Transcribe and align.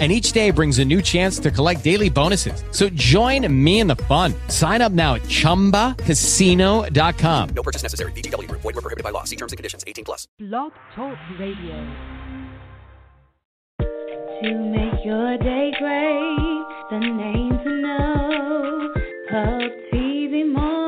and 0.00 0.10
each 0.10 0.32
day 0.32 0.50
brings 0.50 0.80
a 0.80 0.84
new 0.84 1.00
chance 1.00 1.38
to 1.38 1.52
collect 1.52 1.84
daily 1.84 2.10
bonuses. 2.10 2.64
So 2.72 2.88
join 2.88 3.46
me 3.64 3.78
in 3.78 3.86
the 3.86 3.94
fun. 3.96 4.34
Sign 4.48 4.82
up 4.82 4.90
now 4.90 5.14
at 5.14 5.22
ChumbaCasino.com. 5.22 7.48
No 7.54 7.62
purchase 7.62 7.84
necessary. 7.84 8.10
VGW. 8.12 8.50
Void 8.50 8.64
were 8.64 8.72
prohibited 8.72 9.04
by 9.04 9.10
law. 9.10 9.22
See 9.22 9.36
terms 9.36 9.52
and 9.52 9.56
conditions. 9.56 9.84
18 9.86 10.04
plus. 10.04 10.26
Blog 10.40 10.72
Talk 10.96 11.16
Radio. 11.38 11.76
To 14.42 14.52
make 14.52 15.04
your 15.04 15.38
day 15.38 15.72
great, 15.78 16.64
the 16.90 16.98
name 16.98 17.56
to 17.64 17.70
know. 17.80 18.92
Puff 19.30 19.70
TV 19.92 20.44
Morning 20.52 20.83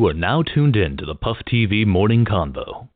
You 0.00 0.06
are 0.06 0.14
now 0.14 0.42
tuned 0.42 0.76
in 0.76 0.96
to 0.96 1.04
the 1.04 1.14
Puff 1.14 1.36
TV 1.46 1.86
Morning 1.86 2.24
Convo. 2.24 2.88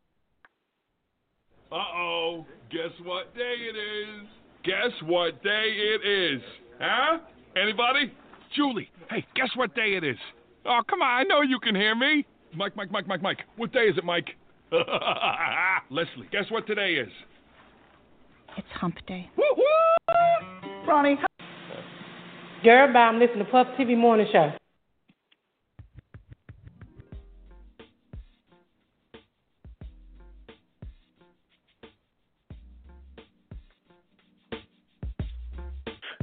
Uh 1.70 1.74
oh. 1.74 2.46
Guess 2.70 2.92
what 3.04 3.34
day 3.34 3.56
it 3.58 3.76
is? 3.76 4.26
Guess 4.64 5.02
what 5.04 5.42
day 5.42 5.66
it 5.66 6.00
is? 6.08 6.40
Huh? 6.80 7.18
Anybody? 7.62 8.10
Julie, 8.56 8.88
hey, 9.10 9.22
guess 9.36 9.50
what 9.54 9.74
day 9.74 9.96
it 9.98 10.02
is? 10.02 10.16
Oh, 10.64 10.80
come 10.88 11.02
on, 11.02 11.20
I 11.20 11.24
know 11.24 11.42
you 11.42 11.58
can 11.58 11.74
hear 11.74 11.94
me. 11.94 12.24
Mike, 12.56 12.74
Mike, 12.74 12.90
Mike, 12.90 13.06
Mike, 13.06 13.20
Mike. 13.20 13.40
What 13.58 13.70
day 13.70 13.80
is 13.80 13.98
it, 13.98 14.04
Mike? 14.04 14.30
Leslie, 15.90 16.28
guess 16.32 16.46
what 16.48 16.66
today 16.66 16.94
is? 16.94 17.12
It's 18.56 18.66
hump 18.80 18.94
day. 19.06 19.28
Woohoo 19.36 20.86
Ronnie. 20.88 21.18
Girl, 22.64 22.90
bye. 22.94 23.00
I'm 23.00 23.18
listening 23.18 23.44
to 23.44 23.50
Puff 23.50 23.66
TV 23.78 23.94
Morning 23.94 24.26
Show. 24.32 24.52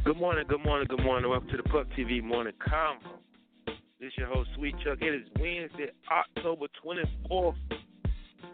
Good 0.03 0.17
morning, 0.17 0.45
good 0.47 0.65
morning, 0.65 0.87
good 0.89 1.03
morning. 1.03 1.29
Welcome 1.29 1.49
to 1.49 1.57
the 1.57 1.63
Puff 1.63 1.85
TV 1.95 2.23
Morning 2.23 2.53
Convo. 2.67 3.19
This 3.99 4.07
is 4.07 4.13
your 4.17 4.29
host, 4.29 4.49
Sweet 4.55 4.73
Chuck. 4.83 4.97
It 4.99 5.13
is 5.13 5.27
Wednesday, 5.39 5.91
October 6.11 6.65
24th, 6.83 7.53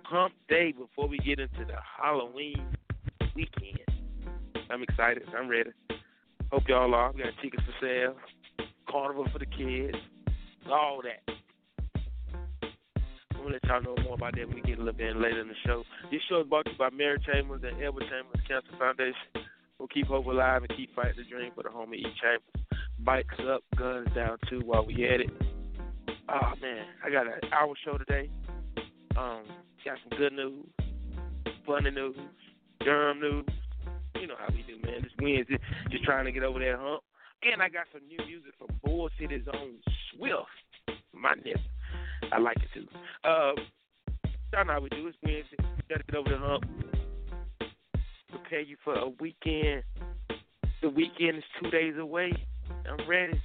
hump 0.04 0.34
day 0.50 0.74
before 0.74 1.08
we 1.08 1.18
get 1.20 1.40
into 1.40 1.64
the 1.64 1.78
Halloween 2.02 2.68
weekend. 3.34 3.80
I'm 4.70 4.84
excited. 4.84 5.24
I'm 5.38 5.48
ready. 5.48 5.70
Hope 6.52 6.64
y'all 6.68 6.94
are. 6.94 7.14
We 7.14 7.24
got 7.24 7.32
tickets 7.42 7.64
for 7.64 7.86
sale, 7.86 8.18
carnival 8.90 9.26
for 9.32 9.40
the 9.40 9.46
kids, 9.46 9.96
all 10.70 11.02
that. 11.02 11.34
I'm 13.32 13.38
going 13.38 13.54
to 13.54 13.54
let 13.54 13.64
y'all 13.64 13.96
know 13.96 14.04
more 14.04 14.16
about 14.16 14.36
that 14.36 14.48
when 14.48 14.56
we 14.56 14.62
get 14.64 14.80
a 14.80 14.84
little 14.84 14.92
bit 14.92 15.16
later 15.16 15.40
in 15.40 15.48
the 15.48 15.54
show. 15.66 15.86
This 16.12 16.20
show 16.28 16.42
is 16.42 16.48
brought 16.48 16.66
to 16.66 16.72
you 16.72 16.78
by 16.78 16.90
Mary 16.90 17.20
Chambers 17.26 17.62
and 17.64 17.82
Edward 17.82 18.04
Chambers 18.10 18.42
Cancer 18.46 18.78
Foundation. 18.78 19.47
We'll 19.80 19.88
keep 19.88 20.08
hope 20.08 20.26
alive 20.26 20.64
and 20.64 20.76
keep 20.76 20.94
fighting 20.96 21.18
the 21.18 21.24
dream 21.24 21.52
for 21.54 21.64
the 21.64 21.70
home 21.70 21.90
of 21.90 21.94
E. 21.94 22.04
Chambers. 22.22 22.80
Bikes 23.00 23.36
up, 23.48 23.62
guns 23.78 24.08
down 24.16 24.38
too 24.50 24.62
while 24.66 24.86
we 24.86 25.06
at 25.06 25.22
it. 25.22 25.30
Oh 26.30 26.54
man, 26.62 26.86
I 27.06 27.12
got 27.12 27.28
an 27.28 27.34
hour 27.54 27.74
show 27.86 27.98
today. 27.98 28.30
Um, 29.16 29.44
got 29.86 29.98
some 30.10 30.18
good 30.18 30.34
news, 30.34 30.66
funny 31.66 31.92
news, 31.92 32.16
Durham 32.80 33.20
news. 33.20 33.46
You 34.20 34.28
know 34.28 34.36
how 34.40 34.48
we 34.50 34.64
do, 34.64 34.82
man. 34.84 35.06
It's 35.06 35.14
Wednesday, 35.22 35.60
just 35.92 36.04
trying 36.04 36.26
to 36.26 36.32
get 36.32 36.44
over 36.44 36.60
that 36.60 36.76
hump. 36.80 37.04
And 37.44 37.62
I 37.62 37.70
got 37.70 37.86
some 37.94 38.02
new 38.08 38.18
music 38.26 38.54
from 38.58 38.76
Bull 38.84 39.10
City's 39.20 39.46
own 39.54 39.76
Swift. 40.12 41.00
My 41.14 41.36
nigga. 41.36 41.62
I 42.32 42.40
like 42.40 42.58
it 42.58 42.70
too. 42.74 42.88
Um, 43.24 43.56
y'all 44.52 44.66
know 44.66 44.74
how 44.74 44.82
we 44.82 44.90
do. 44.90 45.08
It's 45.08 45.18
Wednesday. 45.24 45.58
Gotta 45.88 46.04
get 46.04 46.16
over 46.16 46.30
the 46.30 46.38
hump 46.38 46.66
prepare 48.48 48.62
you 48.62 48.78
for 48.84 48.96
a 48.96 49.10
weekend. 49.20 49.84
The 50.82 50.90
weekend 50.90 51.38
is 51.38 51.44
two 51.62 51.70
days 51.70 51.96
away. 52.00 52.32
I'm 52.90 53.08
ready. 53.08 53.42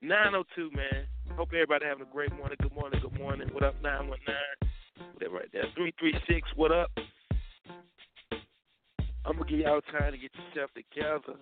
902, 0.00 0.70
man. 0.76 1.06
Hope 1.36 1.48
everybody 1.52 1.86
having 1.86 2.06
a 2.06 2.12
great 2.12 2.32
morning. 2.36 2.56
Good 2.62 2.72
morning, 2.72 3.00
good 3.02 3.18
morning. 3.18 3.48
What 3.52 3.64
up, 3.64 3.74
919? 3.82 4.34
Whatever 5.14 5.34
right 5.34 5.48
there. 5.52 5.64
336, 5.74 6.48
what 6.54 6.70
up? 6.70 6.90
I'm 9.24 9.34
going 9.36 9.48
to 9.48 9.50
give 9.50 9.60
y'all 9.66 9.80
time 9.90 10.12
to 10.12 10.18
get 10.18 10.30
yourself 10.54 10.70
together. 10.70 11.38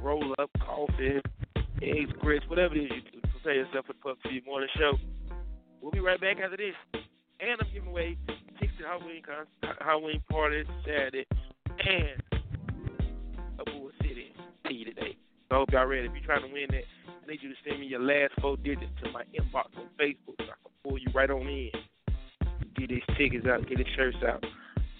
Roll 0.00 0.34
up 0.38 0.48
coffee, 0.64 1.20
eggs, 1.82 2.12
grits, 2.20 2.46
whatever 2.48 2.74
it 2.74 2.84
is 2.84 2.90
you 2.90 3.20
do. 3.20 3.28
Prepare 3.32 3.54
yourself 3.54 3.84
for 3.84 3.92
the 3.92 3.98
Puff 3.98 4.16
Morning 4.46 4.68
Show. 4.78 4.96
We'll 5.82 5.92
be 5.92 6.00
right 6.00 6.20
back 6.20 6.38
after 6.42 6.56
this. 6.56 6.74
And 7.40 7.60
I'm 7.60 7.68
giving 7.74 7.90
away 7.90 8.16
tickets 8.58 8.72
to 8.80 8.86
Halloween, 8.86 9.20
con- 9.22 9.76
Halloween 9.78 10.22
party 10.30 10.64
Saturday 10.86 11.26
and 11.80 12.40
a 13.58 13.64
Bull 13.64 13.90
City 14.02 14.32
tea 14.68 14.84
today. 14.84 15.16
So 15.48 15.56
I 15.56 15.58
hope 15.58 15.72
y'all 15.72 15.86
ready. 15.86 16.06
If 16.06 16.12
you're 16.14 16.24
trying 16.24 16.46
to 16.46 16.52
win 16.52 16.66
that, 16.70 16.84
I 17.08 17.30
need 17.30 17.40
you 17.42 17.50
to 17.50 17.54
send 17.66 17.80
me 17.80 17.86
your 17.86 18.00
last 18.00 18.32
four 18.40 18.56
digits 18.56 18.92
to 19.02 19.10
my 19.10 19.22
inbox 19.34 19.76
on 19.78 19.88
Facebook 19.98 20.38
so 20.38 20.44
I 20.44 20.58
can 20.62 20.72
pull 20.82 20.98
you 20.98 21.08
right 21.14 21.30
on 21.30 21.42
in. 21.42 21.70
Get 22.76 22.88
these 22.88 23.02
tickets 23.16 23.46
out, 23.46 23.68
get 23.68 23.78
these 23.78 23.86
shirts 23.96 24.18
out. 24.26 24.44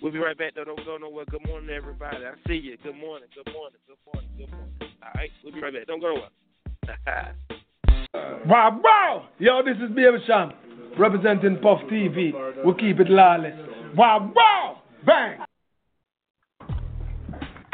We'll 0.03 0.12
be 0.12 0.19
right 0.19 0.37
back 0.37 0.55
though. 0.55 0.65
Don't 0.65 0.85
go 0.85 0.97
nowhere. 0.97 1.25
Good 1.31 1.47
morning, 1.47 1.71
everybody. 1.71 2.19
I 2.19 2.35
see 2.47 2.55
you. 2.55 2.77
Good 2.83 2.97
morning. 2.97 3.29
Good 3.35 3.53
morning. 3.53 3.79
Good 3.89 3.99
morning. 4.05 4.31
Good 4.37 4.51
morning. 4.51 4.95
All 5.03 5.11
right. 5.15 5.31
We'll 5.43 5.55
be 5.55 5.62
right 5.62 5.73
back. 5.73 5.87
Don't 5.87 6.01
go 6.01 6.15
nowhere. 6.15 7.35
Wow, 8.47 8.79
wow! 8.85 9.29
Yo, 9.39 9.62
this 9.65 9.77
is 9.77 9.89
Baby 9.95 10.19
Sham, 10.27 10.53
representing 10.99 11.56
Puff 11.62 11.81
TV. 11.91 12.33
We'll 12.62 12.75
keep 12.75 13.01
it 13.01 13.09
lawless. 13.09 13.55
Wow, 13.97 14.31
wow! 14.37 14.83
Bang! 15.06 15.39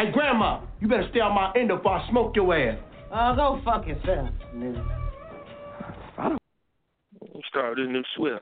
Hey, 0.00 0.10
Grandma, 0.12 0.62
you 0.80 0.88
better 0.88 1.06
stay 1.10 1.20
on 1.20 1.34
my 1.34 1.52
end 1.54 1.68
before 1.68 1.98
I 1.98 2.08
smoke 2.08 2.34
your 2.34 2.56
ass. 2.56 2.78
Uh, 3.12 3.34
go 3.34 3.60
fuck 3.62 3.86
yourself, 3.86 4.30
nigga. 4.56 4.82
We'll 7.20 7.42
start 7.50 7.76
this 7.76 7.86
new 7.86 8.02
Swift. 8.16 8.40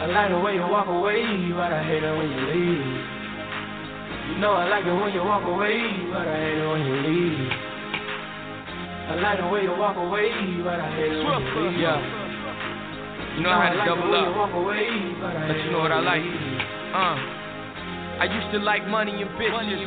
I 0.00 0.06
like 0.06 0.30
the 0.32 0.40
way 0.40 0.54
you 0.54 0.62
walk 0.62 0.88
away, 0.88 1.22
but 1.54 1.72
I 1.72 1.84
hate 1.86 2.02
it 2.02 2.16
when 2.16 2.30
you 2.32 2.40
leave. 2.50 2.82
You 4.34 4.38
know 4.40 4.54
I 4.54 4.68
like 4.68 4.84
it 4.84 4.92
when 4.92 5.12
you 5.14 5.22
walk 5.22 5.44
away, 5.46 5.78
but 6.10 6.26
I 6.26 6.36
hate 6.36 6.58
it 6.58 6.66
when 6.66 6.84
you 6.84 6.96
leave. 7.06 7.69
I 9.10 9.14
like 9.18 9.40
the 9.40 9.48
way 9.48 9.62
you 9.62 9.74
walk 9.74 9.96
away, 9.96 10.30
but 10.62 10.78
I 10.78 10.94
hate 10.94 11.10
it 11.10 11.24
when 11.24 11.42
you 11.42 11.70
leave. 11.70 11.80
Yeah. 11.80 11.98
You 13.36 13.42
know 13.42 13.50
I 13.50 13.66
had 13.66 13.74
to 13.74 13.84
double 13.84 14.14
up. 14.14 14.36
Walk 14.36 14.54
away, 14.54 14.86
but, 15.18 15.34
But 15.48 15.56
you 15.64 15.70
know 15.72 15.80
what 15.80 15.90
I 15.90 15.98
like? 15.98 16.22
Uh. 16.94 17.39
I 18.20 18.28
used 18.28 18.52
to 18.52 18.60
like 18.60 18.84
money 18.84 19.16
and 19.24 19.32
bitches, 19.40 19.80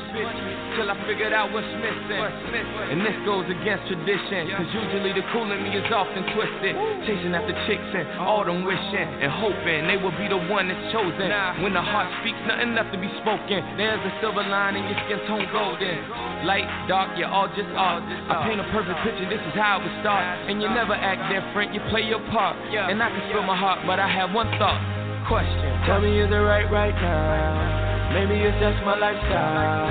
till 0.74 0.90
I 0.90 0.98
figured 1.06 1.38
out 1.38 1.54
what's 1.54 1.70
missing. 1.78 2.18
And 2.18 3.06
this 3.06 3.14
goes 3.30 3.46
against 3.46 3.86
tradition, 3.86 4.50
cause 4.58 4.66
usually 4.74 5.14
the 5.14 5.22
cool 5.30 5.46
in 5.54 5.62
me 5.62 5.78
is 5.78 5.86
often 5.94 6.26
twisted. 6.34 6.74
Chasing 7.06 7.38
after 7.38 7.54
chicks 7.70 7.86
and 7.94 8.10
uh-huh. 8.10 8.26
all 8.26 8.42
them 8.42 8.66
wishing 8.66 9.06
and 9.22 9.30
hoping 9.38 9.86
they 9.86 10.02
will 10.02 10.18
be 10.18 10.26
the 10.26 10.42
one 10.50 10.66
that's 10.66 10.82
chosen. 10.90 11.30
When 11.62 11.78
the 11.78 11.86
heart 11.86 12.10
speaks, 12.26 12.42
nothing 12.50 12.74
left 12.74 12.90
to 12.90 12.98
be 12.98 13.10
spoken. 13.22 13.62
There's 13.78 14.02
a 14.02 14.14
silver 14.18 14.42
line 14.42 14.82
in 14.82 14.84
your 14.90 14.98
skin 15.06 15.22
tone 15.30 15.46
golden. 15.54 16.02
Light, 16.50 16.66
dark, 16.90 17.14
you're 17.14 17.30
all 17.30 17.54
just 17.54 17.70
art. 17.78 18.02
I 18.02 18.50
paint 18.50 18.58
a 18.58 18.66
perfect 18.74 18.98
picture, 19.06 19.30
this 19.30 19.46
is 19.46 19.54
how 19.54 19.78
it 19.78 19.86
would 19.86 19.98
start. 20.02 20.26
And 20.50 20.58
you 20.58 20.74
never 20.74 20.98
act 20.98 21.30
different, 21.30 21.70
you 21.78 21.86
play 21.94 22.02
your 22.02 22.26
part. 22.34 22.58
And 22.74 22.98
I 22.98 23.14
can 23.14 23.30
feel 23.30 23.46
my 23.46 23.54
heart, 23.54 23.86
but 23.86 24.02
I 24.02 24.10
have 24.10 24.34
one 24.34 24.50
thought. 24.58 24.82
Question. 25.30 25.70
Tell 25.86 26.02
me, 26.02 26.18
is 26.18 26.34
it 26.34 26.42
right 26.42 26.66
right 26.74 26.98
now? 26.98 27.83
Maybe 28.14 28.38
it's 28.46 28.60
just 28.62 28.78
my 28.86 28.94
lifestyle 28.94 29.90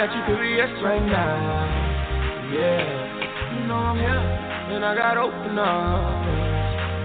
that 0.00 0.08
you 0.08 0.56
yes 0.56 0.72
right 0.80 1.04
now. 1.04 2.48
Yeah, 2.48 3.60
you 3.60 3.66
know 3.68 3.76
I'm 3.76 3.98
here, 4.00 4.24
and 4.72 4.82
I 4.82 4.94
got 4.94 5.18
open 5.18 5.58
arms. 5.58 6.32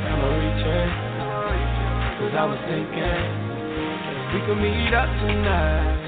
I'm 0.08 0.24
reaching, 0.40 0.88
cause 2.16 2.32
I 2.32 2.46
was 2.48 2.62
thinking 2.72 3.44
we 4.32 4.40
could 4.48 4.56
meet 4.56 4.96
up 4.96 5.12
tonight 5.20 6.00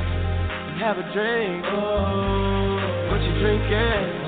and 0.72 0.80
have 0.80 0.98
a 1.04 1.06
drink. 1.12 1.66
Oh, 1.76 3.12
what 3.12 3.20
you 3.28 3.36
drinking? 3.44 4.24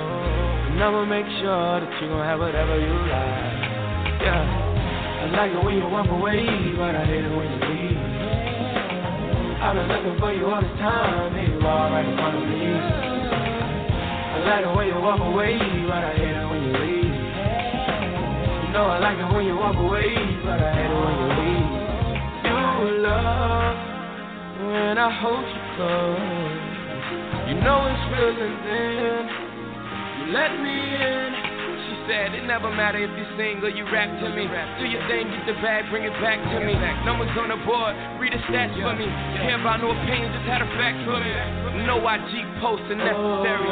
And 0.76 0.84
I'ma 0.84 1.06
make 1.06 1.26
sure 1.40 1.80
that 1.80 2.02
you 2.02 2.10
gon' 2.10 2.26
have 2.28 2.40
whatever 2.42 2.76
you 2.76 2.94
like. 3.08 4.28
Yeah, 4.28 4.44
I 4.44 5.32
like 5.32 5.52
it 5.56 5.64
when 5.64 5.78
you 5.78 5.88
walk 5.88 6.12
away, 6.12 6.44
but 6.76 7.00
I 7.00 7.06
hate 7.06 7.24
it 7.24 7.32
when 7.32 7.48
you 7.48 7.60
leave. 7.64 8.37
I've 9.59 9.74
been 9.74 9.88
looking 9.88 10.19
for 10.19 10.31
you 10.31 10.45
all 10.45 10.62
this 10.62 10.69
time, 10.77 11.33
here 11.33 11.50
you 11.50 11.65
are 11.65 11.89
right 11.89 12.06
in 12.06 12.15
front 12.15 12.38
of 12.38 12.44
me. 12.45 12.77
I 12.77 14.38
like 14.45 14.63
the 14.63 14.74
way 14.77 14.86
you 14.86 15.01
walk 15.01 15.19
away, 15.19 15.57
but 15.89 15.98
I 15.98 16.13
hate 16.13 16.30
it 16.30 16.45
when 16.45 16.62
you 16.62 16.74
leave. 16.77 17.09
You 18.62 18.69
know 18.69 18.86
I 18.86 19.00
like 19.01 19.18
it 19.18 19.33
when 19.33 19.45
you 19.50 19.57
walk 19.57 19.74
away, 19.75 20.13
but 20.45 20.62
I 20.62 20.69
hate 20.77 20.94
it 20.94 21.00
when 21.01 21.15
you 21.18 21.30
leave. 21.42 21.74
You 22.45 23.01
love 23.01 23.77
when 24.62 24.94
I 25.01 25.09
hold 25.25 25.42
you 25.50 25.62
close. 25.74 26.45
You 27.50 27.57
know 27.57 27.81
it's 27.89 28.04
real 28.13 28.38
and 28.38 28.62
then 28.62 29.25
you 30.21 30.38
let 30.38 30.54
me 30.62 30.77
in 31.01 31.56
it 32.07 32.48
never 32.48 32.71
matter 32.71 33.04
if 33.04 33.12
you 33.12 33.27
sing 33.36 33.59
or 33.59 33.68
you 33.68 33.83
rap 33.92 34.07
to 34.07 34.27
me. 34.31 34.48
Do 34.80 34.86
your 34.88 35.04
thing, 35.12 35.27
get 35.27 35.44
the 35.44 35.59
bag, 35.59 35.92
bring 35.92 36.07
it 36.07 36.15
back 36.24 36.39
to 36.39 36.57
me. 36.63 36.71
Numbers 37.04 37.31
on 37.36 37.51
the 37.51 37.59
board, 37.68 37.92
read 38.15 38.31
the 38.31 38.39
stats 38.48 38.71
for 38.80 38.95
me. 38.95 39.07
Care 39.44 39.59
about 39.59 39.83
no 39.83 39.92
opinion, 39.92 40.31
just 40.31 40.48
had 40.48 40.63
a 40.63 40.69
fact 40.80 41.04
for 41.04 41.19
me. 41.19 41.31
No 41.83 42.00
IG 42.00 42.48
posts 42.63 42.88
are 42.88 42.95
necessary. 42.95 43.68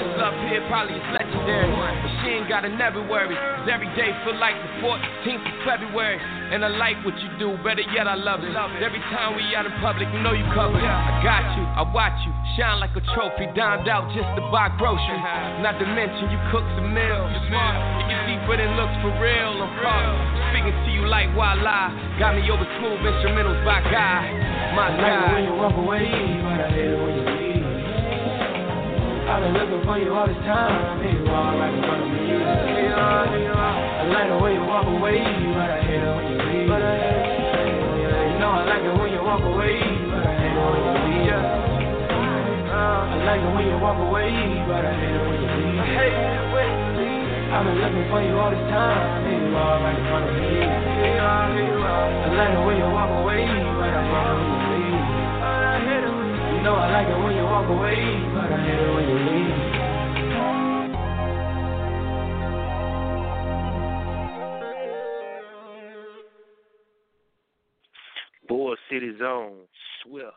This 0.00 0.10
love 0.16 0.36
here 0.48 0.64
probably 0.66 0.96
is 0.96 1.06
legendary. 1.44 1.70
But 2.02 2.12
she 2.20 2.28
ain't 2.40 2.48
gotta 2.48 2.68
never 2.68 3.00
worry. 3.04 3.36
Cause 3.36 3.68
every 3.68 3.88
day 3.96 4.12
feel 4.24 4.36
like 4.40 4.56
the 4.56 4.72
14th 4.80 5.44
of 5.44 5.56
February. 5.64 6.18
And 6.52 6.64
I 6.64 6.68
like 6.68 7.00
what 7.04 7.16
you 7.18 7.28
do, 7.38 7.56
better 7.64 7.82
yet, 7.92 8.06
I 8.06 8.14
love 8.14 8.44
it. 8.44 8.52
Every 8.54 9.00
time 9.10 9.34
we 9.36 9.42
out 9.56 9.66
in 9.66 9.72
public, 9.80 10.06
you 10.12 10.20
know 10.20 10.32
you 10.32 10.44
covered. 10.54 10.84
I 10.84 11.20
got 11.24 11.44
you, 11.56 11.64
I 11.64 11.82
watch 11.88 12.14
you, 12.22 12.32
shine 12.56 12.78
like 12.78 12.94
a 12.94 13.02
trophy, 13.16 13.48
dined 13.56 13.88
out 13.88 14.06
just 14.12 14.28
to 14.36 14.42
buy 14.52 14.70
groceries. 14.76 15.24
Not 15.64 15.80
to 15.80 15.86
mention 15.88 16.30
you 16.30 16.38
cook 16.52 16.64
some 16.76 16.92
meals. 16.92 17.32
You 17.32 17.40
smart, 17.48 17.74
you 17.98 18.04
get 18.12 18.20
deeper 18.28 18.54
than 18.60 18.76
looks 18.76 18.94
for 19.00 19.12
real. 19.18 19.56
I'm 19.56 19.72
proud. 19.80 20.14
Speaking 20.52 20.76
to 20.84 20.90
you 20.92 21.08
like 21.08 21.32
voila, 21.34 21.90
got 22.20 22.36
me 22.36 22.44
over 22.52 22.68
smooth 22.78 23.00
instrumentals 23.02 23.58
by 23.64 23.80
God. 23.88 24.22
My 24.76 24.92
God. 24.94 25.00
I 25.00 25.10
like 25.10 25.18
it 25.18 25.32
when 25.32 25.44
you 25.48 25.54
walk 25.58 25.74
away, 25.74 26.06
but 26.44 26.60
I 26.60 26.68
hate 26.70 26.92
it 26.92 27.00
when 27.00 27.12
you 27.18 27.23
I've 29.34 29.42
been 29.42 29.50
looking 29.58 29.82
for 29.82 29.98
you 29.98 30.14
all 30.14 30.30
this 30.30 30.38
time. 30.46 31.02
Here 31.02 31.10
you 31.10 31.26
are, 31.26 31.58
right 31.58 31.74
in 31.74 31.82
front 31.82 32.06
of 32.06 32.08
me. 32.14 32.22
Here 32.22 32.86
you 32.86 32.94
are, 32.94 33.26
here 33.34 33.42
you 33.42 33.50
are. 33.50 33.74
I 33.98 34.06
like 34.14 34.30
the 34.30 34.38
way 34.38 34.54
you 34.54 34.62
walk 34.62 34.86
away, 34.86 35.18
but 35.58 35.74
I 35.74 35.82
hate 35.82 36.06
it 36.06 36.14
when 36.14 36.26
you 36.30 36.38
leave. 36.38 36.70
But 36.70 36.78
I 36.78 36.94
hate 37.02 37.18
it. 37.18 38.30
You 38.30 38.38
know 38.38 38.54
I 38.54 38.62
like 38.62 38.86
it 38.86 38.94
when 38.94 39.10
you 39.10 39.18
walk 39.26 39.42
away, 39.42 39.74
but 40.06 40.22
I 40.22 40.38
hate 40.38 40.54
it 40.54 40.62
when 40.70 40.86
you 40.86 40.94
leave. 41.02 41.34
Uh, 41.34 43.10
I 43.10 43.16
like 43.26 43.42
it 43.42 43.50
when 43.58 43.66
you 43.66 43.78
walk 43.82 43.98
away, 44.06 44.30
but 44.70 44.86
I 44.86 44.94
hate 45.02 45.18
it 45.18 45.26
when 45.26 45.34
you 45.34 45.50
leave. 45.50 45.82
I 45.82 45.86
hate 45.98 46.14
it 46.14 46.46
when 46.54 46.70
you 46.70 46.90
leave. 46.94 47.50
I've 47.50 47.66
been 47.66 47.78
looking 47.82 48.06
for 48.14 48.22
you 48.22 48.38
all 48.38 48.54
this 48.54 48.66
time. 48.70 49.02
Here 49.26 49.34
you 49.34 49.50
are, 49.50 49.82
right 49.82 49.98
in 49.98 50.04
front 50.14 50.30
of 50.30 50.34
me. 50.38 50.46
Here 50.46 51.10
you 51.10 51.26
are, 51.26 51.50
here 51.58 51.74
you 51.74 51.82
are. 51.82 52.06
I 52.22 52.38
like 52.38 52.54
it 52.54 52.62
when 52.70 52.76
you 52.78 52.86
walk 52.86 53.10
away, 53.18 53.50
but 53.50 53.90
I 53.90 53.98
hate 53.98 54.14
it 54.14 54.38
when 54.38 54.46
you 54.46 54.62
leave. 54.62 54.63
Know 56.64 56.76
I 56.76 56.90
like 56.90 57.08
it 57.08 57.18
when 57.22 57.36
you 57.36 57.44
walk 57.44 57.68
away, 57.68 57.94
but 58.32 58.50
I 58.50 58.56
hate 58.64 58.80
it 58.80 58.88
when 58.94 59.04
you 59.06 59.18
leave. 59.20 59.52
Bull 68.48 68.76
City 68.90 69.12
Zone, 69.18 69.68
Swift. 70.02 70.32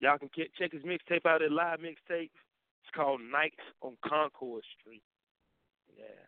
Y'all 0.00 0.18
can 0.18 0.30
check 0.58 0.72
his 0.72 0.82
mixtape 0.82 1.26
out 1.26 1.42
at 1.42 1.52
live 1.52 1.78
mixtape. 1.78 2.30
It's 2.82 2.90
called 2.92 3.20
Nights 3.20 3.62
on 3.82 3.96
Concord 4.04 4.64
Street. 4.80 5.04
Yeah. 5.96 6.26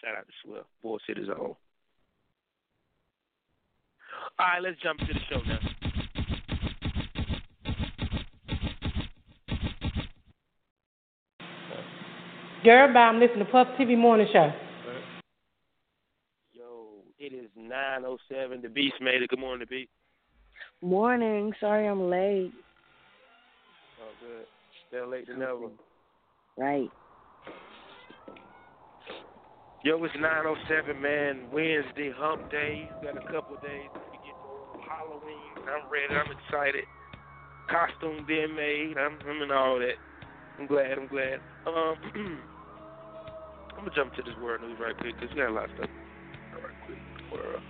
Shout 0.00 0.16
out 0.16 0.28
to 0.28 0.32
Swift. 0.44 0.68
Bull 0.80 1.00
City 1.08 1.24
Zone. 1.26 1.36
All 1.36 1.58
right, 4.38 4.62
let's 4.62 4.80
jump 4.80 5.00
to 5.00 5.06
the 5.06 5.20
show 5.28 5.40
now. 5.40 5.58
Girl, 12.64 12.94
bye. 12.94 13.00
I'm 13.00 13.20
listening 13.20 13.44
to 13.44 13.52
Puff 13.52 13.68
TV 13.78 13.94
Morning 13.94 14.26
Show. 14.32 14.50
Yo, 16.54 16.86
it 17.18 17.34
is 17.34 17.50
9.07. 17.58 18.62
The 18.62 18.70
Beast 18.70 18.94
made 19.02 19.20
it. 19.20 19.28
Good 19.28 19.38
morning, 19.38 19.60
The 19.60 19.66
Beast. 19.66 19.90
Morning. 20.80 21.52
Sorry 21.60 21.86
I'm 21.86 22.08
late. 22.08 22.52
Oh, 24.00 24.08
good. 24.18 24.46
Still 24.88 25.10
late 25.10 25.26
than 25.26 25.42
ever. 25.42 25.68
Right. 26.56 26.88
Yo, 29.82 30.02
it's 30.02 30.14
9.07, 30.16 30.98
man. 31.02 31.42
Wednesday, 31.52 32.12
hump 32.16 32.50
day. 32.50 32.88
Got 33.02 33.18
a 33.18 33.26
couple 33.30 33.56
of 33.56 33.62
days 33.62 33.90
to 33.92 34.16
get 34.24 34.32
to 34.32 34.88
Halloween. 34.88 35.68
I'm 35.68 35.90
ready. 35.92 36.14
I'm 36.14 36.32
excited. 36.32 36.84
Costume 37.68 38.24
being 38.26 38.56
made. 38.56 38.94
I'm, 38.96 39.18
I'm 39.28 39.42
in 39.42 39.50
all 39.50 39.78
that. 39.80 39.96
I'm 40.58 40.66
glad. 40.66 40.92
I'm 40.92 41.08
glad. 41.08 41.40
Um, 41.66 42.38
I'm 43.84 43.90
to 43.90 43.96
jump 43.96 44.14
to 44.14 44.22
this 44.22 44.32
world 44.42 44.62
news 44.62 44.78
right 44.80 44.96
quick 44.96 45.14
because 45.20 45.34
we 45.34 45.42
got 45.42 45.50
a 45.50 45.52
lot 45.52 45.64
of 45.64 45.70
stuff 45.76 45.90
world. 47.30 47.62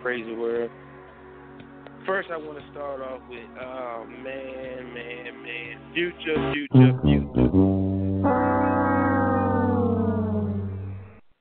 Crazy 0.00 0.32
world. 0.32 0.70
First, 2.06 2.28
I 2.30 2.36
want 2.36 2.58
to 2.58 2.70
start 2.70 3.00
off 3.00 3.20
with, 3.28 3.40
oh 3.60 4.06
man, 4.06 4.94
man, 4.94 5.42
man, 5.42 5.92
future, 5.92 6.52
future, 6.52 6.92
future. 7.02 7.50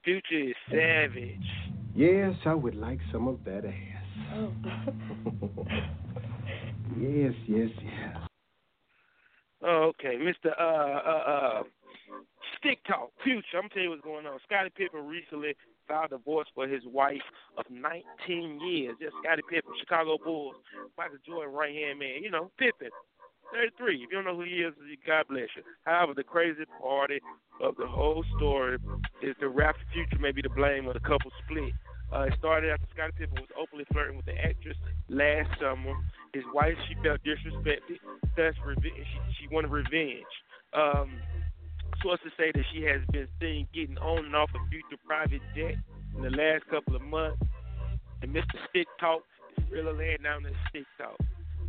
Future 0.03 0.49
is 0.49 0.55
savage. 0.71 1.37
Yes, 1.93 2.33
I 2.47 2.55
would 2.55 2.75
like 2.75 2.97
some 3.11 3.27
of 3.27 3.43
that 3.45 3.63
ass. 3.63 4.05
Oh. 4.33 4.53
yes, 6.99 7.33
yes, 7.47 7.69
yes. 7.83 8.17
Oh, 9.63 9.91
okay, 9.93 10.17
Mr. 10.17 10.49
Uh, 10.59 10.63
uh, 10.63 11.23
uh, 11.27 11.63
Stick 12.57 12.79
Talk, 12.85 13.11
Future. 13.23 13.57
I'm 13.61 13.69
telling 13.69 13.83
you 13.85 13.89
what's 13.91 14.03
going 14.03 14.25
on. 14.25 14.39
Scottie 14.45 14.71
Pippen 14.75 15.05
recently 15.05 15.55
filed 15.87 16.11
divorce 16.11 16.47
for 16.53 16.67
his 16.67 16.83
wife 16.85 17.25
of 17.57 17.65
19 17.69 18.59
years. 18.61 18.95
Just 19.01 19.15
Scottie 19.23 19.43
Pippen, 19.49 19.71
Chicago 19.79 20.17
Bulls, 20.23 20.55
Michael 20.97 21.17
Jordan, 21.25 21.53
right 21.53 21.73
hand 21.73 21.99
man. 21.99 22.23
You 22.23 22.31
know, 22.31 22.51
Pippen, 22.57 22.89
33. 23.53 23.95
If 23.95 24.01
you 24.01 24.07
don't 24.11 24.25
know 24.25 24.35
who 24.35 24.43
he 24.43 24.63
is, 24.63 24.73
God 25.05 25.25
bless 25.29 25.49
you. 25.55 25.63
However, 25.83 26.13
the 26.13 26.23
crazy 26.23 26.63
part 26.81 27.11
of 27.61 27.75
the 27.75 27.87
whole 27.87 28.23
story 28.37 28.77
is 29.21 29.35
the 29.39 29.49
rap 29.49 29.75
future 29.93 30.21
may 30.21 30.31
be 30.31 30.41
to 30.41 30.49
blame 30.49 30.87
of 30.87 30.93
the 30.93 31.01
couple 31.01 31.31
split. 31.43 31.73
Uh, 32.13 32.23
it 32.27 32.33
started 32.37 32.71
after 32.71 32.85
Scottie 32.93 33.13
Pippen 33.17 33.39
was 33.39 33.49
openly 33.59 33.85
flirting 33.91 34.17
with 34.17 34.25
the 34.25 34.35
actress 34.35 34.75
last 35.07 35.47
summer. 35.61 35.95
His 36.33 36.43
wife, 36.53 36.75
she 36.87 36.95
felt 37.03 37.21
disrespected, 37.23 37.99
thus 38.35 38.55
reve- 38.65 38.83
she, 38.83 39.19
she 39.39 39.47
wanted 39.53 39.71
revenge. 39.71 40.27
Um, 40.73 41.19
sources 42.01 42.31
say 42.37 42.51
that 42.53 42.63
she 42.73 42.83
has 42.83 43.01
been 43.11 43.27
seen 43.39 43.67
getting 43.73 43.97
on 43.97 44.25
and 44.25 44.35
off 44.35 44.49
a 44.55 44.69
future 44.69 45.01
private 45.05 45.41
jet 45.55 45.75
in 46.15 46.21
the 46.23 46.29
last 46.29 46.65
couple 46.69 46.95
of 46.95 47.01
months. 47.01 47.41
And 48.21 48.33
Mr. 48.33 48.55
Stick 48.69 48.87
Talk 48.99 49.23
is 49.57 49.63
really 49.71 49.93
laying 49.93 50.21
down 50.23 50.43
this 50.43 50.53
Stick 50.69 50.85
Talk. 50.97 51.17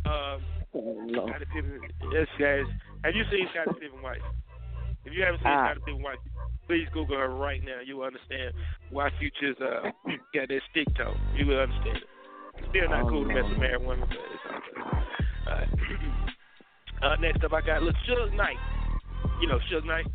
Um, 0.05 0.41
oh, 0.75 1.01
no. 1.07 1.27
Scottie 1.27 1.45
Pippen, 1.53 1.79
yes, 2.11 2.27
guys. 2.39 2.65
Have 3.03 3.15
you 3.15 3.23
seen 3.31 3.47
Scottie 3.53 3.79
Pippen 3.79 4.01
wife? 4.01 4.21
If 5.05 5.13
you 5.13 5.23
haven't 5.23 5.39
seen 5.39 5.47
Ah. 5.47 5.65
Scottie 5.71 5.79
Pippen 5.85 6.03
wife, 6.03 6.19
please 6.67 6.87
Google 6.93 7.17
her 7.17 7.29
right 7.29 7.61
now. 7.63 7.79
You 7.85 7.97
will 7.97 8.05
understand 8.05 8.53
why 8.91 9.09
Future's 9.19 9.57
uh, 9.59 9.89
got 10.33 10.47
that 10.49 10.61
Stick 10.71 10.87
Talk. 10.95 11.15
You 11.35 11.47
will 11.47 11.59
understand 11.59 11.97
it. 11.97 12.03
Still 12.69 12.89
not 12.89 13.03
Oh, 13.05 13.09
cool 13.09 13.27
to 13.27 13.33
mess 13.33 13.43
with 13.49 13.57
married 13.59 13.81
women, 13.85 14.07
but 14.07 14.17
it's 14.17 14.45
all 14.49 14.61
good. 14.61 15.79
Uh, 17.03 17.17
next 17.19 17.43
up, 17.43 17.51
I 17.51 17.59
got 17.59 17.81
Suge 17.81 18.33
Knight. 18.33 18.55
You 19.41 19.47
know, 19.47 19.59
Suge 19.71 19.85
Knight, 19.85 20.07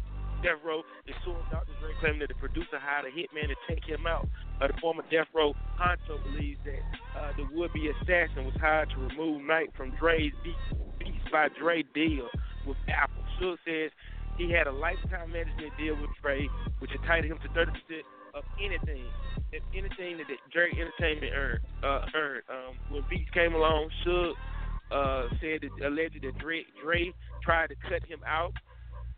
Death 0.42 0.62
Row 0.64 0.82
is 1.06 1.14
suing 1.24 1.42
Dr. 1.50 1.72
Dre, 1.80 1.90
claiming 2.00 2.20
that 2.20 2.28
the 2.28 2.38
producer 2.38 2.78
hired 2.78 3.06
a 3.06 3.12
hitman 3.12 3.48
to 3.48 3.56
take 3.68 3.84
him 3.84 4.06
out. 4.06 4.28
Uh, 4.60 4.68
the 4.68 4.74
former 4.80 5.02
Death 5.10 5.26
Row 5.34 5.52
Honcho 5.78 6.22
believes 6.30 6.58
that 6.64 6.82
uh, 7.18 7.32
the 7.36 7.44
would-be 7.54 7.90
assassin 7.90 8.44
was 8.44 8.54
hired 8.60 8.90
to 8.90 8.96
remove 8.96 9.42
Knight 9.42 9.70
from 9.76 9.90
Dre's 9.98 10.32
Beats 10.44 11.28
by 11.32 11.48
Dre 11.58 11.82
deal 11.94 12.28
with 12.66 12.76
Apple. 12.88 13.22
Suge 13.40 13.58
says 13.66 13.90
he 14.36 14.50
had 14.50 14.66
a 14.66 14.72
lifetime 14.72 15.32
management 15.32 15.72
deal 15.76 15.96
with 16.00 16.10
Dre, 16.22 16.48
which 16.78 16.90
entitled 16.92 17.32
him 17.32 17.38
to 17.42 17.48
30% 17.50 17.66
of 18.34 18.44
anything, 18.62 19.04
if 19.52 19.62
anything 19.74 20.18
that 20.18 20.26
Dre 20.52 20.70
Entertainment 20.70 21.32
earned. 21.34 21.64
Uh, 21.82 22.00
earned. 22.14 22.42
Um, 22.48 22.74
when 22.90 23.02
Beats 23.10 23.30
came 23.34 23.54
along, 23.54 23.90
Suge 24.06 24.32
uh, 24.90 25.28
said 25.40 25.60
that 25.62 25.86
alleged 25.86 26.22
that 26.22 26.38
Dre, 26.38 26.64
Dre 26.82 27.12
tried 27.42 27.68
to 27.68 27.76
cut 27.88 28.04
him 28.08 28.20
out 28.26 28.52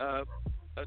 uh, 0.00 0.24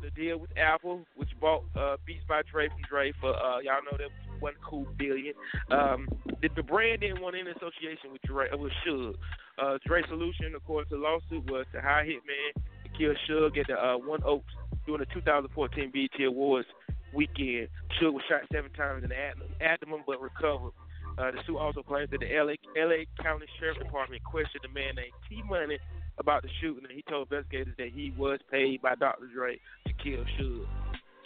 the 0.01 0.10
deal 0.12 0.38
with 0.38 0.50
Apple, 0.58 1.01
which 1.15 1.29
bought 1.39 1.63
uh, 1.75 1.98
Beats 2.05 2.24
by 2.27 2.41
Dre 2.51 2.67
from 2.67 2.82
Dre 2.89 3.13
for 3.20 3.36
uh, 3.36 3.60
y'all 3.60 3.84
know 3.84 3.98
that 3.98 4.10
one 4.39 4.53
cool 4.65 4.88
billion. 4.98 5.34
Um, 5.72 6.08
the, 6.41 6.50
the 6.55 6.63
brand 6.63 7.01
didn't 7.01 7.22
want 7.22 7.36
any 7.36 7.50
association 7.51 8.12
with 8.12 8.22
Dre 8.24 8.48
with 8.53 8.72
Suge. 8.86 9.15
Uh, 9.62 9.77
Dre's 9.86 10.05
solution, 10.10 10.55
of 10.55 10.63
course, 10.65 10.88
the 10.89 10.98
lawsuit 10.98 11.50
was 11.50 11.65
to 11.74 11.82
hire 11.82 12.05
Hitman 12.05 12.53
to 12.55 12.89
kill 12.98 13.13
Suge 13.29 13.58
at 13.60 13.67
the 13.67 13.75
uh, 13.75 13.98
One 13.98 14.24
Oaks 14.24 14.53
during 14.86 15.00
the 15.00 15.13
2014 15.13 15.91
BET 15.93 16.25
Awards 16.25 16.67
weekend. 17.13 17.67
Suge 18.01 18.13
was 18.13 18.24
shot 18.27 18.41
seven 18.51 18.72
times 18.72 19.03
in 19.03 19.10
the 19.10 19.63
abdomen 19.63 20.03
but 20.08 20.22
recovered. 20.22 20.74
Uh, 21.17 21.29
the 21.29 21.38
suit 21.46 21.58
also 21.58 21.84
claims 21.84 22.10
that 22.10 22.22
the 22.22 22.25
LA, 22.25 22.58
LA 22.75 23.05
County 23.22 23.46
Sheriff 23.60 23.77
Department 23.77 24.24
questioned 24.24 24.65
a 24.65 24.74
man 24.74 24.96
named 24.96 25.13
T 25.29 25.43
Money 25.48 25.77
about 26.17 26.43
the 26.43 26.50
shooting, 26.62 26.84
and 26.84 26.93
he 26.93 27.03
told 27.10 27.32
investigators 27.32 27.74
that 27.77 27.89
he 27.93 28.13
was 28.17 28.39
paid 28.51 28.82
by 28.82 28.96
Dr. 28.96 29.27
Dre 29.34 29.60
to 29.88 29.93
kill 29.93 30.24
Suge. 30.39 30.65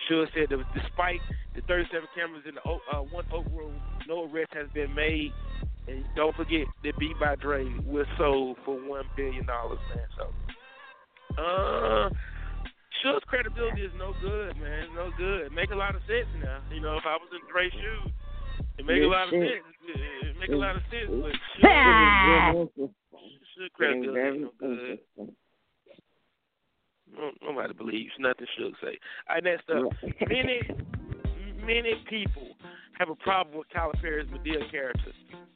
Suge 0.09 0.27
said 0.33 0.49
that 0.49 0.63
despite 0.73 1.19
the 1.55 1.61
37 1.67 2.07
cameras 2.15 2.43
in 2.47 2.55
the 2.55 2.61
uh, 2.61 3.01
one 3.11 3.25
Oak 3.33 3.45
room, 3.53 3.73
no 4.07 4.29
arrest 4.31 4.53
has 4.53 4.67
been 4.73 4.93
made. 4.93 5.31
And 5.87 6.03
don't 6.15 6.35
forget 6.35 6.67
that 6.83 6.97
Beat 6.97 7.19
by 7.19 7.35
Dre 7.35 7.63
was 7.85 8.05
sold 8.17 8.57
for 8.65 8.75
one 8.75 9.05
billion 9.15 9.45
dollars, 9.45 9.79
man. 9.95 10.05
So, 10.17 11.41
uh, 11.41 12.09
Suge's 13.03 13.23
credibility 13.27 13.83
is 13.83 13.91
no 13.97 14.13
good, 14.21 14.57
man. 14.57 14.87
No 14.95 15.11
good. 15.17 15.47
It 15.47 15.51
make 15.53 15.71
a 15.71 15.75
lot 15.75 15.95
of 15.95 16.01
sense 16.07 16.27
now. 16.43 16.59
You 16.73 16.81
know, 16.81 16.97
if 16.97 17.05
I 17.05 17.15
was 17.15 17.29
in 17.31 17.39
Dre's 17.51 17.71
shoes, 17.71 18.11
it 18.77 18.85
make 18.85 19.01
a 19.01 19.07
lot 19.07 19.27
of 19.27 19.31
sense. 19.31 19.63
It 19.87 20.39
make 20.39 20.49
a 20.49 20.55
lot 20.55 20.75
of 20.75 20.81
sense, 20.91 21.07
but 21.09 21.31
Suge, 21.61 22.89
Suge 23.57 23.71
credibility 23.73 24.39
no 24.39 24.51
good. 24.59 24.99
No, 27.15 27.31
nobody 27.41 27.73
believes 27.73 28.11
nothing 28.19 28.47
Suge 28.59 28.73
say. 28.81 28.99
All 29.29 29.35
right, 29.35 29.43
next 29.43 29.69
up, 29.69 29.91
many, 30.29 30.61
many 31.65 31.93
people 32.09 32.49
have 32.99 33.09
a 33.09 33.15
problem 33.15 33.57
with 33.57 33.67
Tyler 33.73 33.93
Perry's 34.01 34.27
Madea 34.27 34.69
character, 34.69 35.11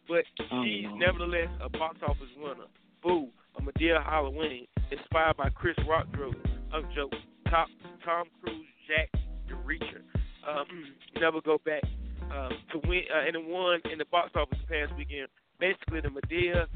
but 0.07 0.23
she's 0.37 0.87
nevertheless 0.95 1.49
a 1.61 1.69
box 1.69 1.97
office 2.07 2.31
winner. 2.37 2.69
Boo, 3.03 3.27
a 3.57 3.61
Madea 3.61 4.03
Halloween, 4.03 4.67
inspired 4.91 5.37
by 5.37 5.49
Chris 5.49 5.75
Rock 5.87 6.11
drew. 6.13 6.33
I'm 6.73 6.87
joking. 6.95 7.19
Top, 7.49 7.67
Tom 8.05 8.27
Cruise, 8.41 8.65
Jack 8.87 9.09
the 9.47 9.55
Reacher. 9.55 10.01
Um, 10.47 10.65
never 11.19 11.41
go 11.41 11.59
back 11.65 11.83
um, 12.31 12.51
to 12.71 12.87
win, 12.87 13.01
uh, 13.13 13.27
and 13.27 13.35
it 13.35 13.45
won 13.45 13.81
in 13.91 13.97
the 13.97 14.05
box 14.05 14.31
office 14.35 14.57
the 14.61 14.73
past 14.73 14.97
weekend. 14.97 15.27
Basically, 15.59 15.99
the 15.99 16.09
Madea 16.09 16.67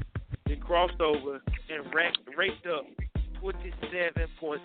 then 0.46 0.60
crossed 0.60 1.00
over 1.00 1.40
and 1.70 1.94
racked, 1.94 2.18
raked 2.36 2.66
up 2.66 2.84
$27.6 3.42 4.58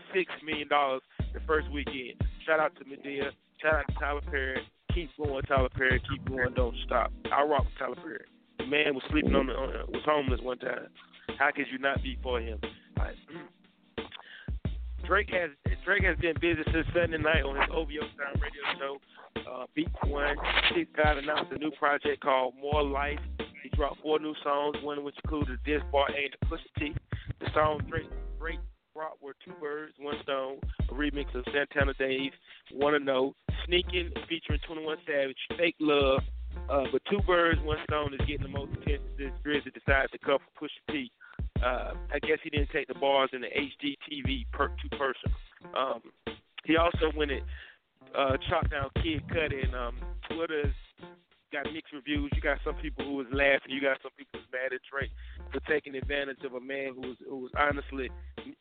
million 0.46 0.68
the 0.70 1.40
first 1.48 1.70
weekend. 1.72 2.22
Shout 2.46 2.60
out 2.60 2.74
to 2.78 2.86
Madea. 2.86 3.32
Shout 3.62 3.76
out 3.76 3.88
to 3.88 3.94
Tyler 4.00 4.22
Perry. 4.30 4.62
Keep 4.94 5.12
going, 5.18 5.44
Tyler 5.44 5.70
Perry. 5.70 6.02
Keep 6.10 6.30
going. 6.30 6.54
Don't 6.56 6.76
stop. 6.86 7.12
I 7.32 7.44
rock 7.44 7.66
with 7.66 7.78
Tyler 7.80 7.96
Perry. 7.96 8.26
The 8.60 8.66
man 8.66 8.94
was 8.94 9.04
sleeping 9.12 9.36
on 9.36 9.48
the 9.48 9.54
on, 9.54 9.70
was 9.92 10.02
homeless 10.06 10.42
one 10.42 10.58
time. 10.60 10.88
How 11.40 11.52
could 11.56 11.66
you 11.72 11.80
not 11.80 12.04
be 12.04 12.18
for 12.22 12.40
him? 12.40 12.60
All 12.98 13.06
right. 13.06 13.16
Mm. 13.34 13.61
Drake 15.05 15.29
has 15.31 15.50
Drake 15.84 16.03
has 16.03 16.17
been 16.17 16.36
busy 16.39 16.62
since 16.72 16.88
Sunday 16.93 17.17
night 17.17 17.43
on 17.43 17.55
his 17.55 17.70
OVO 17.72 18.01
Sound 18.15 18.41
radio 18.41 18.63
show. 18.77 18.98
Uh, 19.50 19.65
Beat 19.74 19.89
One, 20.05 20.36
Six 20.75 20.89
God 20.96 21.17
announced 21.17 21.51
a 21.51 21.58
new 21.58 21.72
project 21.72 22.22
called 22.22 22.53
More 22.62 22.84
Life. 22.84 23.20
He 23.63 23.70
dropped 23.75 24.01
four 24.01 24.20
new 24.20 24.36
songs, 24.43 24.77
one 24.84 24.98
of 24.98 25.03
which 25.03 25.15
included 25.24 25.60
This 25.65 25.81
Bar 25.91 26.08
Ain't 26.15 26.36
a 26.41 26.46
Pusha 26.46 26.70
T. 26.77 26.96
The 27.39 27.48
song 27.53 27.81
Drake 27.89 28.10
Drake 28.39 28.60
brought 28.93 29.22
were 29.22 29.36
Two 29.43 29.53
Birds, 29.60 29.93
One 30.00 30.15
Stone, 30.24 30.60
a 30.89 30.93
remix 30.93 31.34
of 31.34 31.46
Santana 31.53 31.93
Dave, 31.98 32.31
Wanna 32.74 33.00
Know, 33.00 33.34
Sneaking 33.65 34.12
featuring 34.27 34.60
21 34.67 34.98
Savage, 35.08 35.38
Fake 35.58 35.75
Love. 35.79 36.22
Uh, 36.70 36.84
but 36.91 37.01
Two 37.10 37.20
Birds, 37.25 37.60
One 37.63 37.77
Stone 37.86 38.13
is 38.13 38.20
getting 38.27 38.43
the 38.43 38.50
most 38.50 38.72
attention 38.74 39.08
since 39.17 39.34
Drizzy 39.46 39.74
decided 39.74 40.12
to 40.12 40.17
cover 40.20 40.43
Pusha 40.62 40.91
T. 40.91 41.12
Uh, 41.63 41.94
I 42.13 42.20
guess 42.20 42.39
he 42.44 42.50
didn't 42.50 42.70
take 42.72 42.88
the 42.88 42.96
bars 42.96 43.30
in 43.34 43.41
the 43.41 43.48
HDTV 43.48 44.46
per 44.51 44.70
two 44.82 44.89
person. 44.98 45.32
Um, 45.77 46.01
he 46.65 46.77
also 46.77 47.12
went 47.15 47.32
and 47.32 47.41
uh, 48.15 48.38
chopped 48.50 48.72
down 48.72 48.89
Kid 48.96 49.22
Cudi, 49.30 49.63
and 49.63 49.75
um, 49.75 49.96
Twitter's 50.30 50.74
got 51.51 51.65
mixed 51.72 51.94
reviews. 51.94 52.32
You 52.34 52.41
got 52.41 52.58
some 52.63 52.75
people 52.75 53.06
who 53.06 53.15
was 53.15 53.27
laughing. 53.32 53.70
You 53.70 53.82
got 53.82 53.98
some 54.01 54.12
people 54.18 54.39
who's 54.39 54.51
mad 54.51 54.74
at 54.74 54.82
Drake 54.89 55.12
for 55.51 55.60
taking 55.70 55.96
advantage 55.96 56.44
of 56.46 56.53
a 56.53 56.60
man 56.60 56.94
who 56.96 57.01
was 57.01 57.18
who 57.27 57.38
was 57.38 57.51
honestly 57.58 58.10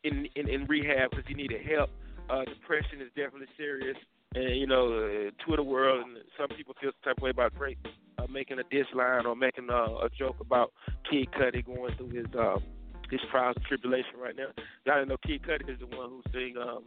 in 0.03 0.27
in, 0.35 0.49
in 0.49 0.65
rehab 0.65 1.11
because 1.11 1.25
he 1.27 1.33
needed 1.33 1.61
help. 1.65 1.89
Uh, 2.29 2.45
depression 2.45 3.01
is 3.01 3.09
definitely 3.15 3.49
serious, 3.57 3.97
and 4.35 4.55
you 4.57 4.67
know, 4.67 4.93
uh, 4.93 5.31
Twitter 5.45 5.63
world 5.63 6.05
and 6.05 6.17
some 6.37 6.47
people 6.55 6.75
feel 6.79 6.91
some 6.91 7.11
type 7.11 7.17
of 7.17 7.23
way 7.23 7.31
about 7.31 7.55
Drake 7.57 7.77
uh, 8.17 8.27
making 8.31 8.59
a 8.59 8.63
diss 8.71 8.87
line 8.93 9.25
or 9.25 9.35
making 9.35 9.69
uh, 9.69 10.05
a 10.05 10.09
joke 10.17 10.37
about 10.39 10.71
Kid 11.09 11.27
Cudi 11.33 11.65
going 11.65 11.95
through 11.97 12.09
his 12.09 12.27
uh, 12.37 12.57
his 13.11 13.19
trials 13.29 13.55
and 13.57 13.65
tribulation 13.65 14.15
right 14.19 14.35
now. 14.35 14.47
Y'all 14.85 15.05
know 15.05 15.17
Kid 15.25 15.43
Cudi 15.43 15.69
is 15.69 15.79
the 15.79 15.85
one 15.85 16.09
who 16.09 16.21
sing 16.33 16.55
um, 16.57 16.83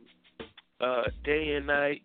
uh, 0.81 1.05
day 1.25 1.55
and 1.55 1.67
night. 1.67 2.03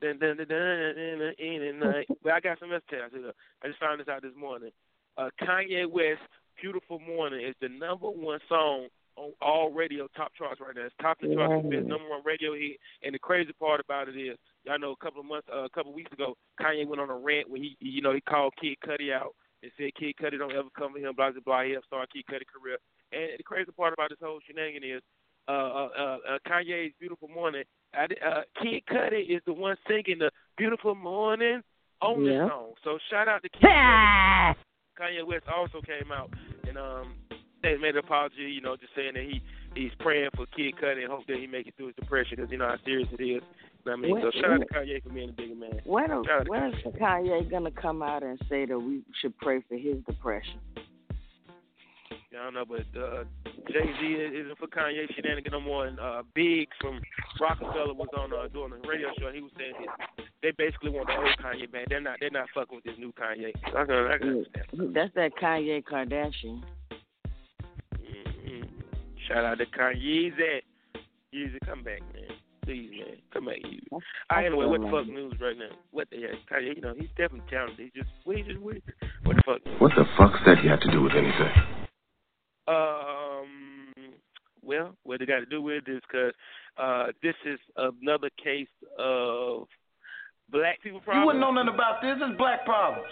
Dun, 0.00 0.18
dun, 0.18 0.36
dun, 0.36 0.48
dun, 0.48 1.32
in 1.38 1.62
and 1.62 1.80
night. 1.80 2.06
But 2.22 2.32
I 2.32 2.40
got 2.40 2.58
some 2.58 2.72
else 2.72 2.82
to 2.90 2.96
tell. 2.96 3.32
I 3.62 3.68
just 3.68 3.80
found 3.80 4.00
this 4.00 4.08
out 4.08 4.22
this 4.22 4.36
morning. 4.36 4.70
Uh, 5.16 5.30
Kanye 5.40 5.88
West, 5.88 6.20
"Beautiful 6.60 6.98
Morning" 6.98 7.46
is 7.46 7.54
the 7.60 7.68
number 7.68 8.10
one 8.10 8.40
song 8.48 8.88
on 9.16 9.32
all 9.40 9.70
radio 9.70 10.08
top 10.16 10.32
charts 10.36 10.60
right 10.60 10.74
now. 10.74 10.86
It's 10.86 10.94
top 11.00 11.20
the 11.20 11.34
charts. 11.34 11.52
It's 11.64 11.70
been 11.70 11.88
number 11.88 12.08
one 12.08 12.22
radio 12.24 12.54
hit. 12.54 12.78
And 13.02 13.14
the 13.14 13.18
crazy 13.18 13.52
part 13.52 13.80
about 13.80 14.08
it 14.08 14.16
is, 14.16 14.36
y'all 14.64 14.78
know, 14.78 14.92
a 14.92 15.04
couple 15.04 15.20
of 15.20 15.26
months, 15.26 15.48
uh, 15.52 15.64
a 15.64 15.70
couple 15.70 15.90
of 15.90 15.96
weeks 15.96 16.12
ago, 16.12 16.34
Kanye 16.60 16.86
went 16.86 17.00
on 17.00 17.10
a 17.10 17.16
rant 17.16 17.50
where 17.50 17.60
he, 17.60 17.76
you 17.80 18.02
know, 18.02 18.14
he 18.14 18.20
called 18.20 18.54
Kid 18.60 18.78
Cudi 18.84 19.12
out 19.12 19.34
and 19.62 19.70
said 19.76 19.94
Kid 19.98 20.14
Cudi 20.20 20.38
don't 20.38 20.52
ever 20.52 20.68
come 20.76 20.92
for 20.92 20.98
him, 20.98 21.14
blah 21.14 21.30
blah 21.30 21.40
blah. 21.44 21.62
He 21.62 21.72
have 21.72 21.84
started 21.86 22.12
Kid 22.12 22.24
Cudi 22.26 22.46
career. 22.48 22.78
And 23.12 23.38
the 23.38 23.42
crazy 23.42 23.70
part 23.72 23.92
about 23.92 24.10
this 24.10 24.18
whole 24.22 24.40
shenanigan 24.46 24.82
is, 24.84 25.02
uh, 25.48 25.50
uh, 25.52 25.88
uh, 25.98 26.18
uh 26.28 26.38
Kanye's 26.46 26.94
"Beautiful 26.98 27.28
Morning." 27.28 27.64
I, 27.94 28.04
uh, 28.04 28.42
Kid 28.62 28.82
Cudi 28.90 29.28
is 29.28 29.42
the 29.46 29.52
one 29.52 29.76
singing 29.86 30.18
the 30.18 30.30
"Beautiful 30.56 30.94
Morning" 30.94 31.62
on 32.00 32.24
Yeah. 32.24 32.44
the 32.44 32.48
song. 32.48 32.72
So 32.84 32.98
shout 33.10 33.28
out 33.28 33.42
to 33.42 33.48
Kid 33.48 33.62
Cudi. 33.62 34.54
Kanye 34.98 35.26
West 35.26 35.46
also 35.48 35.80
came 35.80 36.12
out 36.12 36.30
and 36.68 36.76
um 36.76 37.14
they 37.62 37.76
made 37.76 37.94
an 37.94 37.98
apology, 37.98 38.42
you 38.42 38.60
know, 38.60 38.76
just 38.76 38.94
saying 38.94 39.14
that 39.14 39.22
he 39.22 39.40
he's 39.74 39.92
praying 40.00 40.30
for 40.36 40.46
Kid 40.46 40.74
Cudi 40.82 41.02
and 41.02 41.10
hope 41.10 41.26
that 41.28 41.36
he 41.36 41.46
make 41.46 41.66
it 41.66 41.74
through 41.76 41.88
his 41.88 41.96
depression 41.96 42.36
because 42.36 42.50
you 42.50 42.58
know 42.58 42.68
how 42.68 42.76
serious 42.84 43.08
it 43.12 43.22
is. 43.22 43.26
You 43.28 43.40
know 43.40 43.42
what 43.84 43.92
I 43.92 43.96
mean, 43.96 44.10
When- 44.12 44.22
so 44.22 44.30
shout 44.32 44.50
out 44.50 44.60
to 44.60 44.66
Kanye 44.66 45.02
for 45.02 45.08
being 45.10 45.30
a 45.30 45.32
bigger 45.32 45.54
man. 45.54 45.80
When 45.84 46.10
are, 46.10 46.24
Shout 46.24 46.40
out 46.40 46.44
to 46.44 46.50
when 46.50 46.74
is 46.74 46.82
Kanye 47.00 47.50
gonna 47.50 47.70
come 47.70 48.02
out 48.02 48.22
and 48.22 48.38
say 48.48 48.66
that 48.66 48.78
we 48.78 49.02
should 49.20 49.36
pray 49.38 49.60
for 49.68 49.76
his 49.76 49.96
depression? 50.04 50.60
I 52.38 52.44
don't 52.44 52.54
know, 52.54 52.64
but 52.64 52.86
uh, 52.98 53.24
Jay 53.68 53.84
Z 54.00 54.06
isn't 54.06 54.58
for 54.58 54.66
Kanye 54.66 55.06
shenanigan 55.14 55.52
no 55.52 55.60
more. 55.60 55.86
And 55.86 56.00
uh, 56.00 56.22
Biggs 56.34 56.72
from 56.80 57.00
Roc-A-Fella 57.40 57.94
was 57.94 58.08
on 58.16 58.32
uh, 58.32 58.48
doing 58.48 58.72
a 58.72 58.88
radio 58.88 59.08
show. 59.18 59.30
He 59.32 59.40
was 59.40 59.50
saying 59.58 59.74
that 59.78 60.24
they 60.42 60.50
basically 60.56 60.90
want 60.90 61.08
the 61.08 61.16
old 61.16 61.36
Kanye 61.42 61.70
back. 61.70 61.88
They're 61.88 62.00
not. 62.00 62.18
They're 62.20 62.30
not 62.30 62.48
fucking 62.54 62.74
with 62.76 62.84
this 62.84 62.94
new 62.98 63.12
Kanye. 63.12 63.52
So 63.70 63.78
I 63.78 63.84
can, 63.84 63.94
I 63.94 64.18
can 64.18 64.28
understand. 64.28 64.94
That's 64.94 65.14
that 65.14 65.32
Kanye 65.40 65.84
Kardashian. 65.84 66.62
Mhm. 68.00 68.68
Shout 69.28 69.44
out 69.44 69.58
to 69.58 69.66
Kanye. 69.66 70.32
Yeezy, 70.32 70.60
Yeezy, 71.34 71.58
come 71.66 71.82
back, 71.84 72.00
man. 72.14 72.36
Please, 72.64 72.90
man, 72.92 73.16
come 73.32 73.46
back, 73.46 73.56
you. 73.68 73.80
All 73.90 74.00
right, 74.30 74.46
anyway, 74.46 74.66
what 74.66 74.80
the 74.80 74.86
fuck 74.88 75.06
news 75.06 75.34
right 75.40 75.58
now? 75.58 75.74
What 75.90 76.08
the 76.10 76.22
heck? 76.22 76.38
Kanye, 76.50 76.76
you 76.76 76.80
know, 76.80 76.94
he's 76.96 77.08
definitely 77.18 77.42
talented. 77.50 77.90
He's 77.92 78.02
just, 78.02 78.14
well, 78.24 78.36
he's 78.36 78.46
just 78.46 78.60
weird. 78.60 78.82
What 79.24 79.36
the 79.36 79.42
fuck? 79.44 79.80
What 79.80 79.90
the 79.96 80.04
fuck's 80.16 80.38
that 80.46 80.62
you 80.62 80.70
have 80.70 80.80
to 80.80 80.90
do 80.92 81.02
with 81.02 81.12
anything? 81.12 81.50
Um, 82.68 84.14
well, 84.62 84.94
what 85.02 85.18
they 85.18 85.26
got 85.26 85.40
to 85.40 85.46
do 85.46 85.60
with 85.60 85.88
it 85.88 85.90
is 85.90 86.02
because 86.06 86.32
uh, 86.78 87.06
this 87.22 87.34
is 87.44 87.58
another 87.76 88.30
case 88.42 88.68
of 88.98 89.66
black 90.50 90.80
people 90.82 91.00
You 91.12 91.26
wouldn't 91.26 91.40
know 91.40 91.52
nothing 91.52 91.74
about 91.74 92.00
this. 92.00 92.16
It's 92.16 92.38
black 92.38 92.64
problems. 92.64 93.08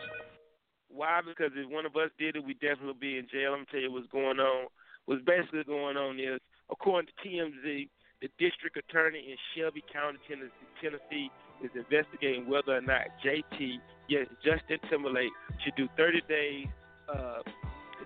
Why? 0.89 1.21
Because 1.27 1.53
if 1.57 1.71
one 1.71 1.87
of 1.87 1.97
us 1.97 2.11
did 2.19 2.37
it, 2.37 2.45
we 2.45 2.55
definitely 2.55 2.89
would 2.89 3.01
be 3.01 3.19
in 3.19 3.27
jail. 3.31 3.55
I'm 3.55 3.67
tell 3.71 3.81
you 3.81 3.93
what's 3.93 4.07
going 4.09 4.39
on. 4.39 4.67
What's 5.07 5.23
basically 5.25 5.65
going 5.65 5.97
on 5.97 6.19
is 6.21 6.41
According 6.71 7.09
to 7.11 7.29
TMZ, 7.29 7.89
the 8.23 8.29
district 8.39 8.77
attorney 8.77 9.19
in 9.31 9.37
Shelby 9.55 9.83
County, 9.93 10.19
Tennessee, 10.81 11.31
is 11.63 11.71
investigating 11.75 12.49
whether 12.49 12.77
or 12.77 12.81
not 12.81 13.09
JT, 13.25 13.79
yes, 14.09 14.27
Justin 14.45 14.79
Timberlake, 14.89 15.33
should 15.65 15.75
do 15.77 15.89
30 15.97 16.23
days, 16.29 16.67
uh, 17.09 17.43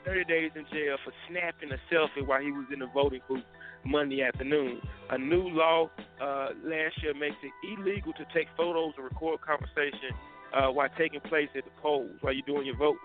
30 0.04 0.24
days 0.24 0.50
in 0.54 0.64
jail 0.72 0.96
for 1.04 1.12
snapping 1.28 1.70
a 1.72 1.78
selfie 1.92 2.26
while 2.26 2.40
he 2.40 2.52
was 2.52 2.66
in 2.72 2.80
the 2.80 2.86
voting 2.86 3.20
booth 3.28 3.44
Monday 3.84 4.22
afternoon. 4.22 4.80
A 5.10 5.18
new 5.18 5.48
law 5.48 5.90
uh, 6.20 6.48
last 6.64 7.02
year 7.02 7.14
makes 7.14 7.36
it 7.42 7.52
illegal 7.78 8.12
to 8.14 8.24
take 8.34 8.48
photos 8.56 8.94
or 8.98 9.04
record 9.04 9.40
conversation 9.40 10.12
uh, 10.54 10.68
while 10.68 10.88
taking 10.96 11.20
place 11.20 11.48
at 11.56 11.64
the 11.64 11.70
polls 11.82 12.10
while 12.20 12.32
you're 12.32 12.46
doing 12.46 12.66
your 12.66 12.76
vote. 12.76 12.96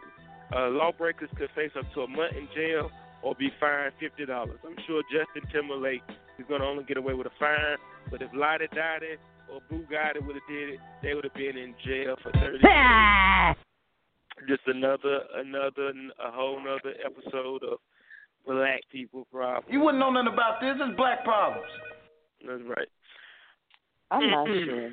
Uh, 0.55 0.69
lawbreakers 0.69 1.29
could 1.37 1.49
face 1.55 1.71
up 1.77 1.85
to 1.93 2.01
a 2.01 2.07
month 2.07 2.33
in 2.35 2.47
jail 2.55 2.89
or 3.21 3.35
be 3.35 3.49
fined 3.59 3.93
fifty 3.99 4.25
dollars. 4.25 4.57
I'm 4.65 4.75
sure 4.87 5.03
Justin 5.11 5.49
Timberlake 5.51 6.01
is 6.39 6.45
going 6.47 6.61
to 6.61 6.67
only 6.67 6.83
get 6.85 6.97
away 6.97 7.13
with 7.13 7.27
a 7.27 7.31
fine, 7.39 7.77
but 8.09 8.21
if 8.21 8.29
Lottie 8.33 8.67
Dottie 8.73 9.19
or 9.51 9.61
Bugatti 9.71 10.25
would 10.25 10.35
have 10.35 10.47
did 10.49 10.69
it, 10.69 10.79
they 11.03 11.13
would 11.13 11.23
have 11.25 11.33
been 11.33 11.57
in 11.57 11.75
jail 11.85 12.15
for 12.23 12.31
thirty. 12.31 12.59
days. 12.59 13.55
Just 14.47 14.61
another, 14.67 15.21
another, 15.35 15.89
a 16.23 16.31
whole 16.31 16.59
nother 16.63 16.93
episode 17.05 17.63
of 17.63 17.79
black 18.45 18.81
people 18.91 19.27
problems. 19.31 19.65
You 19.69 19.81
wouldn't 19.81 19.99
know 19.99 20.11
nothing 20.11 20.31
about 20.33 20.61
this. 20.61 20.75
It's 20.79 20.97
black 20.97 21.23
problems. 21.23 21.67
That's 22.47 22.61
right. 22.65 22.87
I'm 24.11 24.29
not 24.29 24.47
sure. 24.47 24.87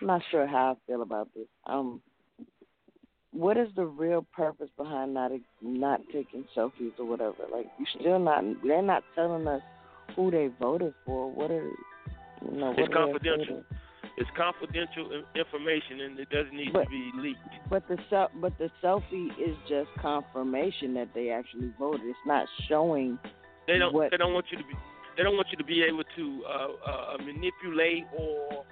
I'm 0.00 0.06
not 0.06 0.22
sure 0.30 0.46
how 0.46 0.72
I 0.72 0.74
feel 0.86 1.02
about 1.02 1.28
this. 1.34 1.46
Um, 1.66 2.00
what 3.32 3.56
is 3.56 3.68
the 3.76 3.84
real 3.86 4.26
purpose 4.34 4.68
behind 4.76 5.14
not 5.14 5.30
not 5.62 6.00
taking 6.12 6.44
selfies 6.56 6.92
or 6.98 7.06
whatever? 7.06 7.44
Like, 7.50 7.66
you 7.78 7.86
still 7.98 8.18
not. 8.18 8.44
They're 8.62 8.82
not 8.82 9.04
telling 9.14 9.46
us 9.46 9.62
who 10.14 10.30
they 10.30 10.50
voted 10.60 10.92
for. 11.06 11.30
What 11.30 11.50
are 11.50 11.64
you 11.64 12.58
know? 12.58 12.70
What 12.70 12.78
It's 12.78 12.92
are 12.92 13.06
confidential. 13.06 13.46
voting? 13.46 13.64
It's 14.18 14.28
confidential 14.36 15.24
information, 15.34 16.00
and 16.02 16.18
it 16.20 16.28
doesn't 16.28 16.52
need 16.54 16.72
But- 16.72 16.84
to 16.84 16.90
be 16.90 17.10
leaked. 17.16 17.40
But 17.70 17.88
the 17.88 17.96
but 18.34 18.56
the 18.58 18.70
selfie 18.82 19.30
is 19.38 19.56
just 19.68 19.88
confirmation 19.94 20.94
that 20.94 21.14
they 21.14 21.30
actually 21.30 21.68
voted. 21.78 22.06
It's 22.06 22.18
not 22.26 22.46
showing. 22.68 23.18
They 23.66 23.78
don't. 23.78 23.92
What- 23.94 24.10
They 24.10 24.18
don't 24.18 24.34
want 24.34 24.50
you 24.50 24.58
to 24.58 24.64
be. 24.64 24.74
They 25.16 25.22
don't 25.22 25.36
want 25.36 25.48
you 25.50 25.58
to 25.58 25.64
be 25.64 25.82
able 25.82 26.04
to 26.04 26.44
uh, 26.44 26.68
uh, 26.86 27.18
manipulate 27.18 28.04
or 28.16 28.64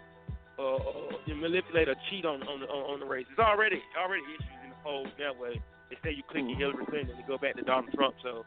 uh, 0.58 0.76
uh, 0.76 1.34
manipulate 1.34 1.88
or 1.88 1.94
cheat 2.10 2.24
on 2.24 2.42
on 2.44 2.60
the, 2.60 2.66
on, 2.66 3.00
the 3.00 3.06
race. 3.06 3.26
It's 3.30 3.38
already 3.38 3.82
already 3.96 4.22
issues 4.24 4.60
in 4.64 4.70
the 4.70 4.76
polls 4.82 5.08
that 5.18 5.36
way. 5.38 5.60
They 5.90 5.96
say 6.04 6.14
you 6.14 6.22
click 6.30 6.44
your 6.46 6.56
Hillary 6.58 6.86
Clinton 6.86 7.16
and 7.16 7.26
go 7.26 7.36
back 7.38 7.56
to 7.56 7.62
Donald 7.62 7.92
Trump. 7.94 8.14
So, 8.22 8.44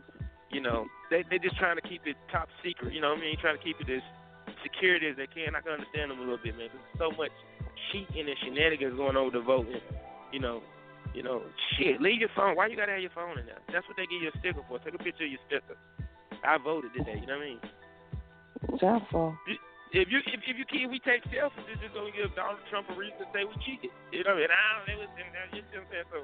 you 0.51 0.61
know, 0.61 0.85
they 1.09 1.23
they 1.29 1.37
just 1.39 1.57
trying 1.57 1.75
to 1.75 1.81
keep 1.81 2.05
it 2.05 2.15
top 2.31 2.49
secret. 2.63 2.93
You 2.93 3.01
know 3.01 3.09
what 3.09 3.17
I 3.19 3.21
mean? 3.21 3.37
Trying 3.39 3.57
to 3.57 3.63
keep 3.63 3.77
it 3.81 3.89
as 3.89 4.01
secure 4.61 4.95
as 5.01 5.17
they 5.17 5.27
can. 5.27 5.55
I 5.55 5.61
can 5.61 5.79
understand 5.79 6.11
them 6.11 6.19
a 6.19 6.25
little 6.25 6.41
bit, 6.41 6.57
man. 6.57 6.69
There's 6.69 6.99
so 6.99 7.09
much 7.15 7.33
cheating 7.91 8.29
and 8.29 8.37
shenanigans 8.43 8.95
going 8.95 9.17
on 9.17 9.25
with 9.25 9.37
the 9.37 9.41
voting. 9.41 9.81
You 10.31 10.39
know, 10.39 10.61
you 11.13 11.21
know, 11.21 11.41
shit. 11.77 12.01
Leave 12.01 12.19
your 12.19 12.33
phone. 12.35 12.55
Why 12.55 12.67
you 12.67 12.75
gotta 12.75 12.93
have 12.93 13.01
your 13.05 13.13
phone 13.13 13.37
in 13.37 13.45
there? 13.45 13.61
That's 13.71 13.87
what 13.87 13.97
they 13.97 14.05
give 14.09 14.21
you 14.21 14.29
a 14.33 14.37
sticker 14.39 14.65
for. 14.67 14.79
Take 14.79 14.97
a 14.97 15.01
picture 15.01 15.25
of 15.25 15.31
your 15.31 15.43
sticker. 15.45 15.77
I 16.43 16.57
voted 16.57 16.91
today. 16.93 17.17
You 17.21 17.27
know 17.27 17.39
what 17.39 17.47
I 17.47 17.55
mean? 17.55 17.61
Doubtful. 18.79 19.37
If 19.93 20.09
you 20.09 20.19
if, 20.25 20.41
if 20.41 20.57
you 20.57 20.65
keep 20.65 20.89
we 20.89 20.97
take 21.05 21.21
selfies, 21.29 21.69
it's 21.69 21.77
just 21.81 21.93
gonna 21.93 22.09
give 22.09 22.33
Donald 22.33 22.65
Trump 22.73 22.89
a 22.89 22.95
reason 22.97 23.21
to 23.21 23.27
say 23.29 23.45
we 23.45 23.53
cheated. 23.61 23.93
You 24.09 24.25
know, 24.25 24.33
and 24.33 24.49
I 24.49 24.49
mean? 24.49 24.49
I 24.49 24.61
don't 24.73 24.85
know 24.89 25.05
you 25.13 25.21
know 25.21 25.37
what 25.37 25.53
I'm 25.53 25.85
saying. 25.93 26.09
So 26.09 26.19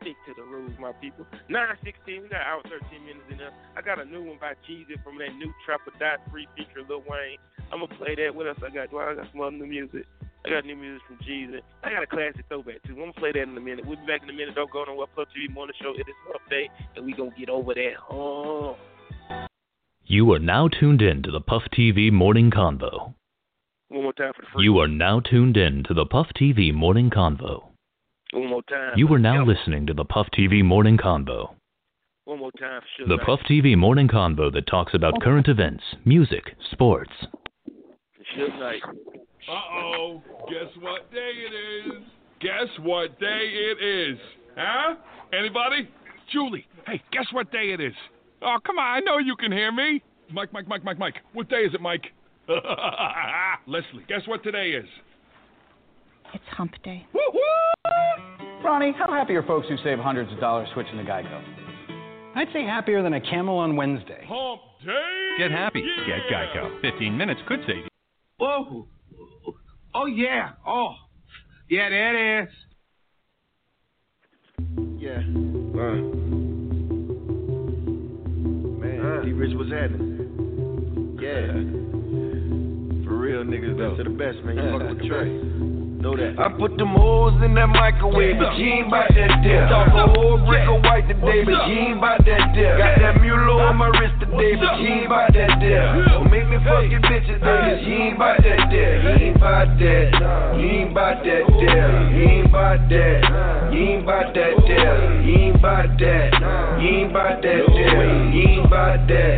stick 0.00 0.16
to 0.26 0.34
the 0.34 0.42
rules, 0.42 0.72
my 0.80 0.92
people. 0.92 1.26
Nine 1.48 1.76
sixteen, 1.84 2.22
we 2.22 2.28
got 2.28 2.42
hour 2.42 2.62
thirteen 2.64 3.04
minutes 3.04 3.26
in 3.30 3.38
there. 3.38 3.52
I 3.76 3.82
got 3.82 4.00
a 4.00 4.04
new 4.04 4.24
one 4.24 4.38
by 4.40 4.54
Jeezy 4.68 4.96
from 5.04 5.18
that 5.18 5.34
new 5.36 5.52
Trapper 5.64 5.92
Dot 5.98 6.20
Free 6.30 6.48
feature 6.56 6.82
Lil 6.88 7.04
Wayne. 7.08 7.38
I'm 7.72 7.80
gonna 7.80 7.94
play 7.94 8.14
that. 8.16 8.34
What 8.34 8.48
else 8.48 8.58
I 8.64 8.70
got? 8.72 8.90
Do 8.90 8.98
I 8.98 9.14
got 9.14 9.30
some 9.32 9.40
other 9.40 9.56
new 9.56 9.66
music? 9.66 10.06
I 10.44 10.50
got 10.50 10.64
new 10.64 10.76
music 10.76 11.02
from 11.06 11.18
Jeezy. 11.18 11.60
I 11.84 11.90
got 11.90 12.02
a 12.02 12.06
classic 12.06 12.44
throwback 12.48 12.82
too. 12.82 12.94
I'm 12.94 13.12
gonna 13.12 13.12
play 13.12 13.32
that 13.32 13.42
in 13.42 13.56
a 13.56 13.60
minute. 13.60 13.86
We'll 13.86 14.00
be 14.00 14.06
back 14.06 14.22
in 14.22 14.30
a 14.30 14.32
minute. 14.32 14.54
Don't 14.54 14.70
go 14.70 14.84
nowhere. 14.84 15.06
Puff 15.14 15.28
TV 15.36 15.52
Morning 15.52 15.76
Show. 15.80 15.92
It 15.94 16.08
is 16.08 16.16
an 16.26 16.40
update, 16.40 16.68
and 16.96 17.04
we 17.04 17.12
gonna 17.12 17.30
get 17.38 17.50
over 17.50 17.74
that. 17.74 17.94
Oh. 18.10 18.76
You 20.04 20.32
are 20.32 20.40
now 20.40 20.66
tuned 20.68 21.02
in 21.02 21.22
to 21.22 21.30
the 21.30 21.40
Puff 21.40 21.62
TV 21.72 22.10
Morning 22.10 22.50
Convo. 22.50 23.14
One 23.88 24.02
more 24.04 24.12
time 24.12 24.32
for 24.34 24.42
the 24.42 24.48
free. 24.52 24.64
You 24.64 24.78
are 24.78 24.88
now 24.88 25.20
tuned 25.20 25.56
in 25.56 25.84
to 25.84 25.94
the 25.94 26.06
Puff 26.06 26.28
TV 26.34 26.72
Morning 26.72 27.10
Convo. 27.10 27.69
One 28.32 28.48
more 28.48 28.62
time. 28.62 28.92
You 28.96 29.12
are 29.12 29.18
now 29.18 29.44
devil. 29.44 29.54
listening 29.54 29.86
to 29.86 29.94
the 29.94 30.04
Puff 30.04 30.28
TV 30.38 30.64
Morning 30.64 30.96
Convo. 30.96 31.54
One 32.26 32.38
more 32.38 32.52
time 32.52 32.80
for 32.96 33.04
Suge 33.04 33.08
The 33.08 33.18
Puff 33.24 33.40
TV 33.50 33.76
Morning 33.76 34.06
Convo 34.06 34.52
that 34.52 34.66
talks 34.68 34.94
about 34.94 35.20
current 35.20 35.48
events, 35.48 35.82
music, 36.04 36.54
sports. 36.70 37.10
Suge 38.36 38.58
Knight. 38.60 38.82
Uh 39.48 39.52
oh, 39.52 40.22
guess 40.48 40.70
what 40.80 41.10
day 41.10 41.32
it 41.34 41.88
is? 41.88 42.02
Guess 42.40 42.68
what 42.82 43.18
day 43.18 43.50
it 43.52 43.82
is? 44.12 44.18
Huh? 44.56 44.94
Anybody? 45.32 45.88
Julie, 46.32 46.66
hey, 46.86 47.02
guess 47.10 47.26
what 47.32 47.50
day 47.50 47.72
it 47.72 47.80
is? 47.80 47.94
Oh, 48.42 48.58
come 48.64 48.78
on, 48.78 48.84
I 48.96 49.00
know 49.00 49.18
you 49.18 49.34
can 49.34 49.50
hear 49.50 49.72
me. 49.72 50.00
Mike, 50.32 50.52
Mike, 50.52 50.68
Mike, 50.68 50.84
Mike, 50.84 50.98
Mike. 50.98 51.16
What 51.32 51.48
day 51.48 51.62
is 51.62 51.74
it, 51.74 51.80
Mike? 51.80 52.04
Leslie, 53.66 54.04
guess 54.08 54.22
what 54.26 54.44
today 54.44 54.70
is? 54.70 54.86
It's 56.34 56.44
hump 56.50 56.72
day. 56.84 57.06
Ronnie, 58.64 58.92
how 58.96 59.10
happy 59.12 59.34
are 59.34 59.42
folks 59.42 59.66
who 59.68 59.76
save 59.82 59.98
hundreds 59.98 60.32
of 60.32 60.38
dollars 60.38 60.68
switching 60.74 60.96
to 60.96 61.02
Geico? 61.02 61.42
I'd 62.36 62.48
say 62.52 62.62
happier 62.64 63.02
than 63.02 63.14
a 63.14 63.20
camel 63.20 63.58
on 63.58 63.74
Wednesday. 63.74 64.24
Hump 64.28 64.60
day! 64.84 65.36
Get 65.38 65.50
happy. 65.50 65.82
Get 66.06 66.20
Geico. 66.32 66.80
15 66.80 67.16
minutes 67.16 67.40
could 67.48 67.60
save 67.66 67.76
you. 67.76 67.88
Oh, 68.40 68.86
oh 69.94 70.06
yeah. 70.06 70.50
Oh, 70.66 70.94
yeah, 71.68 71.88
that 71.88 72.44
is. 72.44 72.48
Yeah. 74.98 75.18
Uh. 75.18 75.96
Man, 78.78 79.24
D 79.24 79.32
Rich 79.32 79.56
was 79.56 79.70
happening. 79.70 81.18
Yeah. 81.20 81.46
For 83.06 83.16
real 83.16 83.42
niggas, 83.42 83.76
best 83.78 84.00
of 84.00 84.06
the 84.06 84.10
best, 84.16 84.44
man. 84.44 84.56
You 84.56 84.78
fuck 84.78 84.88
with 84.88 85.08
Trey. 85.08 85.69
Know 86.00 86.16
that. 86.16 86.32
I 86.40 86.48
put 86.56 86.80
them 86.80 86.96
hoes 86.96 87.36
in 87.44 87.52
that 87.60 87.68
microwave, 87.68 88.40
but 88.40 88.56
you 88.56 88.72
ain't 88.72 88.88
bout 88.88 89.12
that 89.12 89.44
dip. 89.44 89.68
Talk 89.68 89.92
a 89.92 90.08
whole 90.16 90.40
brick 90.48 90.64
of 90.64 90.80
white 90.80 91.04
today, 91.04 91.44
but 91.44 91.68
you 91.68 91.76
ain't 91.76 92.00
bout 92.00 92.24
that 92.24 92.56
dip. 92.56 92.80
Got 92.80 92.96
that 93.04 93.20
Mulo 93.20 93.60
on 93.60 93.76
my 93.76 93.92
wrist 94.00 94.16
today, 94.16 94.56
but 94.56 94.80
you 94.80 94.88
ain't 94.88 95.12
bout 95.12 95.28
that 95.36 95.60
dip. 95.60 96.08
Don't 96.08 96.32
make 96.32 96.48
me 96.48 96.56
fuck 96.64 96.88
your 96.88 97.04
bitches, 97.04 97.36
though, 97.44 97.52
cause 97.52 97.84
you 97.84 97.92
ain't 98.00 98.16
bout 98.16 98.40
that 98.40 98.72
dip. 98.72 98.96
You 99.04 99.28
ain't 99.28 99.36
bout 99.36 99.76
that. 99.76 100.56
You 100.56 100.68
ain't 100.72 100.94
bout 100.96 101.20
that 101.20 101.44
dip. 101.60 101.68
You 101.68 102.24
ain't 102.32 102.48
bout 102.48 102.80
that. 102.88 103.68
You 103.68 103.84
ain't 103.84 104.08
bout 104.08 104.32
that 104.32 104.56
dip. 104.56 105.20
You 105.20 105.36
ain't 105.36 105.60
bout 105.60 106.00
that. 106.00 106.32
You 106.80 106.88
ain't 106.96 107.12
bout 107.12 107.44
that 107.44 107.60
dip. 107.76 107.76
You 107.76 108.40
ain't 108.40 108.72
bout 108.72 109.04
that. 109.04 109.36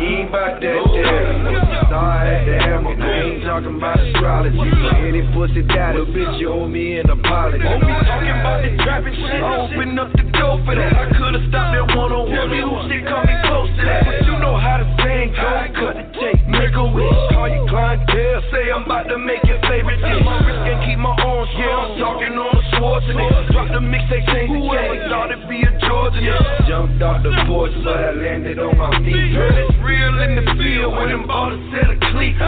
You 0.00 0.08
ain't 0.08 0.32
bout 0.32 0.56
that 0.56 0.80
dip. 0.88 1.68
Star 1.84 2.24
at 2.24 2.48
the 2.48 2.56
hammer, 2.64 2.96
I 2.96 3.28
ain't 3.28 3.44
talking 3.44 3.76
about 3.76 4.00
astrology. 4.00 4.56
Any 4.56 5.20
pussy 5.36 5.60
that 5.68 5.97
little 5.98 6.14
bitch, 6.14 6.38
you 6.38 6.48
owe 6.48 6.68
me 6.68 6.98
an 6.98 7.10
apology. 7.10 7.58
Don't 7.58 7.82
be 7.82 7.90
talking 8.06 8.30
about 8.30 8.62
the 8.62 8.70
trapping 8.86 9.18
shit. 9.18 9.42
I 9.42 9.66
open 9.66 9.98
up 9.98 10.10
the 10.14 10.26
door 10.38 10.62
for 10.62 10.74
that. 10.78 10.94
I 10.94 11.10
could've 11.10 11.42
stopped 11.50 11.74
that 11.74 11.90
one 11.90 12.14
on 12.14 12.30
one. 12.30 12.50
Me 12.54 12.62
who 12.62 12.70
shit 12.86 13.02
coming 13.02 13.38
close 13.50 13.66
to 13.74 13.82
that. 13.82 14.06
But 14.06 14.22
you 14.22 14.38
know 14.38 14.54
how 14.54 14.78
the 14.78 14.86
saying 15.02 15.34
go. 15.34 15.50
Cut 15.74 15.94
the 15.98 16.06
tape, 16.14 16.38
make 16.46 16.74
a 16.78 16.86
wish. 16.86 17.18
Call 17.34 17.50
your 17.50 17.66
clientele, 17.66 18.42
say 18.54 18.70
I'm 18.70 18.86
about 18.86 19.10
to 19.10 19.18
make 19.18 19.42
your 19.42 19.58
favorite 19.66 19.98
dish. 19.98 20.22
My 20.22 20.38
wrist 20.46 20.62
can 20.70 20.78
keep 20.86 20.98
my 21.02 21.14
arms 21.18 21.50
yeah, 21.58 21.66
I'm 21.66 21.98
talking 21.98 22.34
on 22.38 22.50
the 22.54 22.62
Schwarzenegger. 22.78 23.50
Drop 23.50 23.66
the 23.74 23.82
mixtape, 23.82 24.26
change 24.30 24.54
the 24.54 24.62
game. 24.62 25.02
Thought 25.10 25.34
it'd 25.34 25.50
be 25.50 25.66
a 25.66 25.72
Georgia 25.82 26.22
nigga. 26.22 26.70
Jumped 26.70 27.02
off 27.02 27.26
the 27.26 27.34
porch, 27.50 27.74
but 27.82 27.98
I 27.98 28.14
landed 28.14 28.62
on 28.62 28.78
my 28.78 28.94
feet. 29.02 29.34
Heard 29.34 29.58
it's 29.66 29.74
real 29.82 30.14
in 30.22 30.38
the 30.38 30.46
field 30.54 30.94
when 30.94 31.10
them 31.10 31.26
ballers 31.26 31.58
set 31.74 31.90
a 31.90 31.98
cleat. 32.14 32.38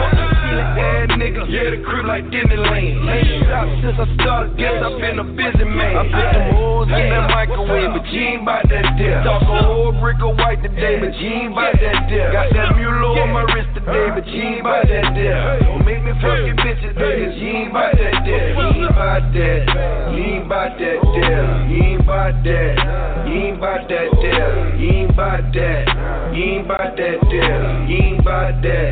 Feeling 0.51 0.83
ass 0.83 1.07
nigga. 1.15 1.47
Yeah, 1.47 1.71
the 1.71 1.79
crib 1.87 2.05
like 2.05 2.27
Disneyland. 2.27 3.07
Ain't 3.07 3.47
stopped 3.47 3.71
since 3.79 3.95
I 3.95 4.07
started. 4.19 4.57
Guess 4.59 4.83
I've 4.83 4.99
been 4.99 5.19
a 5.19 5.23
busy 5.23 5.63
man. 5.63 5.95
I 5.95 6.03
put 6.11 6.27
them 6.27 6.45
hoes 6.51 6.91
in 6.91 7.07
that 7.07 7.31
microwave, 7.31 7.91
but 7.95 8.05
you 8.11 8.19
ain't 8.19 8.43
bout 8.43 8.67
that 8.67 8.99
dip. 8.99 9.23
Talk 9.23 9.47
a 9.47 9.63
whole 9.63 9.95
brick 9.95 10.19
of 10.19 10.35
white 10.35 10.59
today, 10.59 10.99
but 10.99 11.15
you 11.15 11.47
ain't 11.47 11.55
bout 11.55 11.79
that 11.79 12.11
dip. 12.11 12.35
Got 12.35 12.51
that 12.51 12.75
Mulo 12.75 13.15
on 13.15 13.31
my 13.31 13.47
wrist 13.47 13.71
today, 13.79 14.11
but 14.11 14.27
you 14.27 14.59
ain't 14.59 14.63
bout 14.63 14.83
that 14.91 15.15
dip. 15.15 15.63
Don't 15.63 15.87
make 15.87 16.03
me 16.03 16.11
fuck 16.19 16.43
your 16.43 16.59
bitches, 16.59 16.99
cause 16.99 17.31
you 17.39 17.47
ain't 17.47 17.71
bout 17.71 17.95
that 17.95 18.27
dip. 18.27 18.51
You 18.51 18.83
ain't 18.83 18.91
bout 18.91 19.23
that. 19.31 20.11
You 20.11 20.19
ain't 20.19 20.49
bout 20.51 20.75
that 20.75 20.99
dip. 20.99 21.47
You 21.71 21.79
ain't 21.95 22.03
bout 22.03 22.35
that. 22.43 23.20
You 23.31 23.47
ain't 23.47 23.61
bout 23.61 23.87
that 23.87 24.11
dip. 24.19 24.75
You 24.75 25.07
ain't 25.07 25.15
bout 25.15 25.55
that. 25.55 26.35
You 26.35 26.43
ain't 26.43 26.67
bout 26.67 26.99
that 26.99 27.17
dip. 27.31 27.87
You 27.87 27.95
ain't 27.95 28.25
bout 28.27 28.59
that. 28.59 28.91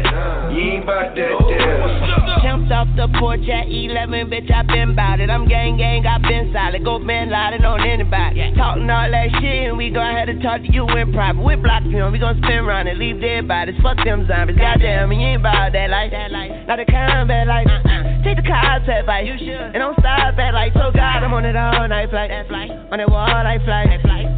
You 0.56 0.80
ain't 0.80 0.86
bout 0.88 1.12
that 1.12 1.36
dip. 1.43 2.39
Jumped 2.39 2.71
off 2.71 2.88
the 2.95 3.12
porch 3.19 3.43
at 3.52 3.67
11, 3.67 4.32
bitch, 4.32 4.47
I 4.47 4.63
been 4.63 4.95
bout 4.95 5.19
it. 5.19 5.30
I'm 5.30 5.43
gang 5.45 5.75
gang, 5.75 6.08
I 6.08 6.23
been 6.23 6.56
solid. 6.56 6.86
Go 6.86 6.99
man 6.99 7.30
loudin' 7.30 7.65
on 7.65 7.84
anybody. 7.84 8.39
Talking 8.56 8.89
all 8.89 9.12
that 9.12 9.28
shit, 9.43 9.67
and 9.67 9.75
we 9.75 9.91
go 9.91 9.99
ahead 9.99 10.30
and 10.30 10.41
talk 10.41 10.62
to 10.63 10.71
you 10.71 10.88
in 10.88 11.12
private. 11.12 11.43
We 11.43 11.60
block 11.60 11.84
film, 11.84 12.13
we 12.13 12.19
gon' 12.19 12.39
spin 12.39 12.63
round 12.63 12.88
and 12.88 12.97
leave 12.97 13.19
dead 13.19 13.45
bodies. 13.45 13.75
Fuck 13.84 13.99
them 14.08 14.23
zombies. 14.23 14.56
Goddamn, 14.56 15.12
you 15.12 15.19
ain't 15.19 15.43
bout 15.43 15.73
that 15.75 15.89
life. 15.89 16.15
Not 16.63 16.80
the 16.80 16.88
combat 16.88 17.43
life. 17.43 17.67
Take 18.23 18.39
the 18.39 18.47
concept 18.47 19.04
life. 19.04 19.28
You 19.28 19.36
should. 19.36 19.75
And 19.75 19.84
don't 19.84 19.99
stop 19.99 20.36
that 20.39 20.54
life. 20.54 20.71
So 20.80 20.95
God, 20.95 21.28
I'm 21.28 21.34
on 21.34 21.43
it 21.43 21.58
all 21.60 21.88
night 21.91 22.10
flight. 22.10 22.32
On 22.32 22.97
that 22.97 23.10
wall 23.12 23.28
I 23.28 23.60
fly. 23.65 23.84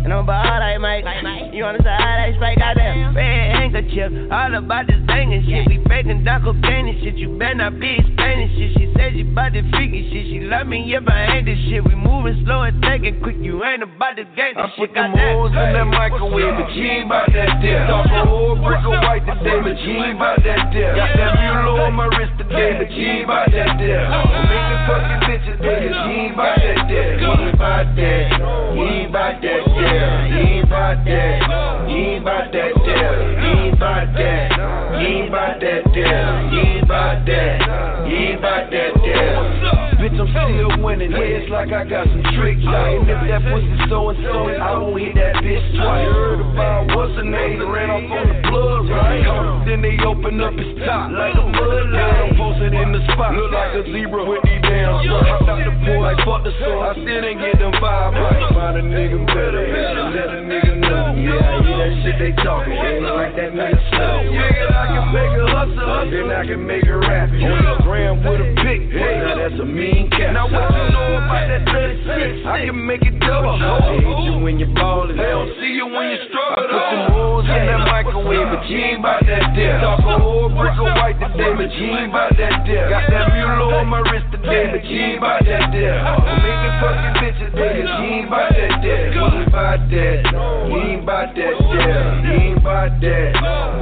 And 0.03 0.11
I'm 0.13 0.25
ball 0.25 0.41
like 0.43 0.79
Mike. 0.81 1.53
You 1.53 1.63
on 1.65 1.77
the 1.77 1.83
side, 1.83 2.01
I 2.01 2.33
spike. 2.35 2.57
Goddamn, 2.57 3.15
red 3.15 3.55
handkerchief. 3.55 4.09
All 4.31 4.55
about 4.55 4.87
this 4.87 4.97
banging 5.05 5.45
shit. 5.45 5.67
We 5.69 5.77
breaking 5.77 6.23
down 6.23 6.41
cocaine 6.41 6.87
and 6.89 6.97
shit. 7.03 7.15
You 7.15 7.37
better 7.37 7.55
not 7.55 7.79
be 7.79 7.97
explaining 8.01 8.49
shit. 8.57 8.81
She 8.81 8.85
said 8.97 9.13
she 9.13 9.23
bout 9.23 9.53
the 9.53 9.61
freaky 9.69 10.09
shit. 10.09 10.25
She 10.25 10.39
love 10.49 10.65
me 10.65 10.89
if 10.95 11.05
I 11.07 11.37
ain't 11.37 11.45
this 11.45 11.59
shit. 11.69 11.85
We 11.85 11.93
moving 11.93 12.41
slow 12.45 12.63
and 12.65 12.81
taking 12.81 13.21
quick. 13.21 13.37
You 13.37 13.61
ain't 13.63 13.83
about 13.83 14.17
to 14.17 14.25
gain 14.33 14.57
this 14.57 14.65
I 14.65 14.73
shit. 14.73 14.89
put 14.89 14.93
them 14.97 15.13
hoes 15.13 15.53
in 15.53 15.69
that 15.77 15.85
microwave, 15.85 16.57
but 16.57 16.73
you 16.73 16.85
ain't 16.89 17.09
bout 17.09 17.29
that 17.29 17.61
dip. 17.61 17.85
Talk 17.85 18.09
a 18.09 18.25
whole 18.25 18.57
brick 18.57 18.81
of 18.81 18.97
white 19.05 19.21
today, 19.21 19.61
but 19.61 19.77
you 19.85 19.93
ain't 20.01 20.17
bout 20.17 20.41
that 20.41 20.73
dip. 20.73 20.97
Got 20.97 21.13
that 21.13 21.33
mule 21.37 21.77
on 21.77 21.93
my 21.93 22.09
wrist 22.17 22.33
today, 22.41 22.73
but 22.81 22.89
you 22.89 23.05
ain't 23.05 23.27
bout 23.29 23.53
that 23.53 23.77
dip. 23.77 24.01
Make 24.49 24.65
the 24.65 24.77
fucking 24.89 25.19
bitches 25.29 25.57
today, 25.61 25.93
but 25.93 26.09
you 26.09 26.17
ain't 26.25 26.33
bout 26.33 26.57
that 26.57 26.79
dip. 26.89 27.21
You 27.21 27.29
ain't 27.37 27.53
bout 27.53 27.85
that. 27.93 28.25
You 28.73 28.81
ain't 28.81 29.13
bout 29.13 29.37
that 29.45 29.61
dip. 29.91 30.31
You 30.31 30.39
ain't 30.39 30.69
bout 30.69 31.03
that. 31.05 31.87
You 31.87 31.95
ain't 31.95 32.25
bout 32.25 32.51
that 32.51 32.73
dip. 32.85 32.87
You 32.87 33.51
ain't 33.59 33.79
bout 33.79 34.13
that. 34.15 34.51
You 34.99 35.07
ain't 35.07 35.31
bout 35.31 35.59
that 35.59 35.83
dip. 35.93 36.07
You 36.51 36.59
ain't 36.59 36.87
bout 36.87 37.25
that. 37.25 38.07
You 38.07 38.15
ain't 38.15 38.41
bout 38.41 38.71
that 38.71 39.00
I'm 40.21 40.29
still 40.29 40.85
winning. 40.85 41.09
Yeah, 41.09 41.41
it's 41.41 41.49
like 41.49 41.73
I 41.73 41.81
got 41.81 42.05
some 42.05 42.21
tricks. 42.37 42.61
And 42.61 43.09
if 43.09 43.17
that 43.25 43.41
pussy 43.41 43.73
so 43.89 44.13
and 44.13 44.21
so, 44.21 44.53
I 44.53 44.77
won't 44.77 45.01
hit 45.01 45.17
that 45.17 45.41
bitch 45.41 45.65
twice. 45.73 46.05
Heard 46.13 46.45
about 46.45 46.93
what's 46.93 47.17
her 47.17 47.25
name? 47.25 47.57
Ran 47.65 47.89
off 47.89 48.05
on 48.05 48.25
the 48.29 48.37
blood, 48.45 48.85
right? 48.85 49.65
Then 49.65 49.81
they 49.81 49.97
open 50.05 50.37
up 50.37 50.53
his 50.53 50.77
top 50.85 51.09
like 51.09 51.33
a 51.33 51.41
mud. 51.41 52.37
Posted 52.37 52.77
in 52.77 52.93
the 52.93 53.01
spot. 53.09 53.33
Look 53.33 53.49
like 53.49 53.73
a 53.73 53.83
zebra 53.89 54.21
with 54.21 54.45
these 54.45 54.61
damn. 54.61 55.01
Hopped 55.09 55.49
out 55.49 55.65
the 55.65 55.73
pool 55.89 56.05
like 56.05 56.21
fuck 56.21 56.45
the 56.45 56.53
song. 56.61 56.85
I 56.85 56.93
still 57.01 57.21
didn't 57.25 57.41
get 57.41 57.57
them 57.57 57.73
vibe 57.81 58.13
right. 58.13 58.45
Find 58.53 58.77
a 58.77 58.85
nigga 58.85 59.25
better. 59.25 59.57
and 59.57 60.13
Let 60.13 60.29
a 60.37 60.41
nigga 60.45 60.73
know. 60.85 61.17
Yeah, 61.17 61.41
I 61.41 61.65
hear 61.65 61.77
that 61.81 61.91
shit 62.05 62.17
they 62.21 62.33
talking. 62.45 62.77
Ain't 62.77 63.09
like 63.09 63.33
that 63.41 63.57
nigga 63.57 63.79
slow. 63.89 64.21
Nigga, 64.29 64.69
I 64.69 64.85
can 64.85 65.05
make 65.17 65.33
a 65.33 65.45
hustle. 65.49 66.11
Then 66.13 66.29
I 66.29 66.45
can 66.45 66.61
make 66.61 66.85
a 66.85 66.97
rap. 67.01 67.33
On 67.33 67.57
the 67.65 67.75
gram 67.81 68.21
with 68.21 68.37
a 68.37 68.49
pick. 68.61 68.85
Now 68.93 69.33
that's 69.33 69.57
a 69.57 69.65
mean 69.65 70.10
cat. 70.11 70.33
Now 70.35 70.45
what 70.51 70.67
you 70.71 70.85
know 70.91 71.19
about 71.19 71.47
that 71.47 71.63
36? 71.65 72.45
I 72.47 72.67
can 72.67 72.79
make 72.85 73.03
it 73.03 73.17
double. 73.19 73.57
They 73.57 74.03
hate 74.03 74.23
you 74.27 74.35
when 74.43 74.59
you're 74.59 74.73
ballin'. 74.75 75.17
They 75.17 75.31
don't 75.31 75.51
see 75.59 75.71
you 75.75 75.87
when 75.87 76.11
you 76.11 76.19
struggle. 76.27 76.61
I 76.61 76.67
put 76.67 76.83
some 76.91 77.07
rolls 77.15 77.45
in 77.47 77.61
that 77.67 77.81
microwave, 77.87 78.47
but 78.51 78.63
you 78.69 78.77
ain't 78.77 79.01
bout 79.01 79.23
that 79.25 79.55
dip. 79.55 79.81
Talk 79.81 80.03
a 80.03 80.19
whole 80.19 80.49
brick 80.51 80.75
of 80.75 80.91
white 80.99 81.17
today, 81.19 81.51
but 81.55 81.71
you 81.73 81.87
ain't 81.95 82.11
bout 82.11 82.35
that 82.37 82.67
dip. 82.67 82.91
Got 82.91 83.07
that 83.09 83.33
mule 83.33 83.75
on 83.75 83.87
my 83.87 84.03
wrist 84.11 84.27
today, 84.31 84.71
but 84.71 84.83
you 84.85 84.99
ain't 84.99 85.21
bout 85.21 85.43
that 85.45 85.71
dip. 85.71 85.97
Make 86.43 86.59
the 86.61 86.71
fucking 86.83 87.13
bitches 87.21 87.51
but 87.51 87.75
you 87.75 87.87
ain't 87.87 88.29
bout 88.29 88.49
that 88.51 88.81
dip. 88.81 89.13
You 89.13 89.25
ain't 89.25 89.51
bout 89.51 89.79
that. 89.91 90.19
You 90.67 90.77
ain't 90.81 91.05
bout 91.05 91.35
that 91.35 91.55
dip. 91.59 91.91
You 92.25 92.31
ain't 92.31 92.63
bout 92.63 93.01
that. 93.01 93.31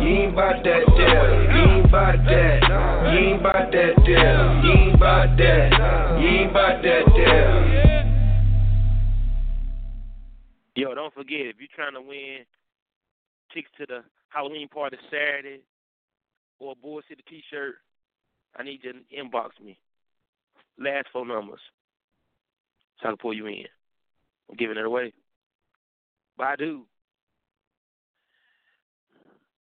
You 0.01 0.09
ain't 0.09 0.35
bout 0.35 0.63
that 0.63 0.83
dip. 0.97 1.27
You 1.53 1.63
ain't 1.69 1.91
bout 1.91 2.17
that. 2.25 2.59
You 3.13 3.19
ain't 3.19 3.43
bout 3.43 3.71
that 3.71 3.93
dip. 4.05 4.63
You 4.63 4.71
ain't 4.71 4.99
bout 4.99 5.37
that. 5.37 6.08
Yo, 10.75 10.95
don't 10.95 11.13
forget 11.13 11.41
if 11.41 11.55
you're 11.59 11.67
trying 11.75 11.93
to 11.93 12.01
win 12.01 12.45
tickets 13.53 13.73
to 13.77 13.85
the 13.85 14.03
Halloween 14.29 14.67
party 14.67 14.97
Saturday 15.09 15.61
or 16.59 16.71
a 16.71 16.75
Bull 16.75 17.01
City 17.07 17.23
T-shirt, 17.27 17.75
I 18.55 18.63
need 18.63 18.79
you 18.83 18.93
to 18.93 18.99
inbox 19.15 19.49
me. 19.63 19.77
Last 20.77 21.07
four 21.11 21.25
numbers, 21.25 21.59
so 23.01 23.09
I 23.09 23.11
can 23.11 23.17
pull 23.17 23.33
you 23.33 23.47
in. 23.47 23.65
I'm 24.49 24.55
giving 24.55 24.77
it 24.77 24.85
away. 24.85 25.13
Badu. 26.39 26.83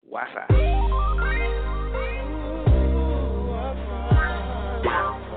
Wi-Fi. 0.09 0.47
Do 4.83 5.30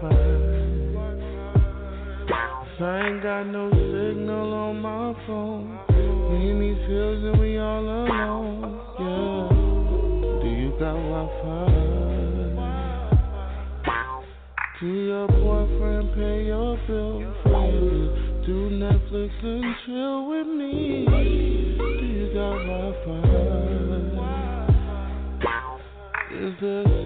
Wi-Fi? 0.00 0.72
'Cause 2.26 2.80
I 2.80 3.06
ain't 3.06 3.22
got 3.22 3.46
no 3.46 3.70
signal 3.70 4.54
on 4.54 4.80
my 4.80 5.14
phone. 5.26 5.78
In 5.90 6.60
these 6.60 6.86
fields 6.86 7.24
and 7.24 7.38
we 7.40 7.58
all 7.58 7.80
alone. 7.80 8.80
Yeah. 8.98 9.48
Do 10.42 10.48
you 10.48 10.70
got 10.80 10.96
Wi-Fi? 10.96 11.66
Do 14.80 14.88
your 14.88 15.28
boyfriend 15.28 16.14
pay 16.14 16.46
your 16.46 16.76
bill 16.88 17.22
for 17.44 17.66
you? 17.70 18.10
Do 18.44 18.70
Netflix 18.70 19.30
and 19.44 19.76
chill 19.86 20.26
with 20.26 20.46
me? 20.48 21.04
Do 21.78 22.04
you 22.04 22.26
got 22.34 22.56
Wi-Fi? 22.66 23.42
Is 26.34 26.54
there 26.60 27.01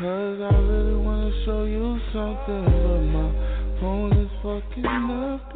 Cause 0.00 0.40
I 0.40 0.56
really 0.58 0.96
wanna 0.96 1.30
show 1.44 1.62
you 1.64 2.00
something, 2.12 2.64
but 2.64 3.02
my 3.14 3.30
phone 3.80 4.12
is 4.18 4.30
fucking 4.42 4.86
up 4.86 5.54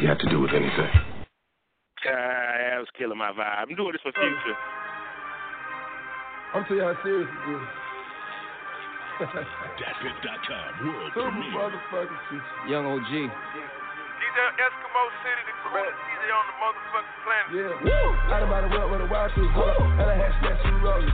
the 0.00 0.02
fuck's 0.02 0.02
that 0.02 0.02
you 0.02 0.08
have 0.08 0.18
to 0.18 0.28
do 0.30 0.40
with 0.40 0.52
anything? 0.52 0.90
Uh, 2.04 2.10
God, 2.10 2.12
that 2.12 2.78
was 2.78 2.88
killing 2.98 3.18
my 3.18 3.32
vibe. 3.32 3.68
I'm 3.68 3.76
doing 3.76 3.92
this 3.92 4.02
for 4.02 4.12
future. 4.12 4.56
I'm 6.54 6.64
telling 6.64 6.82
you 6.82 6.84
how 6.84 7.02
serious 7.02 7.28
it 7.28 7.50
is. 7.52 7.68
DatPiff.com 9.18 10.86
world 10.86 11.12
Super 11.14 11.30
premiere. 11.30 11.70
Young 12.68 12.86
OG. 12.86 13.30
DJ 14.36 14.68
Eskimo 14.68 15.02
City, 15.24 15.42
the 15.48 15.54
coolest 15.64 15.96
DJ 15.96 16.28
on 16.28 16.44
the 16.44 16.56
motherfucking 16.60 17.24
planet. 17.24 17.48
Yeah, 17.56 17.72
woo! 17.88 18.36
Out 18.36 18.44
about 18.44 18.68
the 18.68 18.70
world 18.76 18.92
with 18.92 19.00
a 19.00 19.08
wild 19.08 19.32
hold 19.32 19.72
up. 19.72 19.80
And 19.80 20.12
I 20.12 20.12
had 20.12 20.32
snatch 20.44 20.60
you 20.60 20.76
rolling. 20.84 21.08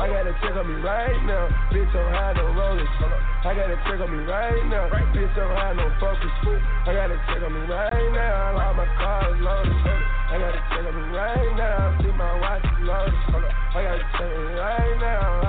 I 0.00 0.08
got 0.08 0.24
a 0.24 0.32
check 0.40 0.56
on 0.56 0.64
me 0.64 0.80
right 0.80 1.20
now. 1.28 1.52
Bitch, 1.68 1.92
I'm 1.92 2.08
high, 2.08 2.32
no 2.32 2.56
rolling. 2.56 2.88
I 2.88 3.52
got 3.52 3.68
a 3.68 3.76
check 3.84 4.00
on 4.00 4.08
me 4.08 4.24
right 4.24 4.64
now. 4.72 4.88
Bitch, 5.12 5.36
I'm 5.36 5.52
high, 5.52 5.76
no 5.76 5.92
focus. 6.00 6.32
I 6.88 6.96
got 6.96 7.12
a 7.12 7.20
check 7.28 7.44
on 7.44 7.52
me 7.52 7.68
right 7.68 8.08
now. 8.16 8.56
All 8.56 8.72
my 8.72 8.88
cars 8.96 9.36
loaded. 9.44 9.76
I 9.76 10.40
got 10.40 10.56
a 10.56 10.60
check 10.72 10.88
on 10.88 10.94
me 10.96 11.04
right 11.12 11.52
now. 11.60 12.00
See 12.00 12.16
my 12.16 12.32
watch 12.40 12.64
is 12.64 12.80
loaded. 12.80 13.12
I 13.76 13.80
got 13.84 14.00
a 14.00 14.04
check 14.16 14.24
on 14.24 14.40
me 14.40 14.54
right 14.56 14.96
now. 15.04 15.43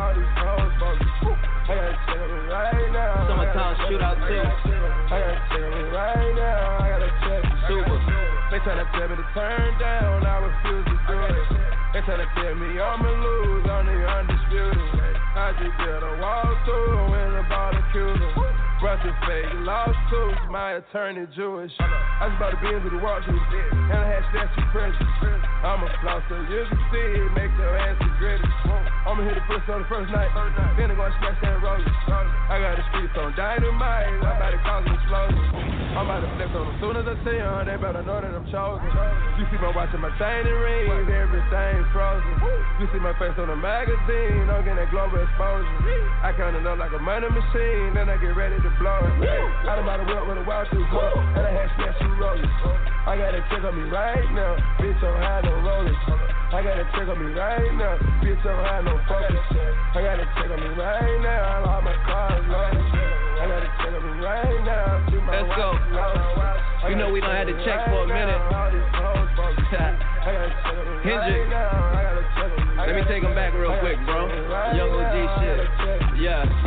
They 8.66 8.72
tryna 8.72 8.92
tell 8.98 9.10
me 9.10 9.16
to 9.18 9.24
turn 9.36 9.80
down, 9.80 10.26
I 10.26 10.38
refuse 10.42 10.86
to 10.86 10.98
do 11.06 11.20
it. 11.22 11.46
They 11.94 12.02
tryna 12.02 12.26
tell 12.34 12.56
me 12.56 12.80
I'ma 12.80 13.12
lose, 13.12 13.66
I'm 13.70 13.86
the 13.86 13.94
undisputed. 14.10 15.16
I 15.38 15.52
just 15.62 15.78
did 15.78 16.02
a 16.02 16.18
walkthrough 16.18 17.28
in 17.28 17.46
a 17.46 17.48
barbecue. 17.48 18.45
Rusty 18.86 19.10
fake 19.26 19.50
lawsuits, 19.66 20.46
my 20.54 20.78
attorney 20.78 21.26
Jewish. 21.34 21.74
I 21.82 22.30
just 22.30 22.38
bought 22.38 22.54
a 22.54 22.58
Benz 22.62 22.86
with 22.86 22.94
a 22.94 23.02
watch 23.02 23.26
and 23.26 23.34
I 23.34 24.06
had 24.06 24.22
and 24.30 24.70
pressure. 24.70 25.42
I'm 25.66 25.82
a 25.82 25.90
flosser, 26.06 26.46
you 26.46 26.62
can 26.70 26.78
see 26.94 27.18
it, 27.18 27.34
make 27.34 27.50
your 27.58 27.74
ass 27.74 27.98
regret 27.98 28.38
it. 28.38 28.86
I'ma 29.10 29.26
hit 29.26 29.42
the 29.42 29.46
pussy 29.50 29.74
on 29.74 29.82
the 29.82 29.90
first 29.90 30.14
night, 30.14 30.30
then 30.78 30.94
I'm 30.94 30.98
gonna 31.02 31.18
smash 31.18 31.34
that 31.42 31.58
roller. 31.66 31.82
I 32.46 32.62
got 32.62 32.78
the 32.78 32.86
streets 32.94 33.18
on 33.18 33.34
dynamite, 33.34 34.22
I'm 34.22 34.22
about 34.22 34.54
to 34.54 34.60
cause 34.62 34.86
an 34.86 34.94
explosion. 34.94 35.42
I'm 35.98 36.06
about 36.06 36.22
to 36.22 36.30
flex 36.38 36.50
on 36.54 36.64
them 36.70 36.78
soon 36.78 36.94
as 37.02 37.06
I 37.10 37.16
see 37.26 37.42
them, 37.42 37.66
they 37.66 37.82
better 37.82 38.06
know 38.06 38.22
that 38.22 38.38
I'm 38.38 38.46
chosen. 38.54 38.86
You 39.42 39.50
see 39.50 39.58
my 39.66 39.74
watch 39.74 39.90
and 39.98 40.06
my 40.06 40.14
chain 40.22 40.46
and 40.46 40.62
rings, 40.62 41.10
everything's 41.10 41.90
frozen. 41.90 42.38
You 42.78 42.86
see 42.94 43.02
my 43.02 43.18
face 43.18 43.34
on 43.42 43.50
the 43.50 43.58
magazine, 43.58 44.46
I'm 44.46 44.62
getting 44.62 44.78
that 44.78 44.94
global 44.94 45.18
exposure. 45.18 45.74
I 46.22 46.30
count 46.38 46.54
it 46.54 46.70
up 46.70 46.78
like 46.78 46.94
a 46.94 47.02
money 47.02 47.34
machine, 47.34 47.98
then 47.98 48.14
I 48.14 48.22
get 48.22 48.38
ready 48.38 48.62
to 48.62 48.75
blow 48.80 49.00
it. 49.06 49.16
I 49.66 49.76
done 49.76 49.86
bought 49.86 50.00
a 50.00 50.06
whip 50.06 50.24
with 50.28 50.38
a 50.40 50.46
wild 50.46 50.68
tooth, 50.72 50.86
and 50.86 51.44
I 51.44 51.52
had 51.52 51.70
smash 51.76 51.98
you 52.02 52.12
rollers. 52.20 52.56
I 53.06 53.14
got 53.18 53.36
a 53.36 53.42
chick 53.50 53.64
on 53.64 53.74
me 53.78 53.86
right 53.90 54.28
now, 54.34 54.58
bitch, 54.82 54.98
I'm 55.04 55.16
high, 55.22 55.42
no 55.46 55.54
rollers. 55.62 55.98
I 56.52 56.62
got 56.62 56.80
a 56.80 56.86
chick 56.96 57.08
on 57.08 57.18
me 57.22 57.34
right 57.38 57.74
now, 57.78 57.96
bitch, 58.22 58.42
I'm 58.46 58.60
high, 58.66 58.82
no 58.82 58.98
focus. 59.08 59.46
I 59.94 60.00
got 60.02 60.20
a 60.20 60.26
chick 60.36 60.50
on 60.50 60.60
me 60.60 60.70
right 60.76 61.20
now, 61.22 61.70
all 61.70 61.82
my 61.82 61.96
cars 62.04 62.44
loaded. 62.50 62.82
I 62.82 63.46
got 63.48 63.62
a 63.62 63.70
chick 63.80 63.94
on 63.94 64.02
me 64.04 64.14
right 64.24 64.62
now, 64.66 65.06
Let's 65.26 65.50
go. 65.58 65.70
You 66.90 66.96
know 66.96 67.10
we 67.10 67.20
done 67.20 67.36
had 67.36 67.48
to 67.48 67.58
check 67.66 67.86
for 67.90 68.04
a 68.04 68.08
minute. 68.08 68.38
Hendrick. 71.04 71.50
Let 72.86 72.96
me 72.96 73.02
take 73.10 73.24
him 73.24 73.34
back 73.34 73.54
real 73.54 73.74
quick, 73.80 73.98
bro. 74.06 74.28
Young 74.76 74.94
OG 74.94 75.16
shit. 75.42 76.22
Yeah. 76.22 76.65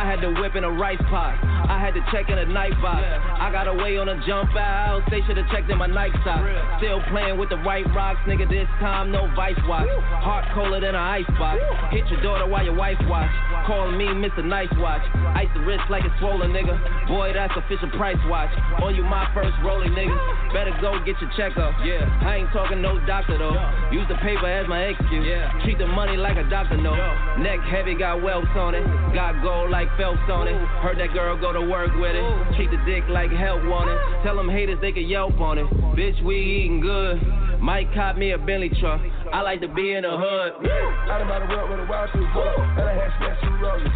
I 0.00 0.08
had 0.08 0.24
to 0.24 0.32
whip 0.32 0.56
in 0.56 0.64
a 0.64 0.72
rice 0.72 0.96
pot. 1.12 1.36
I 1.68 1.76
had 1.76 1.92
to 1.92 2.00
check 2.08 2.32
in 2.32 2.38
a 2.40 2.48
night 2.48 2.72
box. 2.80 3.04
I 3.04 3.52
got 3.52 3.68
away 3.68 4.00
on 4.00 4.08
a 4.08 4.16
jump 4.24 4.56
out. 4.56 5.04
They 5.12 5.20
should 5.28 5.36
have 5.36 5.44
checked 5.52 5.68
in 5.68 5.76
my 5.76 5.92
night 5.92 6.16
sock. 6.24 6.40
Still 6.80 7.04
playing 7.12 7.36
with 7.36 7.52
the 7.52 7.60
right 7.68 7.84
rocks, 7.92 8.24
nigga. 8.24 8.48
This 8.48 8.64
time 8.80 9.12
no 9.12 9.28
vice 9.36 9.60
watch. 9.68 9.92
Heart 10.24 10.56
colder 10.56 10.80
than 10.80 10.96
an 10.96 11.04
ice 11.04 11.28
box. 11.36 11.60
Hit 11.92 12.08
your 12.08 12.24
daughter 12.24 12.48
while 12.48 12.64
your 12.64 12.72
wife 12.72 12.96
watch. 13.12 13.28
Calling 13.68 14.00
me 14.00 14.08
Mr. 14.08 14.40
Nice 14.40 14.72
Watch. 14.80 15.04
Ice 15.36 15.52
the 15.52 15.60
wrist 15.60 15.84
like 15.92 16.00
it's 16.02 16.16
swollen, 16.16 16.48
nigga. 16.48 16.72
Boy, 17.06 17.36
that's 17.36 17.52
official 17.52 17.92
price 17.92 18.16
watch. 18.24 18.48
On 18.80 18.96
you 18.96 19.04
my 19.04 19.28
first 19.36 19.52
rolling, 19.60 19.92
nigga. 19.92 20.16
Better 20.56 20.72
go 20.80 20.96
get 21.04 21.20
your 21.20 21.28
checkup. 21.36 21.76
Yeah, 21.84 22.08
I 22.24 22.40
ain't 22.40 22.50
talking 22.56 22.80
no 22.80 22.96
doctor 23.04 23.36
though. 23.36 23.52
Use 23.92 24.08
the 24.08 24.16
paper 24.24 24.48
as 24.48 24.64
my 24.64 24.96
excuse. 24.96 25.28
Yeah, 25.28 25.52
treat 25.60 25.76
the 25.76 25.86
money 25.86 26.16
like 26.16 26.40
a 26.40 26.48
doctor 26.48 26.80
no. 26.80 26.96
Neck 27.36 27.60
heavy, 27.68 27.94
got 27.94 28.22
welts 28.24 28.48
on 28.56 28.74
it. 28.74 28.82
Got 29.12 29.44
gold 29.44 29.70
like 29.70 29.89
Phelps 29.96 30.30
on 30.30 30.48
it. 30.48 30.56
Heard 30.82 30.98
that 30.98 31.12
girl 31.12 31.38
go 31.38 31.52
to 31.52 31.60
work 31.60 31.90
with 31.96 32.14
it. 32.14 32.24
Treat 32.56 32.70
the 32.70 32.80
dick 32.86 33.04
like 33.08 33.30
help 33.30 33.62
it. 33.62 33.98
Tell 34.22 34.36
them 34.36 34.48
haters 34.48 34.78
they 34.80 34.92
can 34.92 35.06
yelp 35.06 35.40
on 35.40 35.58
it. 35.58 35.66
Bitch, 35.96 36.22
we 36.24 36.36
eating 36.36 36.80
good. 36.80 37.20
Mike 37.60 37.92
caught 37.92 38.16
me 38.16 38.32
a 38.32 38.38
Bentley 38.38 38.70
truck. 38.80 39.00
I 39.32 39.42
like 39.42 39.60
to 39.60 39.68
be 39.68 39.92
in 39.92 40.02
the 40.02 40.16
hood. 40.16 40.64
I 40.64 41.18
done 41.18 41.28
bought 41.28 41.44
a 41.44 41.48
whip 41.48 41.68
with 41.68 41.80
a 41.80 41.86
wild 41.86 42.08
tooth, 42.12 42.24
and 42.24 42.88
I 42.88 42.94
had 42.96 43.12
smash 43.20 43.42
you 43.44 43.52
rollers. 43.60 43.92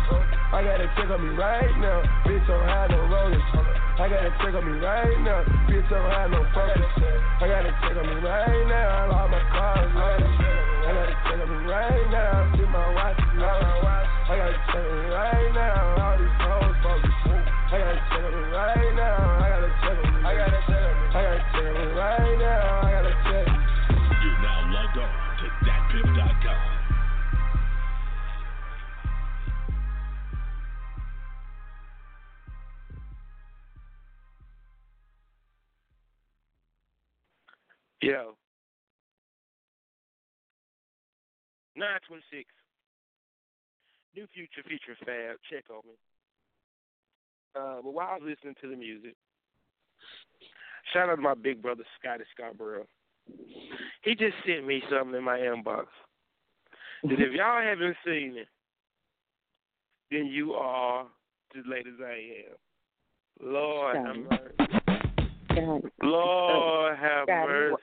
I 0.52 0.62
got 0.62 0.80
a 0.80 0.86
chick 0.94 1.10
on 1.10 1.18
me 1.24 1.34
right 1.34 1.74
now, 1.80 2.02
bitch, 2.28 2.46
I'm 2.46 2.62
high, 2.68 2.86
no 2.90 3.00
rollers. 3.08 3.42
I 3.98 4.08
got 4.08 4.26
a 4.26 4.30
chick 4.44 4.54
on 4.54 4.64
me 4.68 4.78
right 4.84 5.18
now, 5.24 5.42
bitch, 5.66 5.90
I'm 5.90 6.04
high, 6.12 6.28
no 6.28 6.44
focus. 6.54 6.86
I 7.40 7.48
got 7.48 7.66
a 7.66 7.72
chick 7.82 7.96
on 7.96 8.06
me 8.06 8.20
right 8.20 8.66
now, 8.68 9.16
all 9.16 9.28
my 9.28 9.40
cars 9.50 9.90
loaded. 9.96 10.73
I 10.84 10.92
got 10.92 11.08
a 11.08 11.16
chick 11.16 11.40
on 11.40 11.48
me 11.48 11.56
right 11.64 12.10
now, 12.12 12.44
my 12.68 12.92
watch. 12.92 13.16
I 14.28 14.36
got 14.36 14.48
a 14.48 14.60
chick 14.68 14.76
on 14.76 14.84
me 14.84 15.08
right 15.16 15.52
now, 15.54 15.96
all 15.96 16.18
these 16.18 16.28
hoes. 16.44 16.76
I 16.84 17.78
got 17.78 17.88
a 17.88 18.04
chick 18.04 18.20
on 18.20 18.32
me 18.34 18.44
right 18.52 18.92
now, 18.94 19.16
I 19.40 19.48
got 19.48 19.64
a 19.64 19.70
chick 19.80 19.96
on 19.96 20.12
I 20.24 20.36
got 20.36 20.52
a 20.52 20.60
chick 20.60 20.76
on 20.76 20.96
I 21.08 21.24
got 21.24 21.32
a 21.32 21.44
chick 21.52 21.64
on 21.64 21.74
me 21.74 21.88
right 21.96 22.36
now, 22.38 22.84
I 22.84 22.92
got 22.92 23.06
a 23.06 23.14
chick. 23.24 23.48
You're 24.20 24.38
now 24.44 24.60
logged 24.72 24.98
on 24.98 25.08
to. 25.38 25.64
Yo. 38.02 38.36
926. 41.84 42.48
New 44.16 44.26
Future 44.32 44.64
Future 44.66 44.96
Fab. 45.04 45.36
Check 45.50 45.64
on 45.68 45.82
me. 45.84 45.96
Uh, 47.54 47.82
but 47.82 47.92
while 47.92 48.08
I 48.08 48.14
was 48.14 48.22
listening 48.24 48.54
to 48.62 48.70
the 48.70 48.76
music, 48.76 49.14
shout 50.92 51.10
out 51.10 51.16
to 51.16 51.22
my 51.22 51.34
big 51.34 51.60
brother, 51.60 51.84
Scotty 52.00 52.24
Scarborough. 52.34 52.86
He 54.02 54.14
just 54.14 54.34
sent 54.46 54.66
me 54.66 54.82
something 54.90 55.16
in 55.16 55.24
my 55.24 55.38
inbox. 55.38 55.86
That 57.04 57.20
if 57.20 57.32
y'all 57.36 57.62
haven't 57.62 57.96
seen 58.04 58.36
it, 58.36 58.48
then 60.10 60.26
you 60.26 60.52
are 60.52 61.06
as 61.56 61.64
late 61.68 61.86
as 61.86 62.00
I 62.02 62.48
am. 62.48 63.52
Lord 63.52 63.96
have 63.96 64.16
mercy. 64.16 64.54
Scotty. 65.50 65.88
Lord 66.02 66.98
have 66.98 67.24
Scotty, 67.26 67.48
mercy. 67.48 67.82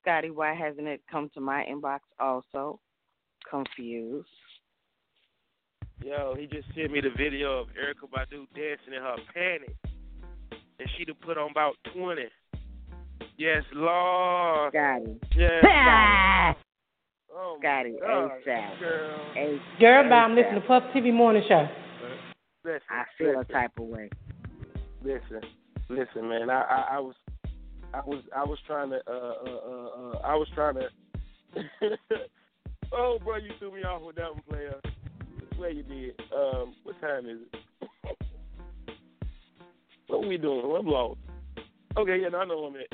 Scotty, 0.00 0.30
why 0.30 0.54
hasn't 0.54 0.86
it 0.86 1.02
come 1.10 1.30
to 1.34 1.40
my 1.40 1.64
inbox 1.70 2.00
also? 2.20 2.80
Confused. 3.50 4.28
Yo, 6.04 6.34
he 6.38 6.46
just 6.46 6.68
sent 6.74 6.92
me 6.92 7.00
the 7.00 7.10
video 7.16 7.58
of 7.60 7.68
Erykah 7.68 8.08
Badu 8.10 8.46
dancing 8.54 8.94
in 8.94 9.02
her 9.02 9.16
panties. 9.34 9.76
And 10.78 10.88
she'd 10.96 11.08
have 11.08 11.20
put 11.20 11.36
on 11.36 11.50
about 11.50 11.74
20. 11.94 12.22
Yes, 13.36 13.64
Lord. 13.72 14.72
Scotty. 14.72 15.20
Yes. 15.36 15.64
Scotty. 15.64 16.58
Oh, 17.34 17.56
Scotty, 17.60 17.94
God, 18.00 18.30
ASAP. 18.46 18.80
girl. 18.80 19.20
A- 19.36 19.60
Girl, 19.80 20.08
bye. 20.08 20.16
I'm 20.16 20.34
listening 20.34 20.60
to 20.60 20.66
Puff 20.66 20.82
TV 20.94 21.12
Morning 21.12 21.42
Show. 21.48 21.68
Listen, 22.64 22.80
I 22.90 23.04
feel 23.16 23.40
a 23.40 23.44
type 23.44 23.72
of 23.78 23.86
way. 23.86 24.10
Listen, 25.02 25.40
listen, 25.88 26.28
man. 26.28 26.50
I, 26.50 26.62
I, 26.62 26.96
I 26.96 26.98
was, 26.98 27.14
I 27.94 28.00
was, 28.04 28.22
I 28.36 28.44
was 28.44 28.58
trying 28.66 28.90
to, 28.90 29.00
uh, 29.06 29.10
uh, 29.10 29.50
uh, 29.50 30.16
uh 30.16 30.18
I 30.24 30.34
was 30.34 30.48
trying 30.54 30.74
to. 30.74 30.88
oh, 32.92 33.18
bro, 33.22 33.36
you 33.36 33.50
threw 33.58 33.74
me 33.74 33.82
off 33.82 34.02
with 34.02 34.16
that 34.16 34.32
one, 34.32 34.42
player. 34.48 34.80
Swear 35.56 35.70
you 35.70 35.82
did. 35.82 36.20
Um, 36.34 36.74
what 36.84 37.00
time 37.00 37.26
is 37.26 37.38
it? 37.52 37.88
what 40.06 40.24
are 40.24 40.28
we 40.28 40.38
doing? 40.38 40.76
I'm 40.78 40.86
lost. 40.86 41.18
Okay, 41.96 42.18
yeah, 42.22 42.28
no, 42.28 42.38
I 42.38 42.44
know 42.44 42.64
I'm 42.64 42.76
at. 42.76 42.86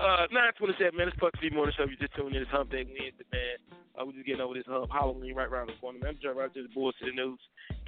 Uh, 0.00 0.26
927, 0.32 0.98
man. 0.98 1.06
It's 1.06 1.16
Puff 1.18 1.30
TV 1.38 1.54
Morning 1.54 1.74
Show. 1.78 1.84
You 1.84 1.96
just 1.96 2.14
tuned 2.16 2.34
in. 2.34 2.42
It's 2.42 2.50
Hump 2.50 2.70
Day 2.70 2.82
Wednesday, 2.82 3.22
man. 3.30 3.78
Uh, 3.94 4.04
we 4.04 4.12
just 4.14 4.26
getting 4.26 4.40
over 4.40 4.54
this 4.54 4.64
hump. 4.66 4.90
Halloween 4.90 5.34
right 5.34 5.46
around 5.46 5.68
the 5.68 5.74
corner, 5.80 5.98
man. 6.02 6.18
I'm 6.28 6.36
right 6.36 6.52
to 6.54 6.62
the 6.62 6.68
bullshit 6.74 7.06
the 7.06 7.12
news. 7.12 7.38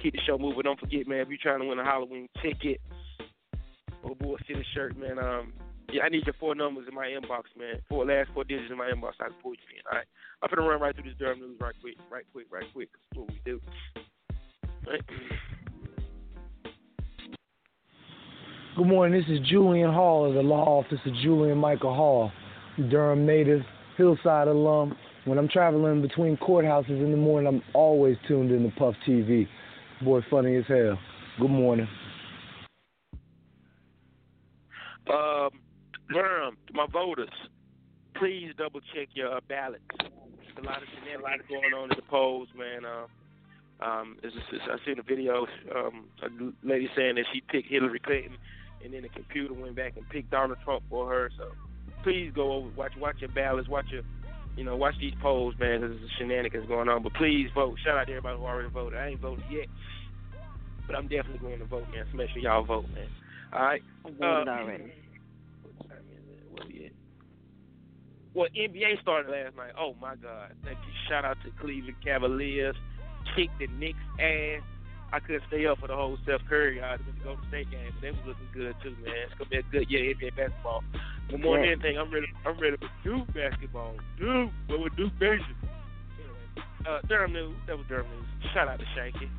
Keep 0.01 0.13
the 0.13 0.21
show 0.25 0.37
moving. 0.37 0.63
Don't 0.63 0.79
forget, 0.79 1.07
man, 1.07 1.19
if 1.19 1.27
you're 1.27 1.37
trying 1.41 1.59
to 1.59 1.67
win 1.67 1.79
a 1.79 1.83
Halloween 1.83 2.29
ticket 2.41 2.79
or 4.03 4.15
bullshit 4.15 4.63
shirt, 4.73 4.95
man, 4.97 5.19
um, 5.19 5.51
yeah, 5.91 6.03
I 6.03 6.09
need 6.09 6.25
your 6.25 6.35
four 6.39 6.55
numbers 6.55 6.85
in 6.87 6.95
my 6.95 7.07
inbox, 7.07 7.43
man. 7.57 7.81
Four 7.89 8.05
last 8.05 8.29
four 8.33 8.43
digits 8.43 8.71
in 8.71 8.77
my 8.77 8.89
inbox. 8.89 9.13
I 9.19 9.25
can 9.25 9.35
pull 9.41 9.53
you 9.53 9.59
in. 9.75 9.81
All 9.91 9.97
right. 9.97 10.07
I'm 10.41 10.49
gonna 10.53 10.67
run 10.67 10.81
right 10.81 10.95
through 10.95 11.05
this 11.05 11.13
Durham 11.17 11.39
news 11.39 11.57
right 11.59 11.75
quick, 11.81 11.95
right 12.11 12.25
quick, 12.31 12.47
right 12.51 12.65
quick. 12.73 12.89
That's 12.91 13.19
what 13.19 13.29
we 13.29 13.41
do. 13.45 13.61
Right. 14.87 15.01
Good 18.75 18.87
morning. 18.87 19.19
This 19.19 19.29
is 19.29 19.47
Julian 19.47 19.93
Hall 19.93 20.27
of 20.27 20.33
the 20.33 20.41
law 20.41 20.65
office 20.79 20.99
of 21.05 21.13
Julian 21.23 21.57
Michael 21.57 21.95
Hall, 21.95 22.31
Durham 22.89 23.25
native, 23.25 23.61
Hillside 23.97 24.47
alum. 24.47 24.97
When 25.23 25.37
I'm 25.37 25.47
traveling 25.47 26.01
between 26.01 26.37
courthouses 26.37 26.89
in 26.89 27.11
the 27.11 27.17
morning, 27.17 27.47
I'm 27.47 27.63
always 27.73 28.17
tuned 28.27 28.51
in 28.51 28.63
to 28.63 28.75
Puff 28.77 28.93
TV. 29.07 29.47
Boy, 30.03 30.21
funny 30.29 30.57
as 30.57 30.65
hell. 30.67 30.99
Good 31.39 31.49
morning. 31.49 31.87
Um, 35.09 35.49
Durham, 36.11 36.57
my 36.73 36.87
voters, 36.91 37.29
please 38.15 38.51
double 38.57 38.81
check 38.93 39.09
your 39.13 39.35
uh, 39.35 39.39
ballots. 39.47 39.83
There's 39.99 40.57
a 40.57 40.61
lot 40.61 40.81
of 40.81 40.87
shenanigans 40.93 41.49
going 41.49 41.73
on 41.73 41.91
in 41.91 41.95
the 41.95 42.03
polls, 42.09 42.47
man. 42.57 42.85
Uh, 42.85 43.07
um, 43.83 44.17
it's 44.23 44.33
just, 44.33 44.45
it's, 44.53 44.63
I 44.71 44.77
seen 44.85 44.99
a 44.99 45.03
video, 45.03 45.45
um, 45.75 46.05
a 46.23 46.27
lady 46.67 46.89
saying 46.95 47.15
that 47.15 47.25
she 47.33 47.41
picked 47.41 47.69
Hillary 47.69 47.99
Clinton, 47.99 48.37
and 48.83 48.93
then 48.93 49.01
the 49.01 49.09
computer 49.09 49.53
went 49.53 49.75
back 49.75 49.97
and 49.97 50.07
picked 50.09 50.31
Donald 50.31 50.59
Trump 50.63 50.83
for 50.89 51.09
her. 51.09 51.29
So 51.37 51.51
please 52.03 52.31
go 52.33 52.53
over, 52.53 52.69
watch, 52.77 52.93
watch 52.97 53.15
your 53.19 53.31
ballots, 53.31 53.67
watch 53.67 53.85
your, 53.91 54.03
you 54.55 54.63
know, 54.63 54.77
watch 54.77 54.95
these 54.99 55.13
polls, 55.21 55.55
man. 55.59 55.81
Because 55.81 55.97
there's 55.97 56.09
a 56.09 56.13
shenanigans 56.19 56.67
going 56.67 56.87
on. 56.87 57.03
But 57.03 57.15
please 57.15 57.49
vote. 57.53 57.75
Shout 57.83 57.97
out 57.97 58.05
to 58.07 58.13
everybody 58.13 58.37
who 58.37 58.45
already 58.45 58.69
voted. 58.69 58.97
I 58.97 59.07
ain't 59.09 59.19
voted 59.19 59.43
yet, 59.51 59.67
but 60.87 60.95
I'm 60.95 61.07
definitely 61.07 61.39
going 61.39 61.59
to 61.59 61.65
vote, 61.65 61.85
man. 61.93 62.05
So 62.11 62.15
make 62.15 62.29
sure 62.29 62.39
y'all 62.39 62.63
vote, 62.63 62.85
man. 62.93 63.09
All 63.51 63.61
right. 63.61 63.81
I 64.05 64.09
voted 64.09 64.47
Uh, 64.47 64.51
already. 64.51 64.93
What 66.55 66.67
we 66.67 66.85
at? 66.85 66.91
Well, 68.33 68.47
NBA 68.55 69.01
started 69.01 69.31
last 69.31 69.55
night. 69.55 69.71
Oh 69.79 69.95
my 70.01 70.15
God! 70.15 70.51
Thank 70.63 70.77
you. 70.79 70.93
Shout 71.09 71.25
out 71.25 71.37
to 71.43 71.51
Cleveland 71.61 71.95
Cavaliers. 72.03 72.75
Kicked 73.35 73.59
the 73.59 73.67
Knicks 73.67 73.99
ass. 74.19 74.61
I 75.11 75.19
couldn't 75.19 75.43
stay 75.47 75.65
up 75.65 75.79
for 75.79 75.87
the 75.87 75.95
whole 75.95 76.17
Steph 76.23 76.41
Curry. 76.49 76.81
I 76.81 76.91
had 76.91 76.99
to 76.99 77.05
go 77.23 77.35
to 77.35 77.41
the 77.41 77.47
state 77.47 77.71
game, 77.71 77.93
they 78.01 78.11
was 78.11 78.19
looking 78.25 78.49
good 78.53 78.75
too, 78.83 78.95
man. 79.03 79.15
It's 79.23 79.33
gonna 79.37 79.49
be 79.49 79.57
a 79.57 79.63
good 79.71 79.89
year 79.89 80.13
NBA 80.15 80.35
basketball. 80.35 80.83
But 81.29 81.39
more 81.39 81.57
than 81.57 81.69
anything, 81.69 81.97
I'm 81.97 82.11
ready. 82.11 82.27
I'm 82.45 82.59
ready 82.59 82.77
for 82.77 82.91
Duke 83.03 83.27
basketball. 83.33 83.95
Duke, 84.19 84.51
but 84.67 84.79
with 84.79 84.95
Duke 84.95 85.13
Nation. 85.19 85.55
Anyway, 86.19 86.67
uh, 86.87 86.99
Durham 87.07 87.33
news. 87.33 87.55
That 87.67 87.77
was 87.77 87.85
Durham 87.87 88.07
news. 88.11 88.51
Shout 88.53 88.67
out 88.67 88.79
to 88.79 88.85
Shanky. 88.97 89.29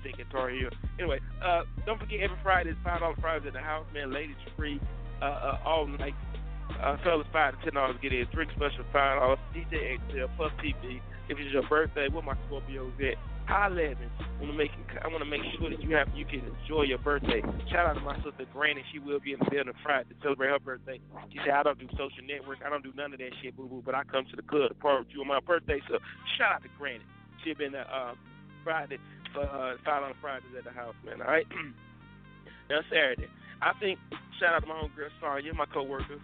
Stinking 0.00 0.26
Tar 0.32 0.48
Heel. 0.50 0.70
Anyway, 0.98 1.20
uh, 1.44 1.62
don't 1.84 2.00
forget 2.00 2.20
every 2.20 2.38
Friday 2.42 2.70
is 2.70 2.76
five 2.82 3.00
dollar 3.00 3.16
Fridays 3.20 3.46
at 3.46 3.52
the 3.52 3.60
house, 3.60 3.86
man. 3.92 4.12
Ladies 4.12 4.36
free, 4.56 4.80
uh, 5.20 5.24
uh, 5.24 5.58
all 5.64 5.86
night. 5.86 6.14
Uh, 6.78 6.96
fellas 7.02 7.26
five 7.32 7.58
to 7.58 7.64
ten 7.64 7.74
dollars 7.74 7.96
get 8.02 8.12
in. 8.12 8.26
Drink 8.32 8.50
special 8.56 8.84
five 8.92 9.18
dollars. 9.18 9.38
DJ 9.54 9.98
XL 10.10 10.30
Puff 10.36 10.52
TV. 10.62 11.00
If 11.28 11.38
it's 11.38 11.52
your 11.52 11.66
birthday, 11.68 12.08
where 12.08 12.22
my 12.22 12.34
Scorpios 12.46 12.94
at? 13.00 13.18
Holla 13.46 13.82
at. 13.82 13.98
I 13.98 14.42
want 14.42 14.52
to 14.52 14.58
make 14.58 14.70
I 15.02 15.08
want 15.08 15.22
to 15.22 15.30
make 15.30 15.42
sure 15.58 15.70
that 15.70 15.82
you 15.82 15.94
have 15.96 16.08
you 16.14 16.24
can 16.24 16.42
enjoy 16.46 16.82
your 16.82 16.98
birthday. 16.98 17.42
Shout 17.70 17.86
out 17.86 17.94
to 17.94 18.00
my 18.00 18.16
sister 18.22 18.46
Granny. 18.52 18.84
She 18.92 18.98
will 18.98 19.20
be 19.20 19.32
in 19.32 19.38
the 19.38 19.50
building 19.50 19.74
Friday 19.82 20.10
to 20.10 20.16
celebrate 20.22 20.48
her 20.48 20.58
birthday. 20.58 21.00
She 21.32 21.38
said 21.44 21.54
I 21.54 21.62
don't 21.62 21.78
do 21.78 21.88
social 21.98 22.22
network. 22.26 22.58
I 22.64 22.70
don't 22.70 22.82
do 22.82 22.92
none 22.94 23.12
of 23.12 23.18
that 23.18 23.30
shit, 23.42 23.56
boo 23.56 23.66
boo. 23.66 23.82
But 23.84 23.94
I 23.94 24.04
come 24.04 24.24
to 24.30 24.36
the 24.36 24.42
club 24.42 24.70
to 24.70 24.74
party 24.74 25.04
with 25.04 25.14
you 25.14 25.20
on 25.22 25.28
my 25.28 25.40
birthday. 25.40 25.80
So 25.88 25.98
shout 26.38 26.60
out 26.60 26.62
to 26.62 26.70
Granny. 26.78 27.04
She 27.42 27.54
been 27.54 27.74
uh, 27.74 27.84
uh 27.90 28.14
Friday 28.62 28.98
for 29.34 29.42
uh, 29.42 29.76
five 29.84 30.02
on 30.02 30.14
Fridays 30.20 30.54
at 30.56 30.64
the 30.64 30.70
house, 30.70 30.94
man. 31.04 31.20
All 31.22 31.28
right. 31.28 31.46
now 32.70 32.80
Saturday, 32.90 33.28
I 33.62 33.72
think 33.78 33.98
shout 34.38 34.54
out 34.54 34.62
to 34.62 34.66
my 34.66 34.74
homegirl 34.74 35.10
Sonya, 35.20 35.54
my 35.54 35.66
coworker. 35.66 36.18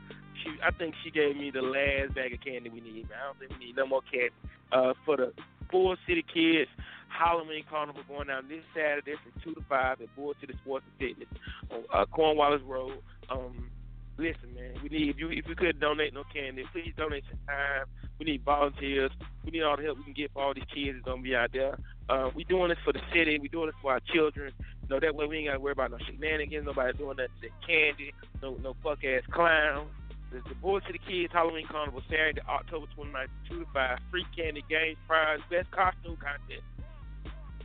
She, 0.46 0.52
I 0.62 0.70
think 0.70 0.94
she 1.02 1.10
gave 1.10 1.36
me 1.36 1.50
the 1.50 1.62
last 1.62 2.14
bag 2.14 2.32
of 2.32 2.40
candy 2.40 2.70
we 2.70 2.80
need. 2.80 3.10
Man. 3.10 3.18
I 3.20 3.26
don't 3.26 3.38
think 3.38 3.50
we 3.58 3.66
need 3.66 3.76
no 3.76 3.86
more 3.86 4.02
candy. 4.02 4.30
Uh, 4.72 4.94
for 5.04 5.16
the 5.16 5.32
Bull 5.70 5.96
City 6.06 6.24
kids, 6.32 6.70
Halloween 7.08 7.64
Carnival 7.68 8.02
going 8.08 8.28
down 8.28 8.48
this 8.48 8.62
Saturday 8.74 9.14
from 9.22 9.32
two 9.42 9.54
to 9.54 9.66
five 9.68 10.00
at 10.00 10.14
Bull 10.14 10.34
City 10.40 10.54
Sports 10.62 10.84
and 10.86 11.08
Fitness 11.08 11.28
on 11.70 11.82
uh, 11.92 12.06
Cornwallis 12.06 12.62
Road. 12.62 12.98
Um, 13.30 13.70
listen, 14.18 14.54
man, 14.54 14.74
we 14.82 14.88
need 14.88 15.08
if 15.08 15.18
you 15.18 15.30
if 15.30 15.46
you 15.48 15.56
could 15.56 15.80
donate 15.80 16.14
no 16.14 16.24
candy, 16.32 16.64
please 16.72 16.92
donate 16.96 17.24
some 17.28 17.40
time. 17.46 17.86
We 18.18 18.26
need 18.26 18.44
volunteers. 18.44 19.10
We 19.44 19.50
need 19.50 19.62
all 19.62 19.76
the 19.76 19.82
help 19.82 19.98
we 19.98 20.04
can 20.04 20.12
get 20.14 20.32
for 20.32 20.42
all 20.42 20.54
these 20.54 20.64
kids 20.72 20.96
that's 20.96 21.04
gonna 21.04 21.22
be 21.22 21.34
out 21.34 21.50
there. 21.52 21.78
Uh, 22.08 22.30
we 22.34 22.44
doing 22.44 22.68
this 22.68 22.78
for 22.84 22.92
the 22.92 23.00
city. 23.12 23.38
We 23.38 23.48
doing 23.48 23.66
this 23.66 23.74
for 23.82 23.92
our 23.92 24.00
children. 24.12 24.52
You 24.58 24.88
know 24.88 25.00
that 25.00 25.14
way 25.14 25.26
we 25.26 25.38
ain't 25.38 25.48
gotta 25.48 25.60
worry 25.60 25.72
about 25.72 25.90
no 25.90 25.98
shenanigans. 26.06 26.66
Nobody 26.66 26.96
doing 26.96 27.16
that 27.16 27.30
to 27.42 27.48
candy. 27.66 28.12
No 28.42 28.56
no 28.62 28.76
fuck 28.82 29.04
ass 29.04 29.22
clowns. 29.30 29.88
There's 30.30 30.44
the 30.48 30.54
Bull 30.56 30.80
City 30.86 31.00
Kids 31.06 31.32
Halloween 31.32 31.66
Carnival 31.70 32.02
Saturday, 32.10 32.40
October 32.48 32.86
29th, 32.98 33.28
2 33.48 33.60
to 33.60 33.66
5. 33.72 33.98
Free 34.10 34.26
candy, 34.36 34.64
games, 34.68 34.98
prize, 35.06 35.38
best 35.50 35.70
costume 35.70 36.16
contest. 36.16 36.66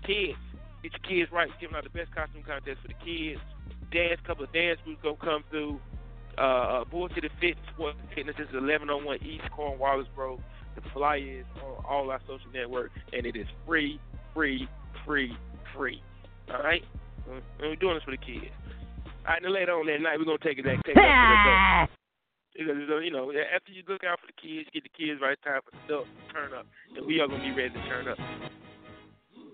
Kids, 0.05 0.37
get 0.83 0.93
your 0.93 1.05
kids 1.05 1.31
right. 1.31 1.49
Giving 1.59 1.75
out 1.75 1.83
the 1.83 1.89
best 1.89 2.13
costume 2.13 2.43
contest 2.43 2.81
for 2.81 2.87
the 2.87 2.99
kids. 3.03 3.41
Dance, 3.91 4.21
couple 4.25 4.45
of 4.45 4.53
dance 4.53 4.79
groups 4.85 5.01
gonna 5.03 5.17
come 5.17 5.43
through. 5.49 5.79
Uh, 6.37 6.85
Boys 6.85 7.11
to 7.15 7.21
the 7.21 7.29
Fit 7.41 7.57
Sports 7.73 7.97
and 7.99 8.09
Fitness 8.15 8.35
this 8.37 8.47
is 8.47 8.53
1101 8.53 9.19
East 9.21 9.43
Cornwallis 9.51 10.07
Road. 10.15 10.39
The 10.75 10.81
flyer 10.93 11.41
is 11.41 11.45
on 11.61 11.83
all 11.83 12.09
our 12.09 12.21
social 12.21 12.49
networks, 12.53 12.95
and 13.11 13.25
it 13.25 13.35
is 13.35 13.47
free, 13.67 13.99
free, 14.33 14.67
free, 15.05 15.35
free. 15.75 16.01
All 16.49 16.63
right, 16.63 16.83
and 17.29 17.41
we're 17.59 17.75
doing 17.75 17.95
this 17.95 18.03
for 18.03 18.11
the 18.11 18.17
kids. 18.17 18.53
All 19.27 19.33
right, 19.33 19.41
then 19.41 19.53
later 19.53 19.73
on 19.73 19.85
that 19.87 19.99
night, 19.99 20.17
we're 20.17 20.25
gonna 20.25 20.37
take 20.37 20.57
it 20.57 20.63
back. 20.63 20.77
Take 20.85 20.95
it 20.95 21.03
back 21.03 21.89
to 21.89 21.95
because 22.53 22.75
you 23.03 23.11
know, 23.11 23.31
after 23.31 23.71
you 23.71 23.83
look 23.87 24.03
out 24.03 24.19
for 24.19 24.27
the 24.27 24.37
kids, 24.37 24.69
get 24.73 24.83
the 24.83 24.93
kids 24.93 25.21
right, 25.21 25.37
time 25.43 25.61
for 25.63 25.71
the 25.87 26.03
turn 26.33 26.53
up, 26.53 26.65
and 26.95 27.05
we 27.05 27.19
are 27.19 27.27
gonna 27.27 27.43
be 27.43 27.51
ready 27.51 27.73
to 27.73 27.83
turn 27.87 28.07
up. 28.07 28.17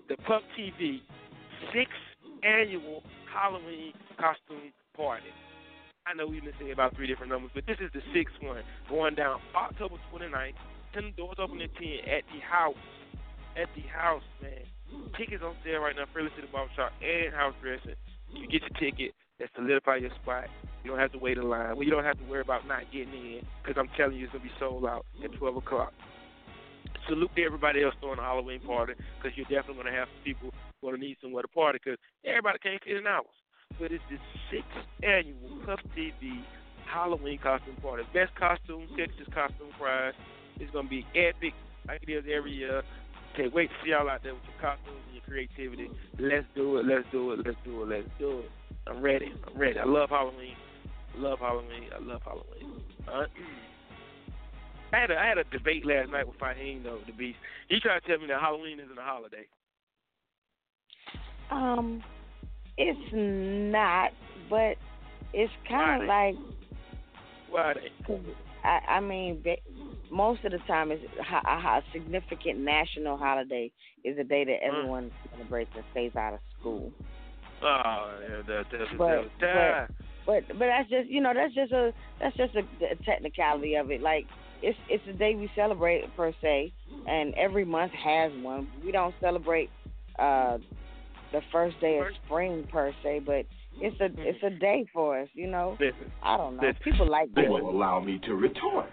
The 0.09 0.17
Puff 0.23 0.41
TV 0.57 1.01
sixth 1.73 1.93
annual 2.43 3.03
Halloween 3.31 3.93
costume 4.19 4.73
party. 4.95 5.29
I 6.05 6.13
know 6.13 6.25
we've 6.25 6.43
been 6.43 6.53
saying 6.59 6.71
about 6.71 6.95
three 6.95 7.07
different 7.07 7.31
numbers, 7.31 7.51
but 7.53 7.65
this 7.67 7.77
is 7.81 7.91
the 7.93 8.01
sixth 8.13 8.35
one 8.41 8.63
going 8.89 9.15
down 9.15 9.41
October 9.55 9.95
29th. 10.13 10.53
Ten 10.93 11.13
doors 11.17 11.35
open 11.37 11.61
at 11.61 11.73
ten 11.75 11.99
at 12.07 12.23
the 12.31 12.39
house. 12.39 12.79
At 13.59 13.67
the 13.75 13.81
house, 13.89 14.23
man. 14.41 14.63
Tickets 15.17 15.43
on 15.43 15.55
sale 15.65 15.81
right 15.81 15.95
now. 15.95 16.05
Fairly 16.13 16.29
City 16.35 16.47
Barbershop 16.51 16.93
and 17.03 17.33
house 17.33 17.53
dressing. 17.61 17.99
You 18.31 18.47
get 18.47 18.61
your 18.61 18.79
ticket. 18.79 19.13
That 19.39 19.49
solidify 19.55 19.97
your 19.97 20.11
spot. 20.21 20.47
You 20.87 20.93
don't 20.95 21.01
have 21.03 21.11
to 21.11 21.19
wait 21.19 21.37
in 21.37 21.49
line. 21.49 21.75
Well, 21.75 21.83
you 21.83 21.91
don't 21.91 22.05
have 22.05 22.17
to 22.17 22.23
worry 22.31 22.39
about 22.39 22.65
not 22.65 22.87
getting 22.93 23.11
in 23.11 23.41
because 23.59 23.75
I'm 23.75 23.91
telling 23.97 24.15
you 24.15 24.23
it's 24.23 24.31
gonna 24.31 24.45
be 24.45 24.55
sold 24.57 24.85
out 24.85 25.05
at 25.21 25.33
12 25.35 25.57
o'clock. 25.57 25.91
Salute 27.09 27.29
to 27.35 27.43
everybody 27.43 27.83
else 27.83 27.93
throwing 27.99 28.19
a 28.19 28.21
Halloween 28.21 28.61
party 28.61 28.93
because 29.19 29.35
you're 29.35 29.51
definitely 29.51 29.83
gonna 29.83 29.91
have 29.91 30.07
people 30.23 30.49
gonna 30.81 30.95
need 30.95 31.17
somewhere 31.21 31.43
to 31.43 31.49
party 31.49 31.79
because 31.83 31.99
everybody 32.23 32.57
can't 32.63 32.81
fit 32.85 32.95
in 32.95 33.05
hours. 33.05 33.35
But 33.77 33.91
it's 33.91 34.03
the 34.07 34.15
sixth 34.47 34.79
annual 35.03 35.59
Puff 35.65 35.83
TV 35.91 36.39
Halloween 36.87 37.37
costume 37.43 37.75
party. 37.83 38.03
Best 38.13 38.31
costume, 38.39 38.87
Texas 38.95 39.27
costume 39.35 39.75
prize. 39.77 40.15
It's 40.55 40.71
gonna 40.71 40.87
be 40.87 41.03
epic 41.19 41.51
like 41.85 41.99
it 42.07 42.11
is 42.13 42.23
every 42.31 42.53
year. 42.53 42.81
Can't 43.35 43.53
wait 43.53 43.67
to 43.67 43.75
see 43.83 43.91
y'all 43.91 44.07
out 44.07 44.23
there 44.23 44.39
with 44.39 44.47
your 44.47 44.55
costumes 44.63 45.03
and 45.03 45.19
your 45.19 45.27
creativity. 45.27 45.91
Let's 46.15 46.47
do 46.55 46.79
it. 46.79 46.87
Let's 46.87 47.03
do 47.11 47.35
it. 47.35 47.43
Let's 47.43 47.59
do 47.65 47.83
it. 47.83 47.89
Let's 47.89 48.07
do 48.17 48.39
it. 48.39 48.51
I'm 48.87 49.01
ready. 49.01 49.33
I'm 49.45 49.59
ready. 49.59 49.79
I 49.79 49.83
love 49.83 50.11
Halloween. 50.11 50.55
Love 51.17 51.39
Halloween. 51.39 51.89
I 51.95 51.99
love 52.03 52.21
Halloween. 52.23 52.67
Uh, 53.07 53.25
I 54.93 54.99
had 54.99 55.11
a, 55.11 55.19
I 55.19 55.25
had 55.27 55.37
a 55.37 55.43
debate 55.45 55.85
last 55.85 56.11
night 56.11 56.25
with 56.27 56.39
Fahim 56.39 56.83
though, 56.83 56.99
the 57.05 57.11
beast. 57.11 57.37
He 57.67 57.79
tried 57.79 57.99
to 58.01 58.07
tell 58.07 58.19
me 58.19 58.27
that 58.27 58.39
Halloween 58.39 58.79
isn't 58.79 58.97
a 58.97 59.01
holiday. 59.01 59.45
Um, 61.51 62.03
it's 62.77 62.99
not, 63.13 64.11
but 64.49 64.77
it's 65.33 65.51
kind 65.67 66.03
of 66.03 66.07
like. 66.07 66.35
Why 67.49 67.73
they? 67.73 67.91
I, 68.63 68.79
I 68.95 68.99
mean, 68.99 69.43
most 70.11 70.43
of 70.45 70.51
the 70.51 70.59
time, 70.59 70.91
it's 70.91 71.03
a, 71.19 71.49
a, 71.49 71.53
a 71.53 71.83
significant 71.93 72.59
national 72.59 73.17
holiday 73.17 73.71
is 74.03 74.17
a 74.17 74.23
day 74.23 74.45
that 74.45 74.61
Mm. 74.61 74.67
everyone 74.67 75.11
celebrates 75.31 75.71
and 75.75 75.83
stays 75.91 76.15
out 76.15 76.33
of 76.33 76.39
school. 76.59 76.91
Oh, 77.61 78.19
yeah, 78.21 78.41
that, 78.47 78.65
that, 78.71 78.97
But, 78.97 79.25
that, 79.41 79.89
but 80.27 80.47
but 80.47 80.59
but 80.59 80.65
that's 80.67 80.89
just 80.89 81.09
you 81.09 81.21
know 81.21 81.33
that's 81.33 81.55
just 81.55 81.71
a 81.71 81.91
that's 82.19 82.35
just 82.37 82.53
a, 82.55 82.59
a 82.85 82.95
technicality 83.05 83.75
of 83.75 83.89
it. 83.89 84.01
Like 84.01 84.27
it's 84.61 84.77
it's 84.89 85.05
a 85.07 85.13
day 85.13 85.33
we 85.35 85.49
celebrate 85.55 86.13
per 86.15 86.31
se, 86.41 86.71
and 87.07 87.33
every 87.35 87.65
month 87.65 87.93
has 87.93 88.31
one. 88.35 88.67
We 88.85 88.91
don't 88.91 89.15
celebrate 89.19 89.71
uh 90.19 90.57
the 91.31 91.41
first 91.51 91.79
day 91.81 91.97
of 91.99 92.05
spring 92.25 92.65
per 92.71 92.93
se, 93.03 93.21
but 93.25 93.45
it's 93.79 93.99
a 94.01 94.09
it's 94.17 94.43
a 94.43 94.49
day 94.49 94.85
for 94.93 95.19
us. 95.21 95.29
You 95.33 95.47
know, 95.47 95.77
Listen, 95.79 96.11
I 96.21 96.37
don't 96.37 96.57
know. 96.57 96.63
listen, 96.63 96.81
People 96.83 97.09
like 97.09 97.33
They 97.33 97.43
that. 97.43 97.49
will 97.51 97.69
allow 97.69 97.99
me 97.99 98.19
to 98.25 98.35
retort. 98.35 98.89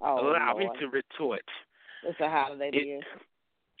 Oh, 0.00 0.20
allow 0.30 0.52
Lord. 0.52 0.58
me 0.58 0.70
to 0.80 0.86
retort. 0.88 1.42
It's 2.04 2.20
a 2.20 2.28
holiday 2.28 2.70
It- 2.72 2.86
you. 2.86 3.00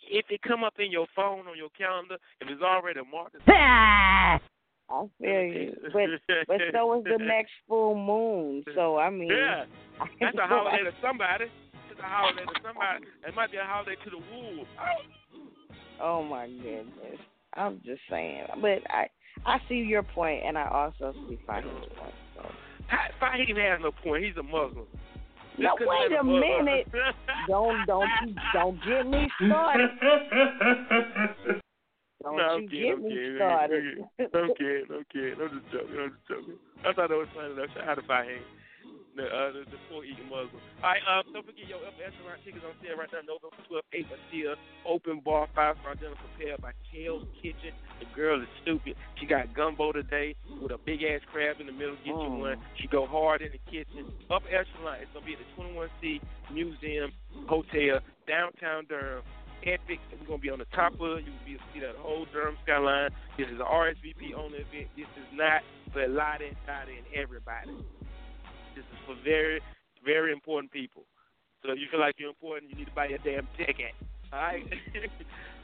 If 0.08 0.26
it 0.30 0.40
come 0.42 0.62
up 0.62 0.74
in 0.78 0.92
your 0.92 1.06
phone 1.16 1.48
or 1.48 1.56
your 1.56 1.68
calendar, 1.76 2.16
if 2.40 2.48
it's 2.48 2.62
already 2.62 3.00
marked, 3.10 3.34
as- 3.34 4.40
I 4.88 5.04
feel 5.20 5.42
you, 5.42 5.76
but 5.92 6.08
but 6.46 6.60
so 6.72 6.98
is 6.98 7.04
the 7.04 7.18
next 7.24 7.52
full 7.68 7.94
moon. 7.94 8.64
So 8.74 8.98
I 8.98 9.10
mean, 9.10 9.28
Yeah, 9.28 9.64
that's 10.20 10.36
a 10.36 10.46
holiday 10.46 10.84
to 10.84 10.92
somebody. 11.02 11.46
It's 11.90 12.00
a 12.00 12.02
holiday 12.02 12.42
to 12.42 12.60
somebody. 12.62 13.06
It 13.26 13.34
might 13.34 13.50
be 13.50 13.56
a 13.56 13.64
holiday 13.64 13.96
to 14.04 14.10
the 14.10 14.18
wolves. 14.18 14.68
Oh 16.00 16.22
my 16.22 16.46
goodness. 16.46 17.20
I'm 17.54 17.80
just 17.84 18.02
saying. 18.10 18.44
But 18.60 18.82
I 18.90 19.08
I 19.46 19.58
see 19.68 19.76
your 19.76 20.02
point 20.02 20.44
and 20.44 20.58
I 20.58 20.68
also 20.68 21.14
see 21.28 21.38
Fahim's 21.48 21.86
point. 21.96 22.14
So. 22.36 22.42
Fahim 23.20 23.56
has 23.56 23.80
no 23.82 23.92
point. 23.92 24.24
He's 24.24 24.36
a 24.36 24.42
Muslim. 24.42 24.86
No, 25.58 25.74
wait 25.80 26.10
he's 26.10 26.18
a 26.20 26.24
minute. 26.24 26.86
Don't 27.48 27.86
don't 27.86 28.08
don't 28.52 28.78
get 28.84 29.06
me 29.06 29.26
started. 29.46 29.90
Don't 32.26 32.36
no, 32.42 32.58
I'm 32.58 32.66
you 32.66 32.68
kidding, 32.68 32.82
get 32.82 32.98
I'm 32.98 33.02
me 33.06 33.10
kidding. 33.14 33.38
started. 33.38 33.84
I'm 34.34 34.50
kidding, 34.58 34.86
I'm 34.90 35.06
kidding. 35.14 35.38
I'm 35.38 35.50
just 35.54 35.66
joking, 35.70 35.98
I'm 36.02 36.10
just 36.10 36.26
joking. 36.26 36.58
I 36.82 36.90
thought 36.90 37.08
that 37.14 37.14
was 37.22 37.30
funny 37.30 37.54
though. 37.54 37.70
Shout 37.70 37.86
out 37.86 37.94
to 38.02 38.06
Fahim. 38.10 38.42
The, 39.14 39.24
uh, 39.24 39.48
the, 39.48 39.60
the 39.72 39.80
poor 39.88 40.04
eating 40.04 40.28
Muslim. 40.28 40.60
All 40.84 40.92
right, 40.92 41.00
um, 41.08 41.24
don't 41.32 41.46
forget 41.46 41.64
your 41.70 41.80
upper 41.86 42.04
echelon 42.04 42.36
tickets 42.44 42.60
on 42.68 42.76
sale 42.84 43.00
right 43.00 43.08
now. 43.08 43.24
November 43.24 43.56
12th, 43.64 43.88
8 43.94 44.04
Bastille, 44.12 44.56
open 44.84 45.22
bar, 45.24 45.48
five 45.56 45.80
star 45.80 45.94
dinner 45.96 46.20
prepared 46.20 46.60
by 46.60 46.76
Kale's 46.92 47.24
Kitchen. 47.40 47.72
The 47.96 48.04
girl 48.12 48.42
is 48.42 48.50
stupid. 48.60 48.92
She 49.16 49.24
got 49.24 49.54
gumbo 49.56 49.92
today 49.96 50.34
with 50.60 50.68
a 50.74 50.76
big 50.76 51.00
ass 51.00 51.24
crab 51.32 51.62
in 51.64 51.66
the 51.70 51.72
middle. 51.72 51.96
Get 52.04 52.12
you 52.12 52.28
one. 52.44 52.60
She 52.76 52.88
go 52.92 53.06
hard 53.06 53.40
in 53.40 53.56
the 53.56 53.62
kitchen. 53.70 54.04
Upper 54.28 54.52
echelon. 54.52 55.00
It's 55.00 55.08
gonna 55.16 55.24
be 55.24 55.32
at 55.32 55.40
the 55.40 55.48
21C 55.56 56.20
Museum 56.52 57.08
Hotel, 57.48 58.04
downtown 58.28 58.84
Durham. 58.84 59.24
Epic. 59.64 60.00
We're 60.12 60.26
gonna 60.26 60.38
be 60.38 60.50
on 60.50 60.58
the 60.58 60.70
top 60.74 60.94
of 61.00 61.18
it. 61.18 61.24
You 61.24 61.32
will 61.32 61.46
be 61.46 61.54
able 61.54 61.64
to 61.64 61.70
see 61.74 61.80
that 61.80 61.96
whole 61.96 62.26
Durham 62.32 62.56
skyline. 62.64 63.10
This 63.38 63.48
is 63.48 63.60
a 63.60 63.64
RSVP 63.64 64.34
only 64.36 64.58
event. 64.58 64.88
This 64.96 65.08
is 65.16 65.28
not 65.32 65.62
for 65.92 66.06
Lottie, 66.08 66.56
Dottie, 66.66 66.98
and 66.98 67.06
everybody. 67.14 67.72
This 68.74 68.84
is 68.84 68.98
for 69.06 69.16
very, 69.24 69.60
very 70.04 70.32
important 70.32 70.72
people. 70.72 71.04
So 71.62 71.72
if 71.72 71.78
you 71.78 71.86
feel 71.90 72.00
like 72.00 72.14
you're 72.18 72.30
important, 72.30 72.70
you 72.70 72.76
need 72.76 72.86
to 72.86 72.94
buy 72.94 73.08
your 73.08 73.18
damn 73.24 73.48
ticket. 73.56 73.92
All 74.32 74.40
right. 74.40 74.64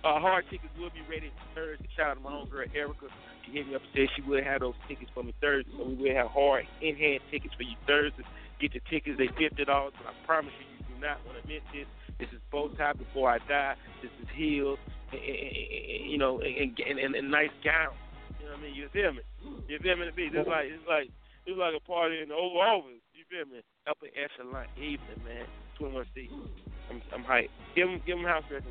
Uh, 0.03 0.19
hard 0.19 0.43
tickets 0.51 0.75
will 0.75 0.91
be 0.91 0.99
ready 1.07 1.31
Thursday. 1.55 1.87
Shout 1.95 2.11
out 2.11 2.15
to 2.19 2.21
my 2.27 2.35
homegirl 2.35 2.75
Erica. 2.75 3.07
She 3.47 3.55
hit 3.55 3.71
me 3.71 3.79
up 3.79 3.87
and 3.87 3.91
said 3.95 4.11
she 4.19 4.23
would 4.27 4.43
have 4.43 4.59
those 4.59 4.75
tickets 4.91 5.07
for 5.15 5.23
me 5.23 5.31
Thursday. 5.41 5.71
So 5.79 5.87
we 5.87 5.95
will 5.95 6.15
have 6.19 6.27
hard 6.27 6.67
in 6.83 6.99
hand 6.99 7.23
tickets 7.31 7.55
for 7.55 7.63
you 7.63 7.79
Thursday. 7.87 8.27
Get 8.59 8.75
your 8.75 8.83
tickets, 8.91 9.15
they 9.15 9.31
fifty 9.39 9.63
dollars, 9.63 9.95
but 9.95 10.11
I 10.11 10.15
promise 10.27 10.51
you 10.59 10.67
you 10.75 10.83
do 10.91 10.99
not 10.99 11.23
want 11.23 11.39
to 11.39 11.47
miss 11.47 11.63
this. 11.71 11.87
This 12.23 12.39
is 12.39 12.43
bow 12.53 12.69
tie 12.79 12.93
before 12.93 13.31
I 13.35 13.39
die. 13.49 13.75
This 14.01 14.13
is 14.23 14.29
heels, 14.37 14.79
and, 15.11 15.19
and, 15.19 15.27
and, 15.27 16.07
you 16.07 16.19
know, 16.19 16.39
and, 16.39 16.79
and, 16.79 17.31
nice 17.33 17.51
gowns. 17.65 17.99
You 18.39 18.47
know 18.47 18.53
what 18.53 18.61
I 18.61 18.63
mean? 18.63 18.75
You 18.79 18.87
feel 18.93 19.11
me? 19.11 19.23
You 19.67 19.79
feel 19.83 19.97
me? 19.97 20.07
To 20.07 20.13
be 20.13 20.31
it's 20.31 20.47
like 20.47 20.71
it's 20.71 20.87
like 20.87 21.11
it's 21.47 21.59
like 21.59 21.75
a 21.75 21.83
party 21.83 22.23
in 22.23 22.29
the 22.29 22.35
Oval 22.39 22.63
Office. 22.63 23.03
You 23.11 23.27
feel 23.27 23.51
me? 23.51 23.59
Upper 23.91 24.07
echelon 24.15 24.67
evening, 24.77 25.19
man. 25.27 25.51
Twenty 25.77 25.95
one 25.95 26.07
C. 26.15 26.31
I'm 26.91 27.03
I'm 27.13 27.25
hyped. 27.25 27.51
Give 27.75 27.89
them 27.89 28.01
give 28.07 28.19
them 28.19 28.25
house 28.25 28.45
dressing. 28.49 28.71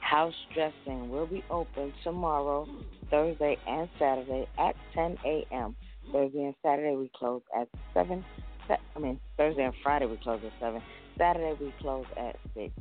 House 0.00 0.34
dressing 0.52 1.08
will 1.08 1.26
be 1.26 1.42
open 1.48 1.94
tomorrow, 2.04 2.68
Thursday 3.08 3.56
and 3.66 3.88
Saturday 3.98 4.46
at 4.58 4.76
10 4.94 5.16
a.m. 5.24 5.74
Thursday 6.12 6.44
and 6.44 6.54
Saturday 6.62 6.96
we 6.96 7.10
close 7.16 7.40
at 7.58 7.68
7. 7.94 8.22
I 8.68 8.98
mean, 8.98 9.18
Thursday 9.38 9.64
and 9.64 9.72
Friday 9.82 10.04
we 10.04 10.18
close 10.18 10.40
at 10.44 10.52
7. 10.60 10.82
Saturday 11.18 11.54
we 11.60 11.72
close 11.80 12.04
at 12.16 12.36
6. 12.54 12.72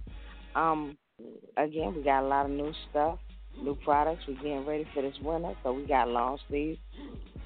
Um, 0.56 0.98
again, 1.58 1.94
we 1.96 2.04
got 2.04 2.24
a 2.24 2.28
lot 2.28 2.46
of 2.46 2.52
new 2.52 2.72
stuff, 2.90 3.20
new 3.62 3.76
products. 3.84 4.24
We're 4.28 4.36
getting 4.36 4.66
ready 4.66 4.88
for 4.94 5.02
this 5.02 5.16
winter, 5.22 5.54
so 5.64 5.74
we 5.74 5.86
got 5.86 6.08
long 6.08 6.38
sleeves. 6.50 6.80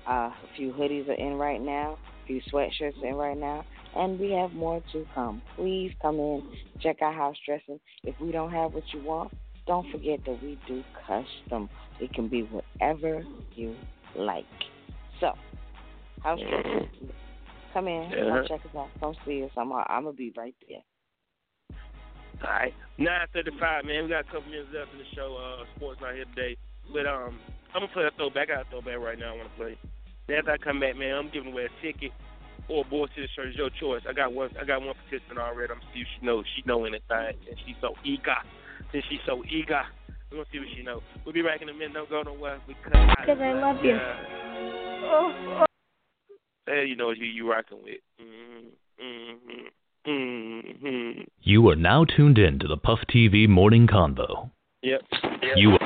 Uh, 0.07 0.29
a 0.29 0.33
few 0.55 0.71
hoodies 0.71 1.07
are 1.09 1.13
in 1.13 1.33
right 1.33 1.61
now, 1.61 1.97
a 2.23 2.27
few 2.27 2.41
sweatshirts 2.53 3.01
in 3.03 3.15
right 3.15 3.37
now, 3.37 3.65
and 3.95 4.19
we 4.19 4.31
have 4.31 4.53
more 4.53 4.81
to 4.91 5.05
come. 5.15 5.41
Please 5.55 5.91
come 6.01 6.19
in, 6.19 6.43
check 6.79 7.01
out 7.01 7.15
house 7.15 7.37
dressing. 7.45 7.79
If 8.03 8.19
we 8.19 8.31
don't 8.31 8.51
have 8.51 8.73
what 8.73 8.83
you 8.93 9.03
want, 9.03 9.31
don't 9.65 9.89
forget 9.91 10.19
that 10.25 10.43
we 10.43 10.59
do 10.67 10.83
custom. 11.07 11.69
It 11.99 12.13
can 12.13 12.27
be 12.27 12.43
whatever 12.43 13.25
you 13.55 13.75
like. 14.15 14.45
So, 15.19 15.31
house 16.21 16.39
dressing. 16.49 16.89
Come 17.75 17.89
in, 17.89 18.07
Yeah. 18.09 18.31
come 18.31 18.47
check 18.47 18.63
us 18.63 18.71
out. 18.71 18.87
Come 19.01 19.15
see 19.27 19.43
us. 19.43 19.51
I'm, 19.57 19.67
I'm 19.73 20.07
gonna 20.07 20.13
be 20.13 20.31
right 20.37 20.55
there. 20.63 20.79
All 22.39 22.47
right, 22.49 22.73
nine 22.97 23.27
thirty-five, 23.33 23.83
man. 23.83 24.03
We 24.03 24.09
got 24.15 24.23
a 24.23 24.31
couple 24.31 24.47
minutes 24.47 24.71
left 24.71 24.95
in 24.95 24.99
the 24.99 25.09
show. 25.11 25.35
Uh, 25.35 25.67
sports 25.75 25.99
not 25.99 26.15
here 26.15 26.23
today, 26.35 26.55
but 26.93 27.05
um, 27.05 27.35
I'm 27.75 27.83
gonna 27.83 27.91
play 27.91 28.07
a 28.07 28.15
throwback. 28.15 28.47
I 28.47 28.63
got 28.63 28.67
a 28.67 28.69
throwback 28.71 28.99
right 29.03 29.19
now. 29.19 29.33
I 29.33 29.35
want 29.35 29.51
to 29.51 29.57
play. 29.59 29.75
Then 30.27 30.39
after 30.39 30.51
I 30.51 30.57
come 30.57 30.79
back, 30.79 30.95
man, 30.95 31.15
I'm 31.19 31.29
giving 31.35 31.51
away 31.51 31.67
a 31.67 31.73
ticket 31.83 32.11
or 32.69 32.85
a 32.85 32.87
board 32.87 33.11
to 33.15 33.21
the 33.21 33.27
shirt. 33.35 33.51
It's 33.51 33.57
your 33.59 33.69
choice. 33.75 34.07
I 34.07 34.13
got 34.15 34.31
one. 34.31 34.55
I 34.55 34.63
got 34.63 34.79
one 34.79 34.95
participant 34.95 35.35
already. 35.35 35.75
I'm 35.75 35.83
gonna 35.83 35.91
see 35.91 35.99
if 35.99 36.07
she 36.15 36.25
knows. 36.25 36.47
She 36.55 36.63
know 36.63 36.87
anything, 36.87 37.35
and 37.43 37.59
she's 37.67 37.75
so 37.83 37.91
eager. 38.07 38.39
Since 38.95 39.03
she's 39.11 39.23
so 39.27 39.43
eager, 39.51 39.83
we're 40.31 40.39
gonna 40.39 40.47
see 40.47 40.59
what 40.63 40.71
she 40.71 40.83
know. 40.83 41.03
We'll 41.27 41.35
be 41.35 41.43
back 41.43 41.59
in 41.59 41.67
a 41.67 41.75
minute. 41.75 41.91
Don't 41.91 42.07
go 42.07 42.23
nowhere. 42.23 42.55
We 42.71 42.75
cut 42.87 42.95
out. 42.95 43.19
Because 43.19 43.43
I 43.43 43.51
love 43.51 43.83
you. 43.83 43.99
Hey, 46.67 46.85
you 46.87 46.95
know 46.95 47.13
who 47.13 47.23
you 47.23 47.51
rocking 47.51 47.83
with. 47.83 47.99
Mm-hmm. 48.19 49.67
Mm-hmm. 50.07 51.21
You 51.41 51.69
are 51.69 51.75
now 51.75 52.05
tuned 52.05 52.37
in 52.37 52.59
to 52.59 52.67
the 52.67 52.77
Puff 52.77 52.99
TV 53.13 53.47
Morning 53.47 53.87
Convo. 53.87 54.49
Yep. 54.81 55.01
You 55.55 55.77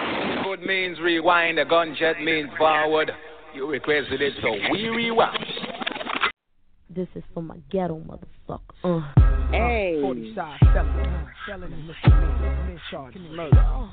Good 0.43 0.61
means 0.61 0.99
rewind, 0.99 1.59
a 1.59 1.65
gunshot 1.65 2.21
means 2.21 2.49
forward. 2.57 3.11
You 3.53 3.67
requested 3.67 4.21
it, 4.21 4.33
so 4.41 4.51
we 4.71 4.87
rewind. 4.89 5.45
This 6.89 7.07
is 7.15 7.23
for 7.33 7.43
my 7.43 7.57
ghetto 7.71 7.99
motherfucker. 7.99 8.38
Uh. 8.49 9.01
Hey. 9.51 9.99
40 10.01 10.35
size 10.35 10.59
selling, 10.73 11.27
selling 11.47 11.73
and 11.73 11.87
misdemeanor, 11.87 12.65
men 12.65 12.79
charged 12.89 13.19
murder. 13.31 13.89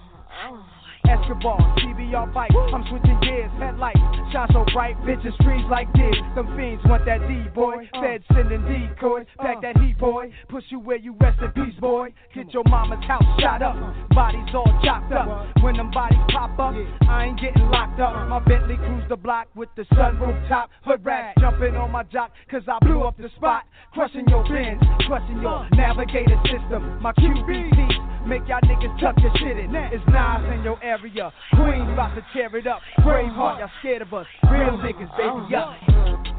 Escobar, 1.08 1.58
TBR 1.78 2.34
bike, 2.34 2.50
I'm 2.74 2.84
switching 2.90 3.18
gears, 3.20 3.50
headlights, 3.58 3.98
shine 4.32 4.48
so 4.52 4.64
bright, 4.72 4.96
bitches 5.02 5.34
streams 5.40 5.64
like 5.70 5.86
this. 5.92 6.16
Them 6.34 6.50
fiends 6.56 6.82
want 6.84 7.06
that 7.06 7.20
D 7.28 7.48
boy, 7.54 7.88
fed 8.00 8.24
sending 8.34 8.62
decoys, 8.66 9.26
pack 9.38 9.62
that 9.62 9.78
heat 9.78 9.98
boy, 9.98 10.32
push 10.48 10.64
you 10.68 10.80
where 10.80 10.96
you 10.96 11.14
rest 11.20 11.40
in 11.40 11.52
peace 11.52 11.78
boy. 11.80 12.12
Get 12.34 12.52
your 12.52 12.64
mama's 12.68 13.04
house 13.06 13.22
shot 13.40 13.62
up, 13.62 13.76
bodies 14.10 14.52
all 14.52 14.66
chopped 14.82 15.12
up. 15.12 15.46
When 15.62 15.76
them 15.76 15.92
bodies 15.92 16.18
pop 16.32 16.58
up, 16.58 16.74
I 17.08 17.26
ain't 17.26 17.40
getting 17.40 17.70
locked 17.70 18.00
up. 18.00 18.28
My 18.28 18.40
Bentley 18.40 18.76
cruise 18.76 19.04
the 19.08 19.16
block 19.16 19.46
with 19.54 19.68
the 19.76 19.84
sunroof 19.94 20.48
top, 20.48 20.70
hood 20.84 21.04
rat 21.04 21.34
jumping 21.38 21.76
on 21.76 21.92
my 21.92 22.02
jock, 22.04 22.32
cause 22.50 22.62
I 22.66 22.84
blew 22.84 23.02
up 23.04 23.16
the 23.16 23.30
spot, 23.36 23.62
crushing 23.92 24.26
your 24.28 24.45
bins, 24.48 24.82
crushing 25.06 25.40
your 25.42 25.66
navigator 25.72 26.38
system. 26.46 27.00
My 27.00 27.12
QBT 27.12 28.26
make 28.26 28.42
y'all 28.48 28.60
niggas 28.62 29.00
tuck 29.00 29.14
your 29.22 29.30
shit 29.38 29.58
in. 29.58 29.74
It's 29.74 30.04
Nas 30.08 30.42
in 30.52 30.62
your 30.64 30.82
area. 30.82 31.32
Queens 31.54 31.88
about 31.92 32.14
to 32.14 32.24
tear 32.32 32.54
it 32.56 32.66
up. 32.66 32.80
Braveheart, 33.00 33.60
y'all 33.60 33.70
scared 33.80 34.02
of 34.02 34.12
us. 34.14 34.26
Real 34.50 34.78
niggas, 34.78 35.10
baby, 35.16 35.54
up. 35.54 35.74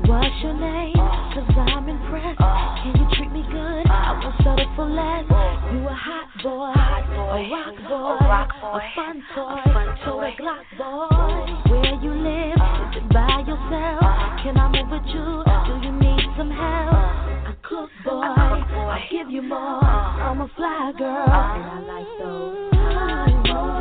What's 0.06 0.36
your 0.44 0.54
name? 0.54 0.94
Cause 0.94 1.48
I'm 1.58 1.88
impressed. 1.90 2.40
Can 2.40 2.94
you 2.96 3.08
treat 3.16 3.32
me 3.32 3.44
good? 3.52 3.84
I 3.88 4.20
won't 4.24 4.36
settle 4.44 4.72
for 4.76 4.88
less. 4.88 5.26
You 5.74 5.88
a 5.88 5.94
hot 5.94 6.28
boy, 6.44 6.72
a 6.72 7.40
rock 7.52 7.76
boy, 7.88 8.68
a 8.68 8.82
fun 8.96 9.24
toy, 9.36 9.60
so 10.06 10.22
a 10.22 10.32
Glock 10.40 10.64
boy. 10.78 11.72
Where 11.72 11.96
you 12.04 12.14
live? 12.14 12.56
Is 12.56 13.04
it 13.04 13.10
by 13.12 13.44
yourself? 13.48 14.00
Can 14.44 14.58
I 14.58 14.72
move 14.72 14.92
with 14.92 15.08
you? 15.08 15.44
Do 15.68 15.86
you 15.86 15.92
need 16.00 16.24
some 16.38 16.52
help? 16.52 17.27
I 17.68 17.70
cook 17.70 17.90
boy, 18.06 18.22
I 18.22 19.08
give 19.12 19.30
you 19.30 19.42
more. 19.42 19.84
I'm 19.84 20.40
a 20.40 20.48
fly 20.56 20.94
girl, 20.98 21.28
and 21.28 21.68
I 21.68 21.80
like 21.84 22.08
those. 22.16 22.72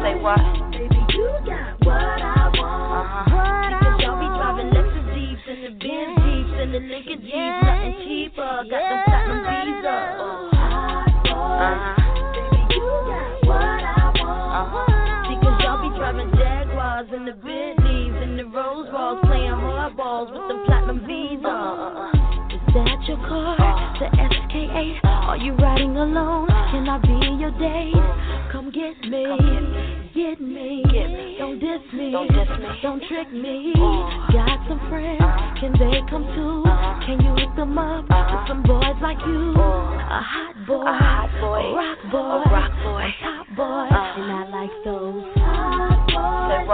Say 0.03 0.19
what? 0.21 0.43
Baby, 0.73 0.99
you 1.15 1.31
got 1.47 1.79
what 1.87 1.95
I 1.95 2.51
want. 2.59 2.91
Uh-huh. 2.99 3.71
Because 3.79 4.01
y'all 4.03 4.19
be 4.19 4.27
driving 4.35 4.75
Lexus 4.75 5.07
Jeeps 5.15 5.43
and 5.47 5.63
the 5.63 5.71
Benz 5.79 6.19
Jeeps 6.19 6.55
and 6.59 6.75
the 6.75 6.81
Lincoln 6.83 7.21
Jeeps, 7.23 7.63
nothing 7.63 7.95
cheaper. 8.03 8.67
Got 8.67 8.83
them 8.83 8.99
platinum 9.07 9.47
visa. 9.47 9.97
Hot 10.59 11.07
boy, 11.31 11.71
baby, 12.35 12.67
you 12.75 12.91
got 13.07 13.39
what 13.47 13.87
I 13.87 14.11
want. 14.19 14.51
Uh-huh. 14.67 15.31
Because 15.31 15.63
y'all 15.63 15.79
be 15.79 15.95
driving 15.95 16.31
Jaguars 16.35 17.07
and 17.15 17.23
the 17.29 17.39
Bentleys 17.39 18.19
and 18.19 18.35
the 18.35 18.47
Rolls 18.51 18.91
Royce, 18.91 19.23
playing 19.31 19.55
hardballs 19.55 20.35
SK8? 24.95 25.05
Are 25.05 25.37
you 25.37 25.55
riding 25.55 25.97
alone? 25.97 26.47
Can 26.71 26.89
I 26.89 26.99
be 26.99 27.19
your 27.41 27.51
date? 27.59 27.95
Come 28.53 28.71
get 28.71 29.01
me, 29.05 30.03
get 30.15 30.41
me. 30.41 31.37
Don't 31.39 31.59
diss 31.59 31.93
me, 31.93 32.13
don't 32.83 33.03
trick 33.09 33.33
me. 33.33 33.73
Uh-huh. 33.77 34.33
Got 34.33 34.69
some 34.69 34.81
friends, 34.89 35.21
uh-huh. 35.21 35.61
can 35.61 35.73
they 35.73 36.01
come 36.09 36.25
too? 36.35 36.63
Uh-huh. 36.65 37.07
Can 37.07 37.21
you 37.21 37.35
hook 37.35 37.57
them 37.57 37.77
up 37.77 38.05
with 38.09 38.49
some 38.49 38.63
boys 38.63 38.97
like 39.03 39.19
you? 39.27 39.53
A 39.53 40.23
hot 40.23 40.55
boy, 40.67 40.83
a 40.83 40.95
hot 40.95 41.31
boy, 41.41 41.59
a 41.59 41.75
rock 41.75 42.73
boy, 42.83 43.03
a 43.03 43.13
top 43.23 43.47
boy, 43.57 43.87
and 43.91 44.31
I 44.33 44.49
like 44.49 44.71
those 44.85 45.25
hot 45.37 46.07
boys. 46.07 46.67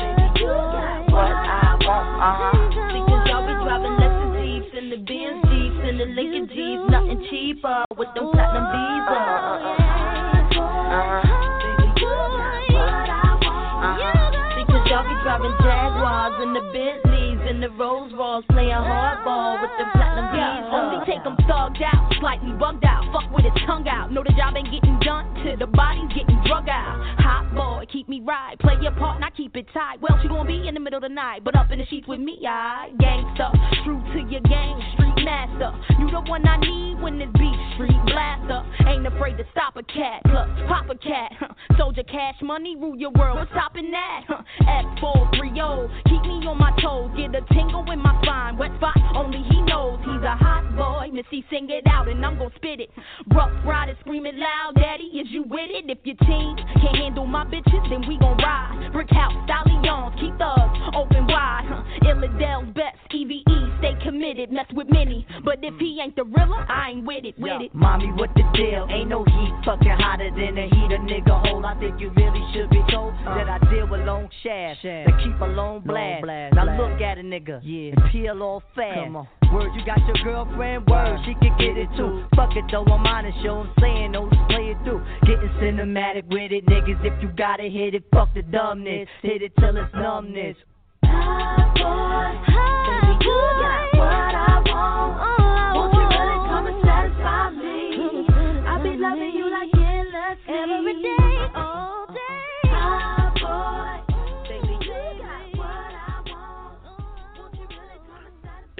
Baby, 0.00 0.40
you 0.40 0.48
got 0.48 1.12
what 1.12 1.32
I 1.32 1.76
want. 1.84 2.58
Because 2.88 3.28
y'all 3.28 3.46
be 3.46 3.52
driving 3.62 3.94
Lexus 4.00 4.32
Jeeps 4.42 4.74
and 4.76 4.92
the 4.92 4.96
Benz 4.96 5.47
And 5.88 5.98
the 5.98 6.04
Lincoln 6.04 6.46
Jeeps, 6.48 6.90
nothing 6.90 7.26
cheaper 7.30 7.84
with 7.96 8.08
them 8.14 8.28
platinum 8.30 8.68
visas. 8.76 9.64
Baby, 11.64 11.88
you 11.88 11.96
got 11.96 12.60
what 12.76 13.08
I 13.08 13.32
want. 13.40 13.96
Uh-huh. 13.96 14.60
Because 14.60 14.84
y'all 14.84 15.08
be 15.08 15.16
driving 15.24 15.56
Jaguars 15.64 16.36
in 16.44 16.52
the 16.52 16.60
Bentleys 16.76 17.17
and 17.48 17.62
the 17.62 17.70
Rose 17.70 18.12
Rolls 18.12 18.44
playing 18.52 18.76
hardball 18.76 19.62
with 19.62 19.72
them 19.80 19.88
platinum 19.96 20.28
visas. 20.36 20.68
Only 20.68 21.00
take 21.08 21.24
them 21.24 21.36
thugged 21.48 21.80
out, 21.80 22.12
slightly 22.20 22.52
bugged 22.52 22.84
out, 22.84 23.08
fuck 23.08 23.32
with 23.32 23.44
his 23.44 23.56
tongue 23.64 23.88
out. 23.88 24.12
Know 24.12 24.22
the 24.22 24.36
job 24.36 24.52
ain't 24.54 24.68
getting 24.70 25.00
done 25.00 25.24
till 25.42 25.56
the 25.56 25.66
body's 25.66 26.12
getting 26.12 26.36
drug 26.44 26.68
out. 26.68 27.00
Hot 27.24 27.48
boy, 27.56 27.86
keep 27.90 28.06
me 28.08 28.20
right, 28.20 28.58
play 28.60 28.76
your 28.82 28.92
part 28.92 29.16
and 29.16 29.24
I 29.24 29.30
keep 29.30 29.56
it 29.56 29.66
tight. 29.72 29.96
Well, 30.00 30.18
she 30.20 30.28
gon' 30.28 30.46
be 30.46 30.68
in 30.68 30.74
the 30.74 30.80
middle 30.80 30.98
of 30.98 31.08
the 31.08 31.14
night, 31.14 31.42
but 31.42 31.56
up 31.56 31.72
in 31.72 31.78
the 31.78 31.86
sheets 31.86 32.06
with 32.06 32.20
me, 32.20 32.36
I 32.46 32.92
gangsta, 33.00 33.48
true 33.84 34.02
to 34.12 34.20
your 34.28 34.44
game, 34.44 34.76
street 34.94 35.24
master. 35.24 35.72
You 35.98 36.10
the 36.12 36.20
one 36.28 36.46
I 36.46 36.60
need 36.60 37.00
when 37.00 37.18
this 37.18 37.32
beat 37.32 37.56
street 37.74 37.96
blaster. 38.12 38.60
Ain't 38.86 39.06
afraid 39.06 39.38
to 39.38 39.44
stop 39.52 39.76
a 39.76 39.82
cat, 39.88 40.20
look, 40.28 40.48
pop 40.68 40.90
a 40.90 40.96
cat. 41.00 41.32
huh. 41.40 41.48
Soldier 41.78 42.02
cash 42.04 42.36
money, 42.42 42.76
rule 42.76 42.96
your 42.96 43.10
world, 43.16 43.38
what's 43.38 43.50
stopping 43.52 43.90
that? 43.90 44.24
huh. 44.28 44.42
X430, 45.00 46.04
keep 46.04 46.22
me 46.28 46.44
on 46.44 46.58
my 46.58 46.76
toes, 46.82 47.10
get 47.16 47.32
a 47.38 47.54
tingle 47.54 47.86
in 47.90 48.00
my 48.02 48.20
spine. 48.22 48.56
Wet 48.58 48.72
spot, 48.76 48.98
only 49.14 49.42
he 49.48 49.62
knows 49.62 49.98
he's 50.00 50.22
a 50.26 50.34
hot 50.34 50.66
boy. 50.74 51.08
Missy, 51.12 51.44
sing 51.50 51.70
it 51.70 51.86
out 51.86 52.08
and 52.08 52.24
I'm 52.24 52.38
gon' 52.38 52.50
spit 52.56 52.80
it. 52.80 52.90
Ruff 53.32 53.50
Ryders 53.64 53.96
screaming 54.00 54.38
loud, 54.38 54.74
daddy, 54.74 55.04
is 55.04 55.28
you 55.30 55.44
with 55.44 55.70
it? 55.70 55.86
If 55.88 55.98
your 56.02 56.16
team 56.26 56.56
can't 56.82 56.96
handle 56.96 57.26
my 57.26 57.44
bitches, 57.44 57.88
then 57.90 58.06
we 58.08 58.18
gon' 58.18 58.36
ride. 58.38 58.90
Brick 58.92 59.10
house, 59.10 59.32
stallions, 59.44 60.14
keep 60.20 60.36
thugs 60.38 60.78
open 60.94 61.26
wide. 61.26 61.64
Huh. 61.68 61.82
Illadel's 62.10 62.74
best, 62.74 62.98
EVE, 63.10 63.44
stay 63.78 63.94
committed, 64.02 64.50
mess 64.50 64.66
with 64.74 64.88
many. 64.90 65.26
But 65.44 65.58
if 65.62 65.74
he 65.78 66.00
ain't 66.02 66.16
the 66.16 66.24
realer, 66.24 66.66
I 66.68 66.90
ain't 66.90 67.06
with 67.06 67.24
it, 67.24 67.38
with 67.38 67.62
it. 67.62 67.74
Mommy, 67.74 68.10
what 68.12 68.30
the 68.34 68.42
deal? 68.54 68.86
Ain't 68.90 69.08
no 69.08 69.24
heat 69.24 69.54
fucking 69.64 69.96
hotter 69.98 70.30
than 70.30 70.56
the 70.56 70.66
heat 70.66 70.90
a 70.90 70.98
nigga 70.98 71.46
hold. 71.46 71.64
I 71.64 71.78
think 71.78 72.00
you 72.00 72.10
really 72.16 72.42
should 72.52 72.70
be 72.70 72.82
told 72.90 73.14
that 73.24 73.48
I 73.48 73.58
deal 73.70 73.86
with 73.86 74.00
long 74.02 74.28
shafts 74.42 74.82
that 74.82 75.06
keep 75.22 75.38
a 75.40 75.46
long 75.46 75.80
blast. 75.80 76.24
Now 76.54 76.64
look 76.76 77.00
at 77.00 77.18
a 77.18 77.22
nigga 77.30 77.62
and 77.62 78.10
peel 78.10 78.42
off 78.42 78.62
fast. 78.74 79.10
Word, 79.52 79.70
you 79.74 79.84
got 79.86 79.98
your 80.06 80.16
girlfriend, 80.24 80.86
word, 80.86 81.20
she 81.24 81.34
can 81.34 81.56
get 81.58 81.76
it 81.76 81.88
too. 81.96 82.26
Fuck 82.36 82.54
it 82.56 82.64
though, 82.70 82.84
I'm 82.84 83.06
on 83.06 83.24
the 83.24 83.32
show, 83.42 83.60
I'm 83.60 83.72
saying, 83.80 84.12
no, 84.12 84.28
just 84.28 84.48
play 84.48 84.70
it 84.70 84.76
through. 84.84 85.02
Getting 85.22 85.48
cinematic 85.60 86.26
with 86.28 86.52
it, 86.52 86.66
niggas, 86.66 87.02
if 87.04 87.22
you 87.22 87.28
gotta 87.36 87.64
hit 87.64 87.94
it, 87.94 88.04
fuck 88.12 88.28
the 88.34 88.42
dumbness. 88.42 89.08
Hit 89.22 89.42
it 89.42 89.52
till 89.58 89.76
it's 89.76 89.94
numbness. 89.94 90.56
Baby, 91.02 91.12
you 93.24 93.36
got 93.60 93.94
what 93.94 94.34
I 94.34 94.62
want. 94.66 95.16
Won't 95.76 95.94
you 95.94 96.00
really 96.00 96.38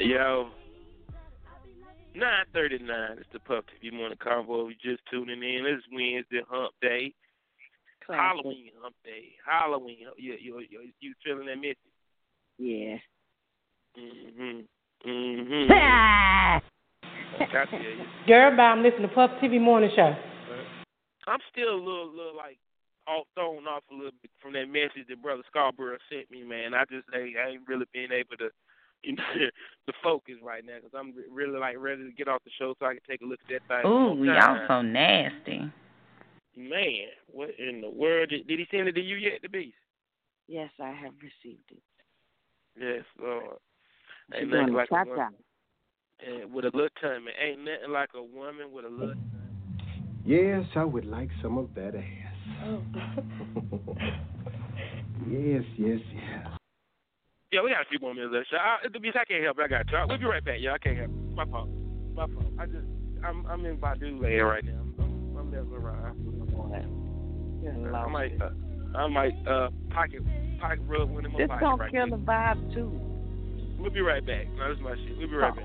Yo. 0.01 0.51
939, 2.15 3.19
it's 3.19 3.29
the 3.33 3.41
Puff 3.41 3.65
TV 3.83 3.93
Morning 3.93 4.19
Convo. 4.19 4.67
We 4.67 4.75
just 4.75 5.03
tuning 5.11 5.43
in. 5.43 5.67
It's 5.67 5.83
Wednesday, 5.93 6.41
hump 6.49 6.73
day. 6.81 7.13
Halloween 8.09 8.71
hump 8.81 8.95
day. 9.05 9.35
Halloween. 9.45 9.99
You, 10.17 10.35
you, 10.41 10.61
you, 10.71 10.91
you 11.01 11.15
feeling 11.25 11.47
that 11.47 11.57
message? 11.57 11.77
Yeah. 12.59 12.97
Mm-hmm. 13.99 15.09
Mm-hmm. 15.09 15.73
I. 15.73 16.61
Girl, 18.27 18.57
bye. 18.57 18.63
I'm 18.63 18.83
listening 18.83 19.09
to 19.09 19.15
Puff 19.15 19.31
TV 19.43 19.61
Morning 19.61 19.91
Show. 19.95 20.15
I'm 21.27 21.41
still 21.53 21.75
a 21.75 21.77
little, 21.77 22.11
little 22.11 22.37
like 22.37 22.59
off, 23.09 23.27
thrown 23.35 23.67
off 23.67 23.83
a 23.91 23.95
little 23.95 24.13
bit 24.23 24.31
from 24.41 24.53
that 24.53 24.67
message 24.67 25.09
that 25.09 25.23
Brother 25.23 25.43
Scarborough 25.51 25.99
sent 26.09 26.31
me, 26.31 26.45
man. 26.45 26.73
I 26.73 26.85
just 26.85 27.07
I, 27.13 27.33
I 27.35 27.51
ain't 27.51 27.69
really 27.69 27.87
been 27.93 28.13
able 28.13 28.37
to, 28.39 28.51
you 29.03 29.15
know, 29.15 29.23
to 29.87 29.93
focus 30.03 30.35
right 30.43 30.65
now 30.65 30.75
because 30.77 30.97
I'm 30.99 31.15
really 31.33 31.59
like 31.59 31.77
ready 31.79 32.05
to 32.05 32.13
get 32.13 32.29
off 32.29 32.43
the 32.45 32.51
show 32.59 32.75
so 32.79 32.87
I 32.87 32.95
can 32.95 33.03
take 33.09 33.23
a 33.23 33.25
look 33.25 33.41
at 33.51 33.61
that 33.69 33.83
thing. 33.83 33.91
Ooh, 33.91 34.09
one 34.09 34.19
more 34.19 34.35
y'all 34.35 34.67
so 34.69 34.83
nasty. 34.83 35.71
Man, 36.57 37.07
what 37.29 37.51
in 37.59 37.81
the 37.81 37.91
world? 37.91 38.31
Did, 38.31 38.47
did 38.49 38.59
he 38.59 38.67
send 38.71 38.89
it 38.89 38.93
to 38.93 39.01
you 39.01 39.17
yet, 39.17 39.41
the 39.43 39.49
beast? 39.49 39.77
Yes, 40.49 40.71
I 40.81 40.89
have 40.89 41.13
received 41.23 41.71
it. 41.71 41.83
Yes, 42.81 43.05
Lord. 43.21 43.59
She 44.33 44.41
Ain't 44.41 44.51
nothing 44.51 44.75
like 44.75 44.89
a 44.91 44.95
cha-cha. 44.95 45.11
woman. 45.11 45.35
And 46.27 46.53
with 46.53 46.65
a 46.65 46.71
little 46.75 46.89
tummy. 47.01 47.31
Ain't 47.41 47.61
nothing 47.61 47.93
like 47.93 48.11
a 48.15 48.23
woman 48.23 48.73
with 48.73 48.85
a 48.85 48.89
little 48.89 49.15
Yes, 50.25 50.65
I 50.75 50.85
would 50.85 51.05
like 51.05 51.31
some 51.41 51.59
of 51.59 51.69
that 51.75 51.95
ass. 51.95 52.05
Oh. 52.65 52.83
Yes, 55.31 55.63
yes, 55.77 55.99
yes. 56.15 56.58
Yeah, 57.51 57.63
we 57.65 57.71
got 57.71 57.81
a 57.81 57.89
few 57.89 57.99
more 57.99 58.13
minutes 58.13 58.35
left. 58.35 58.49
So 58.51 58.57
I, 58.59 58.77
I 58.85 59.25
can't 59.25 59.45
help 59.45 59.59
it. 59.59 59.63
I 59.65 59.69
got 59.69 59.89
to. 59.89 60.05
We'll 60.07 60.19
be 60.19 60.27
right 60.27 60.45
back. 60.45 60.59
Yeah, 60.61 60.73
I 60.75 60.79
can't 60.79 60.99
help 60.99 61.11
it. 61.11 61.35
My 61.35 61.47
fault. 61.47 61.71
My 62.15 62.27
fault. 62.27 62.45
I 62.59 62.67
just, 62.67 62.85
I'm, 63.25 63.47
I'm 63.47 63.65
in 63.65 63.79
Badu 63.79 64.21
land 64.21 64.47
right 64.47 64.65
now. 64.65 64.85
I'm, 64.99 65.37
I'm 65.37 65.51
messing 65.51 65.73
around. 65.73 66.05
I 67.95 68.07
might, 68.07 68.41
uh, 68.41 68.51
I 68.99 69.07
might 69.09 69.33
uh, 69.47 69.71
pocket, 69.91 70.23
pocket 70.61 70.81
rub 70.87 71.11
one 71.11 71.25
in 71.25 71.33
my 71.33 71.39
This 71.39 71.49
pocket 71.49 71.61
gonna 71.63 71.77
right 71.83 71.91
kill 71.93 72.11
the 72.11 72.17
vibe 72.17 72.75
too. 72.75 73.01
We'll 73.79 73.93
be 73.93 74.01
right 74.01 74.25
back. 74.25 74.47
No, 74.57 74.69
this 74.69 74.77
is 74.77 74.85
my 74.85 74.95
shit. 74.97 75.17
We'll 75.17 75.29
be 75.29 75.37
right 75.37 75.55
back. 75.57 75.65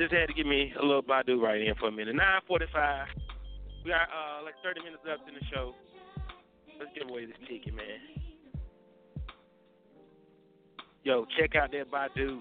Just 0.00 0.14
had 0.14 0.28
to 0.28 0.32
give 0.32 0.46
me 0.46 0.72
a 0.80 0.82
little 0.82 1.02
Badu 1.02 1.38
right 1.40 1.60
in 1.60 1.74
for 1.74 1.88
a 1.88 1.92
minute. 1.92 2.16
9:45. 2.16 3.06
We 3.84 3.90
got 3.90 4.08
uh 4.08 4.42
like 4.42 4.54
30 4.64 4.80
minutes 4.80 5.02
left 5.06 5.28
in 5.28 5.34
the 5.34 5.44
show. 5.52 5.74
Let's 6.78 6.90
give 6.98 7.08
away 7.10 7.26
this 7.26 7.36
ticket, 7.46 7.74
man. 7.74 8.00
Yo, 11.04 11.26
check 11.38 11.54
out 11.54 11.70
that 11.72 11.90
Badu 11.90 12.40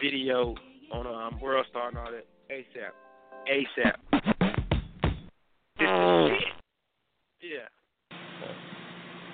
video 0.00 0.54
on 0.92 1.06
um, 1.06 1.40
World 1.40 1.66
Star 1.70 1.88
and 1.88 1.98
all 1.98 2.12
that 2.12 2.26
ASAP. 2.48 2.94
ASAP. 3.50 3.96
Yeah. 7.40 7.68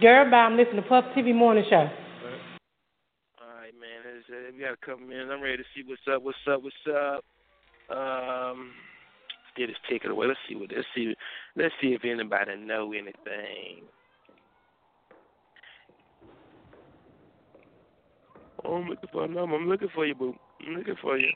Girl, 0.01 0.31
bye. 0.31 0.37
I'm 0.39 0.57
listening 0.57 0.83
to 0.83 0.89
Puff 0.89 1.05
TV 1.17 1.35
Morning 1.35 1.65
Show. 1.69 1.77
All 1.77 3.55
right, 3.55 3.73
man. 3.79 4.23
Uh, 4.29 4.53
we 4.55 4.61
got 4.61 4.73
a 4.73 4.77
couple 4.77 5.07
minutes. 5.07 5.31
I'm 5.33 5.43
ready 5.43 5.59
to 5.59 5.65
see 5.75 5.83
what's 5.87 6.03
up. 6.11 6.23
What's 6.23 6.39
up? 6.51 6.63
What's 6.63 6.77
up? 6.89 7.25
Um, 7.91 8.73
let's 9.29 9.57
get 9.57 9.67
this 9.69 9.77
ticket 9.89 10.11
away. 10.11 10.27
Let's 10.27 10.41
see 10.49 10.55
what. 10.55 10.71
Let's 10.75 10.87
see. 10.95 11.15
Let's 11.57 11.75
see 11.81 11.89
if 11.89 12.05
anybody 12.05 12.57
know 12.57 12.93
anything. 12.93 13.85
Oh, 18.65 18.77
I'm 18.77 18.89
looking 18.89 19.09
for 19.13 19.25
a 19.25 19.29
number. 19.29 19.57
I'm 19.57 19.69
looking 19.69 19.89
for 19.95 20.07
you, 20.07 20.15
boo. 20.15 20.35
I'm 20.67 20.75
looking 20.77 20.97
for 21.03 21.19
you. 21.19 21.29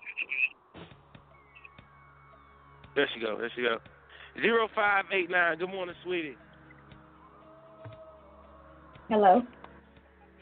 There 2.97 3.09
she 3.15 3.21
go. 3.21 3.37
There 3.39 3.51
she 3.55 3.63
go. 3.63 3.77
Zero 4.41 4.69
five 4.75 5.05
eight 5.13 5.31
nine. 5.31 5.59
Good 5.59 5.69
morning, 5.69 5.95
sweetie. 6.05 6.37
Hello. 9.09 9.43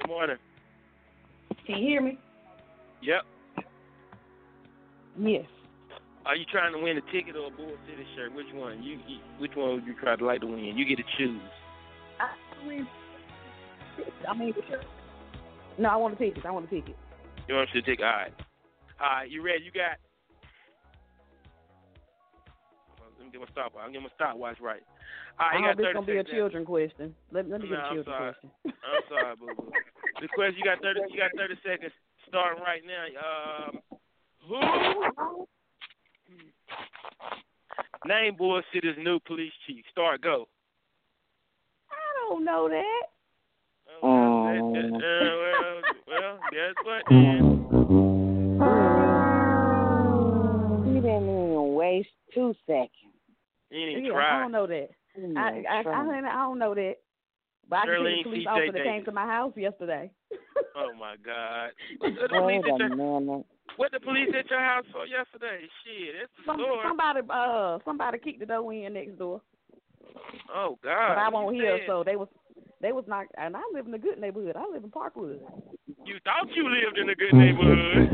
Good 0.01 0.09
morning. 0.09 0.37
Can 1.67 1.79
you 1.79 1.89
hear 1.89 2.01
me? 2.01 2.19
Yep. 3.03 3.23
Yes. 5.19 5.45
Are 6.27 6.35
you 6.35 6.45
trying 6.51 6.73
to 6.73 6.79
win 6.79 6.97
a 6.99 7.01
ticket 7.13 7.37
or 7.37 7.47
a 7.47 7.51
Bull 7.51 7.71
City 7.89 8.05
shirt? 8.17 8.35
Which 8.35 8.47
one? 8.53 8.83
You, 8.83 8.99
you 9.07 9.19
which 9.39 9.53
one 9.55 9.75
would 9.75 9.87
you 9.87 9.95
try 10.03 10.17
to 10.17 10.25
like 10.25 10.41
to 10.41 10.47
win? 10.47 10.59
You 10.77 10.85
get 10.85 10.97
to 10.97 11.05
choose. 11.17 11.41
I 12.19 12.67
mean, 12.67 12.87
I 14.29 14.35
mean, 14.35 14.55
no, 15.79 15.89
I 15.89 15.97
want 15.97 16.15
a 16.15 16.17
ticket. 16.17 16.45
I 16.45 16.51
want 16.51 16.67
a 16.67 16.69
ticket. 16.69 16.97
You 17.47 17.55
want 17.55 17.71
to 17.73 17.83
take? 17.83 18.01
All 18.01 18.07
right. 18.07 18.33
All 19.01 19.07
right. 19.07 19.31
You 19.31 19.43
ready? 19.43 19.63
You 19.65 19.71
got. 19.71 19.99
Let 23.19 23.27
me 23.27 23.31
get 23.31 23.41
my 23.41 23.47
stopwatch. 23.53 23.83
I'm 23.85 23.93
getting 23.93 24.03
my 24.03 24.15
stopwatch 24.17 24.59
right. 24.61 24.83
All 25.39 25.47
right. 25.47 25.55
I 25.55 25.59
You 25.59 25.65
hope 25.67 25.77
got 25.77 25.77
this 25.79 25.87
30 25.87 25.95
gonna 25.95 26.07
be 26.07 26.19
a 26.19 26.25
children 26.25 26.65
question. 26.65 27.15
Let, 27.31 27.49
let 27.49 27.61
me 27.61 27.69
get 27.69 27.79
No, 27.79 27.85
a 27.85 27.87
I'm 27.87 27.95
children 27.95 28.17
sorry. 28.19 28.33
question. 28.35 28.51
I'm 28.67 29.03
sorry, 29.09 29.37
boo 29.37 29.55
boo. 29.57 29.73
The 30.21 30.29
question 30.35 30.57
you 30.59 30.65
got 30.65 30.81
thirty. 30.81 31.01
You 31.13 31.21
got 31.21 31.31
thirty 31.37 31.55
seconds 31.63 31.93
starting 32.27 32.63
right 32.65 32.81
now. 32.83 33.05
Um, 33.21 33.79
who? 34.49 35.47
Name 38.07 38.37
Bull 38.37 38.63
City's 38.73 38.97
new 38.99 39.19
police 39.21 39.53
chief. 39.67 39.85
Start 39.91 40.21
go. 40.23 40.49
I 41.91 42.29
don't 42.29 42.45
know 42.45 42.69
that. 42.69 43.03
Uh, 43.89 44.01
well, 44.03 44.73
well, 46.07 46.39
guess 46.51 46.75
what? 46.85 47.03
Then? 47.09 47.67
You 50.87 51.01
didn't 51.01 51.23
even 51.23 51.75
waste 51.75 52.09
two 52.35 52.55
seconds. 52.67 52.91
You 53.71 53.87
didn't 53.87 54.05
even 54.05 54.05
Yeah, 54.05 54.19
I 54.19 54.41
don't 54.41 54.53
know 54.53 54.67
that. 54.67 54.89
You 55.17 55.35
I, 55.37 55.65
I, 55.69 55.83
I. 55.89 56.19
I 56.29 56.43
don't 56.45 56.59
know 56.59 56.75
that. 56.75 56.97
But 57.69 57.77
I 57.77 57.87
can 57.87 57.95
tell 57.95 58.03
Shirlene 58.03 58.17
the 58.19 58.23
police 58.23 58.39
C.J. 58.39 58.51
officer 58.51 58.73
that 58.73 58.85
came 58.85 59.05
to 59.05 59.13
my 59.13 59.27
house 59.27 59.53
yesterday. 59.57 60.11
Oh 60.77 60.93
my 60.99 61.17
God. 61.25 61.71
What 61.99 62.13
the 62.15 62.29
police 62.29 62.63
Wait 62.65 62.81
a 62.81 62.89
minute. 62.89 63.47
What 63.77 63.93
the 63.93 64.01
police 64.01 64.29
at 64.39 64.49
your 64.51 64.61
house 64.61 64.85
for 64.93 65.07
yesterday? 65.07 65.67
Shit, 65.85 66.15
that's 66.21 66.33
the 66.39 66.43
Some, 66.47 66.57
story. 66.61 66.79
somebody, 66.87 67.21
uh, 67.31 67.79
somebody 67.85 68.19
kicked 68.19 68.41
the 68.41 68.47
door 68.47 68.73
in 68.73 68.95
next 68.95 69.19
door, 69.19 69.41
Oh 70.55 70.79
God. 70.83 71.09
but 71.15 71.19
I 71.19 71.29
won't 71.29 71.55
hear. 71.57 71.81
So 71.87 72.03
they 72.05 72.17
was, 72.17 72.29
they 72.81 72.93
was 72.93 73.05
not. 73.07 73.27
And 73.37 73.57
I 73.57 73.63
live 73.73 73.87
in 73.87 73.95
a 73.95 73.99
good 73.99 74.19
neighborhood. 74.19 74.57
I 74.57 74.67
live 74.73 74.85
in 74.85 74.91
Parkwood. 74.91 75.39
You 76.05 76.17
thought 76.25 76.49
you 76.55 76.69
lived 76.69 76.99
in 76.99 77.09
a 77.11 77.15
good 77.15 77.35
neighborhood. 77.35 78.09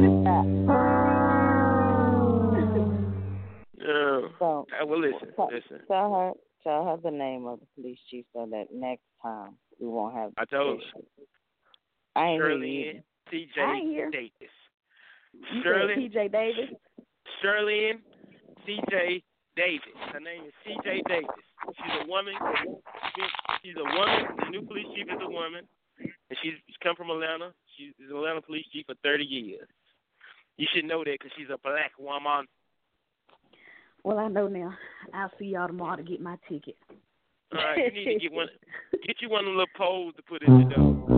Yeah. 3.79 4.21
So, 4.39 4.67
Uh, 4.81 4.87
well, 4.87 5.01
listen, 5.01 5.33
tell, 5.35 5.51
listen. 5.53 5.81
tell 5.89 6.15
her, 6.15 6.33
tell 6.63 6.85
her 6.85 6.97
the 7.03 7.11
name 7.11 7.47
of 7.47 7.59
the 7.61 7.67
police 7.75 7.99
chief 8.09 8.25
so 8.33 8.47
that 8.51 8.67
next 8.73 9.03
time 9.21 9.57
we 9.81 9.89
won't 9.89 10.15
have. 10.15 10.31
I 10.39 10.45
told 10.45 10.79
this 10.79 10.87
her. 10.95 11.01
I 12.15 12.27
ain't 12.29 12.43
hear 12.43 12.51
you 12.51 12.55
Shirley 12.55 12.91
either. 12.91 13.03
T.J. 13.31 13.61
I 13.61 13.73
ain't 13.75 13.91
here. 13.91 14.11
Davis. 14.11 14.31
You 15.33 15.63
Shirley 15.63 15.95
T.J. 15.95 16.29
Davis. 16.29 16.71
Shirley 17.41 17.93
C.J. 18.67 19.23
Davis. 19.57 19.97
Her 20.13 20.21
name 20.21 20.45
is 20.47 20.53
C.J. 20.65 21.03
Davis. 21.09 21.31
She's 21.77 22.05
a 22.05 22.09
woman. 22.09 22.35
She's 23.63 23.77
a 23.77 23.85
woman. 23.99 24.37
The 24.39 24.51
new 24.51 24.63
police 24.63 24.87
chief 24.95 25.07
is 25.07 25.21
a 25.21 25.31
woman, 25.31 25.63
and 25.99 26.39
she's 26.43 26.55
she's 26.67 26.77
come 26.83 26.97
from 26.97 27.11
Atlanta. 27.11 27.53
She's 27.77 27.93
an 28.01 28.17
Atlanta 28.17 28.43
police 28.43 28.67
chief 28.73 28.87
for 28.87 28.95
30 29.03 29.25
years. 29.25 29.69
You 30.57 30.67
should 30.75 30.85
know 30.85 31.05
that 31.05 31.17
because 31.19 31.33
she's 31.37 31.49
a 31.53 31.59
black 31.63 31.93
woman. 31.99 32.47
Well, 34.05 34.19
I 34.19 34.29
know 34.29 34.49
now. 34.49 34.75
I'll 35.15 35.31
see 35.39 35.47
y'all 35.47 35.69
tomorrow 35.69 35.97
to 35.97 36.03
get 36.03 36.21
my 36.21 36.37
ticket. 36.49 36.77
All 37.53 37.63
right, 37.63 37.79
you 37.79 37.93
need 37.93 38.15
to 38.15 38.21
get 38.21 38.33
one. 38.33 38.49
Get 39.07 39.17
you 39.21 39.29
one 39.29 39.41
of 39.41 39.47
the 39.47 39.51
little 39.51 39.67
poles 39.77 40.15
to 40.17 40.23
put 40.23 40.43
in 40.43 40.69
the 40.69 40.75
door. 40.75 41.12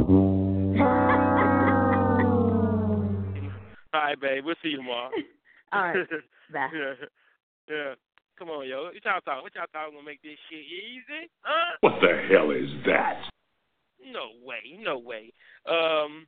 Right, 4.05 4.21
babe. 4.21 4.45
We'll 4.45 4.55
see 4.63 4.71
you 4.71 4.77
tomorrow. 4.79 5.11
All 5.73 5.83
right. 5.83 5.97
Bye. 6.53 6.69
yeah. 6.75 6.95
yeah. 7.69 7.95
Come 8.39 8.51
on, 8.51 8.67
yo. 8.69 8.85
What 8.85 9.05
y'all 9.05 9.21
talking? 9.25 9.43
What 9.43 9.55
y'all 9.55 9.67
talking 9.73 9.95
gonna 9.95 10.05
make 10.07 10.23
this 10.23 10.39
shit 10.51 10.59
easy? 10.61 11.31
Huh? 11.43 11.77
What 11.81 12.01
the 12.01 12.27
hell 12.31 12.51
is 12.51 12.69
that? 12.87 13.23
No 14.05 14.31
way. 14.45 14.79
No 14.81 14.99
way. 14.99 15.33
Um. 15.69 16.27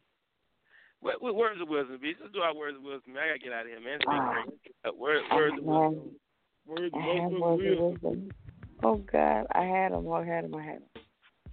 What, 1.01 1.20
what 1.22 1.37
words 1.37 1.61
of 1.61 1.68
wisdom, 1.68 1.99
B? 2.01 2.14
Let's 2.20 2.33
do 2.33 2.41
our 2.41 2.55
words 2.55 2.77
of 2.79 2.83
wisdom. 2.83 3.14
I 3.20 3.29
gotta 3.29 3.39
get 3.39 3.53
out 3.53 3.62
of 3.62 3.68
here, 3.68 3.81
man. 3.81 3.99
It's. 4.01 4.72
Uh, 4.89 4.91
word, 4.97 5.20
words 5.31 5.55
of 5.59 5.64
Man, 5.64 5.91
wisdom. 5.93 6.11
Words 6.66 6.95
I 6.95 6.99
of 6.99 7.05
had 7.05 7.31
wisdom. 7.33 7.41
words 7.41 7.62
of 7.62 7.79
wisdom. 7.79 7.99
wisdom. 8.03 8.31
Oh 8.83 8.97
God, 9.12 9.47
I 9.53 9.62
had 9.64 9.93
them. 9.93 10.11
I 10.11 10.24
had 10.24 10.45
them. 10.45 10.55
I 10.55 10.62
had 10.62 10.77
them. 10.77 10.89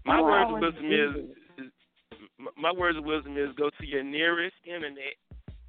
My 0.06 0.20
Oh, 0.20 0.24
words 0.24 0.50
of 0.50 0.62
wisdom 0.62 0.92
is, 0.92 1.66
is 1.66 1.72
my, 2.40 2.52
my 2.58 2.72
words 2.72 2.98
of 2.98 3.04
wisdom 3.06 3.38
is 3.38 3.50
go 3.58 3.70
to 3.70 3.86
your 3.86 4.04
nearest 4.04 4.56
internet, 4.66 5.14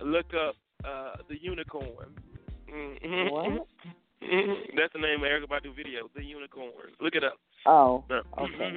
look 0.01 0.27
up 0.35 0.57
uh 0.85 1.17
the 1.29 1.37
unicorn. 1.41 2.15
Mhm. 2.71 3.31
What? 3.31 3.67
That's 4.77 4.93
the 4.93 4.99
name 5.01 5.21
of 5.23 5.29
Erykah 5.29 5.49
Badu 5.49 5.75
video, 5.77 6.09
the 6.15 6.25
unicorn. 6.25 6.93
Look 7.01 7.15
it 7.15 7.25
up. 7.25 7.39
Oh, 7.67 8.05
okay. 8.39 8.73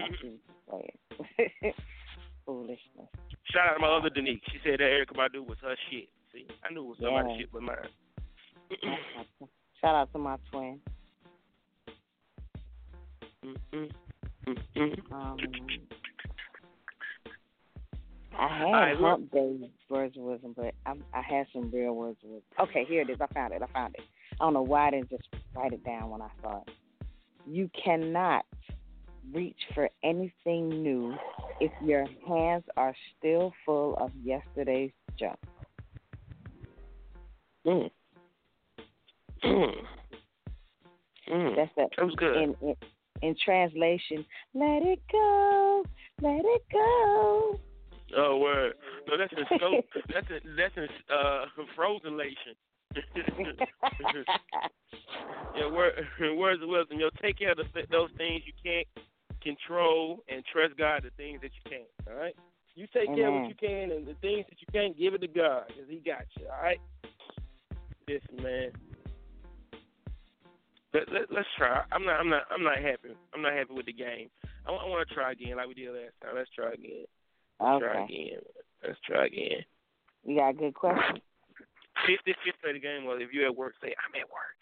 Yeah. 0.73 1.71
Foolishness. 2.45 3.07
Shout 3.51 3.69
out 3.69 3.73
to 3.75 3.79
my 3.79 3.87
other 3.87 4.09
Denise. 4.09 4.41
She 4.51 4.57
said 4.63 4.79
that 4.79 4.83
Erykah 4.91 5.15
Badu 5.15 5.45
was 5.47 5.57
her 5.61 5.75
shit. 5.89 6.09
See, 6.33 6.45
I 6.63 6.73
knew 6.73 6.81
it 6.81 6.87
was 6.87 6.97
somebody's 7.01 7.31
Yeah. 7.31 7.37
shit 7.39 7.51
but 7.53 7.61
mine. 7.63 7.77
Shout 9.81 9.95
out 9.95 10.11
to 10.11 10.17
my 10.19 10.37
twin. 10.51 10.79
Mm. 13.45 13.55
mm, 13.73 13.91
mm, 14.47 14.57
mm. 14.75 15.11
Um, 15.13 15.37
I 18.37 18.47
had 18.47 18.71
right, 18.71 18.97
hump 18.99 19.31
day 19.31 19.69
words 19.89 20.15
of 20.17 20.23
wisdom, 20.23 20.53
but 20.55 20.73
I, 20.85 20.93
I 21.13 21.21
had 21.21 21.47
some 21.53 21.71
real 21.71 21.93
words 21.93 22.17
of 22.23 22.29
wisdom. 22.29 22.49
Okay, 22.59 22.85
here 22.87 23.01
it 23.01 23.09
is. 23.09 23.17
I 23.19 23.27
found 23.33 23.53
it. 23.53 23.61
I 23.61 23.67
found 23.73 23.95
it. 23.95 24.03
I 24.39 24.43
don't 24.45 24.53
know 24.53 24.61
why 24.61 24.87
I 24.87 24.91
didn't 24.91 25.09
just 25.09 25.27
write 25.55 25.73
it 25.73 25.83
down 25.83 26.09
when 26.09 26.21
I 26.21 26.29
saw 26.41 26.61
it. 26.61 26.69
You 27.45 27.69
cannot 27.83 28.45
reach 29.33 29.57
for 29.73 29.89
anything 30.03 30.69
new 30.69 31.15
if 31.59 31.71
your 31.81 32.05
hands 32.27 32.63
are 32.75 32.93
still 33.17 33.53
full 33.65 33.95
of 33.97 34.11
yesterday's 34.23 34.91
junk. 35.17 35.39
Mm. 37.65 37.89
Mm. 39.43 39.71
Mm. 41.31 41.55
That's 41.55 41.71
that. 41.75 41.89
That 41.97 42.05
was 42.05 42.15
good. 42.15 42.37
In, 42.37 42.55
in 42.61 42.75
in 43.21 43.35
translation, 43.43 44.25
let 44.53 44.83
it 44.83 45.01
go, 45.11 45.83
let 46.21 46.43
it 46.45 46.61
go. 46.71 47.59
Oh 48.15 48.37
word. 48.37 48.73
No, 49.07 49.17
that's 49.17 49.33
in 49.33 49.45
scope. 49.57 49.85
that's 50.13 50.27
in 50.29 50.55
that's 50.55 50.77
in 50.77 50.87
uh 51.11 51.45
frozenlation. 51.77 52.55
yeah, 55.55 55.69
word, 55.69 55.93
words 56.37 56.63
of 56.63 56.69
wisdom. 56.69 56.99
Yo, 56.99 57.09
take 57.21 57.37
care 57.37 57.51
of 57.51 57.57
the, 57.57 57.63
those 57.91 58.09
things 58.17 58.43
you 58.45 58.53
can't 58.63 58.87
control 59.43 60.23
and 60.29 60.43
trust 60.51 60.77
God 60.77 61.03
the 61.03 61.11
things 61.17 61.41
that 61.41 61.51
you 61.53 61.69
can't. 61.69 61.89
All 62.09 62.15
right. 62.19 62.35
You 62.75 62.87
take 62.93 63.07
care 63.13 63.27
of 63.27 63.33
what 63.33 63.49
you 63.49 63.55
can, 63.55 63.91
and 63.91 64.05
the 64.05 64.13
things 64.21 64.45
that 64.49 64.61
you 64.61 64.67
can't, 64.71 64.97
give 64.97 65.15
it 65.15 65.21
to 65.21 65.27
God, 65.27 65.67
cause 65.67 65.89
He 65.89 65.97
got 65.97 66.25
you. 66.39 66.45
All 66.45 66.63
right. 66.63 66.79
Listen, 68.07 68.41
man. 68.41 68.71
Let, 70.93 71.11
let, 71.11 71.23
let's 71.31 71.47
try. 71.57 71.83
I'm 71.91 72.05
not. 72.05 72.19
I'm 72.19 72.29
not. 72.29 72.43
I'm 72.51 72.63
not 72.63 72.77
happy. 72.77 73.09
I'm 73.33 73.41
not 73.41 73.53
happy 73.53 73.73
with 73.73 73.87
the 73.87 73.93
game. 73.93 74.29
I, 74.65 74.71
want 74.71 75.07
to 75.07 75.13
try 75.13 75.31
again, 75.31 75.57
like 75.57 75.67
we 75.67 75.73
did 75.73 75.89
last 75.89 76.13
time. 76.21 76.35
Let's 76.35 76.49
try 76.55 76.71
again. 76.73 77.05
Let's 77.59 77.79
Try 77.83 78.03
Okay. 78.03 78.13
again. 78.13 78.39
Let's 78.85 78.99
try 79.05 79.25
again. 79.25 79.65
You 80.25 80.37
got 80.37 80.49
a 80.49 80.53
good 80.53 80.73
question. 80.73 81.21
Fifty 82.05 82.33
fifth 82.45 82.61
play 82.61 82.73
the 82.73 82.79
game. 82.79 83.05
Well, 83.05 83.17
if 83.19 83.31
you're 83.33 83.47
at 83.47 83.55
work, 83.55 83.73
say 83.81 83.87
I'm 83.97 84.15
at 84.21 84.29
work. 84.29 84.59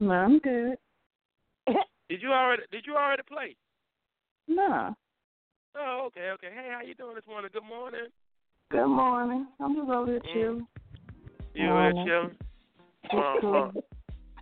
No, 0.00 0.14
I'm 0.14 0.38
good. 0.38 0.78
Did 2.08 2.22
you 2.22 2.30
already? 2.32 2.62
Did 2.72 2.84
you 2.86 2.94
already 2.94 3.22
play? 3.28 3.56
No. 4.48 4.94
Oh, 5.76 6.04
okay, 6.06 6.30
okay. 6.34 6.48
Hey, 6.54 6.70
how 6.72 6.80
you 6.86 6.94
doing 6.94 7.14
this 7.16 7.26
morning? 7.26 7.50
Good 7.52 7.64
morning. 7.64 8.06
Good 8.70 8.86
morning. 8.86 9.46
I'm 9.60 9.74
just 9.74 9.90
over 9.90 10.10
here 10.12 10.20
Mm. 10.20 10.32
chilling. 10.32 10.66
You 11.54 11.66
Morning. 11.68 11.98
at 11.98 12.06
chilling? 12.06 12.36
Just 13.10 13.40
cool. 13.42 13.72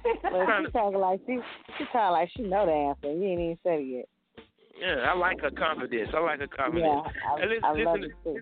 Well, 0.04 0.46
Kinda- 0.46 0.62
she 0.66 0.72
talking 0.72 0.98
like 1.00 1.20
she 1.26 1.38
she 1.78 1.84
talking 1.92 2.12
like 2.12 2.30
she 2.36 2.42
know 2.42 2.64
the 2.66 2.72
answer. 2.72 3.12
You 3.12 3.24
ain't 3.28 3.40
even 3.40 3.58
said 3.62 3.80
it 3.80 3.84
yet. 3.84 4.08
Yeah, 4.82 5.06
I 5.06 5.14
like 5.14 5.40
her 5.40 5.54
confidence. 5.54 6.10
I 6.10 6.18
like 6.18 6.40
her 6.40 6.50
confidence. 6.50 7.06
Yeah, 7.06 7.30
I, 7.30 7.46
listen, 7.46 7.64
I 7.64 7.70
listen, 7.70 7.86
love 7.86 8.00
to, 8.02 8.06
it 8.06 8.18
too. 8.26 8.40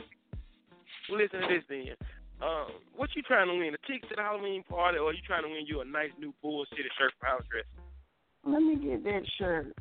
listen 1.12 1.40
to 1.44 1.48
this 1.52 1.64
then. 1.68 1.96
Um, 2.40 2.80
what 2.96 3.12
you 3.12 3.20
trying 3.20 3.52
to 3.52 3.54
win? 3.60 3.76
A 3.76 3.80
ticket 3.84 4.08
to 4.08 4.16
the 4.16 4.24
Halloween 4.24 4.64
party, 4.64 4.96
or 4.96 5.12
you 5.12 5.20
trying 5.28 5.44
to 5.44 5.52
win 5.52 5.68
you 5.68 5.80
a 5.80 5.84
nice 5.84 6.08
new 6.16 6.32
Bull 6.40 6.64
City 6.72 6.88
shirt 6.96 7.12
for 7.20 7.26
house 7.28 7.44
dress? 7.52 7.68
Let 8.48 8.64
me 8.64 8.80
get 8.80 9.04
that 9.04 9.24
shirt. 9.36 9.76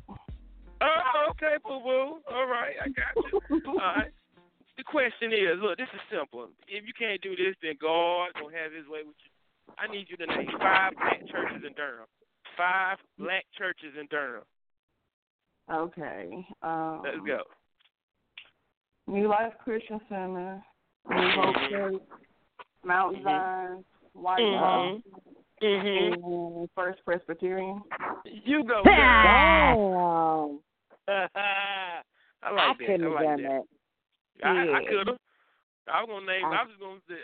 Oh, 0.80 1.32
okay, 1.32 1.56
boo 1.64 1.80
boo. 1.80 2.20
All 2.28 2.48
right, 2.48 2.76
I 2.76 2.88
got 2.92 3.16
you. 3.16 3.40
All 3.80 3.96
right. 3.96 4.12
The 4.76 4.84
question 4.84 5.32
is, 5.32 5.60
look, 5.60 5.76
this 5.76 5.88
is 5.92 6.00
simple. 6.12 6.48
If 6.68 6.84
you 6.84 6.92
can't 6.92 7.20
do 7.20 7.36
this, 7.36 7.56
then 7.64 7.80
God 7.80 8.36
gonna 8.36 8.56
have 8.56 8.72
His 8.72 8.84
way 8.88 9.00
with 9.04 9.16
you. 9.24 9.32
I 9.80 9.88
need 9.88 10.08
you 10.12 10.16
to 10.20 10.26
name 10.28 10.52
five 10.60 10.92
black 10.96 11.20
churches 11.28 11.64
in 11.64 11.72
Durham. 11.72 12.08
Five 12.56 13.00
black 13.16 13.44
churches 13.56 13.96
in 13.96 14.04
Durham. 14.12 14.44
Okay. 15.70 16.46
Um, 16.62 17.02
Let's 17.04 17.18
go. 17.26 17.42
New 19.06 19.28
Life 19.28 19.52
Christian 19.62 20.00
Center, 20.08 20.62
New 21.08 21.30
Hope 21.30 21.56
Church, 21.70 22.02
Mount 22.84 23.16
Mhm. 23.16 23.22
Zion, 23.24 23.84
White 24.12 24.40
Mhm. 24.40 24.58
House, 24.58 25.02
Mhm. 25.62 26.14
and 26.60 26.70
First 26.74 27.04
Presbyterian. 27.04 27.82
You 28.24 28.64
go. 28.64 28.82
Damn. 28.84 30.60
I 31.08 31.08
I 32.42 32.50
like 32.52 32.78
that. 32.78 32.86
couldn't 32.86 33.02
I 33.02 33.04
have 33.04 33.12
like 33.12 33.24
done 33.24 33.42
that. 33.42 33.62
that. 34.40 34.46
I, 34.46 34.50
I 34.50 34.80
Yeah. 34.80 34.88
could 34.88 35.06
have. 35.08 35.18
I 35.88 36.02
was 36.04 36.08
gonna 36.10 36.26
name. 36.26 36.44
I, 36.44 36.60
I- 36.60 36.64
was 36.64 36.76
gonna 36.80 37.00
say 37.08 37.20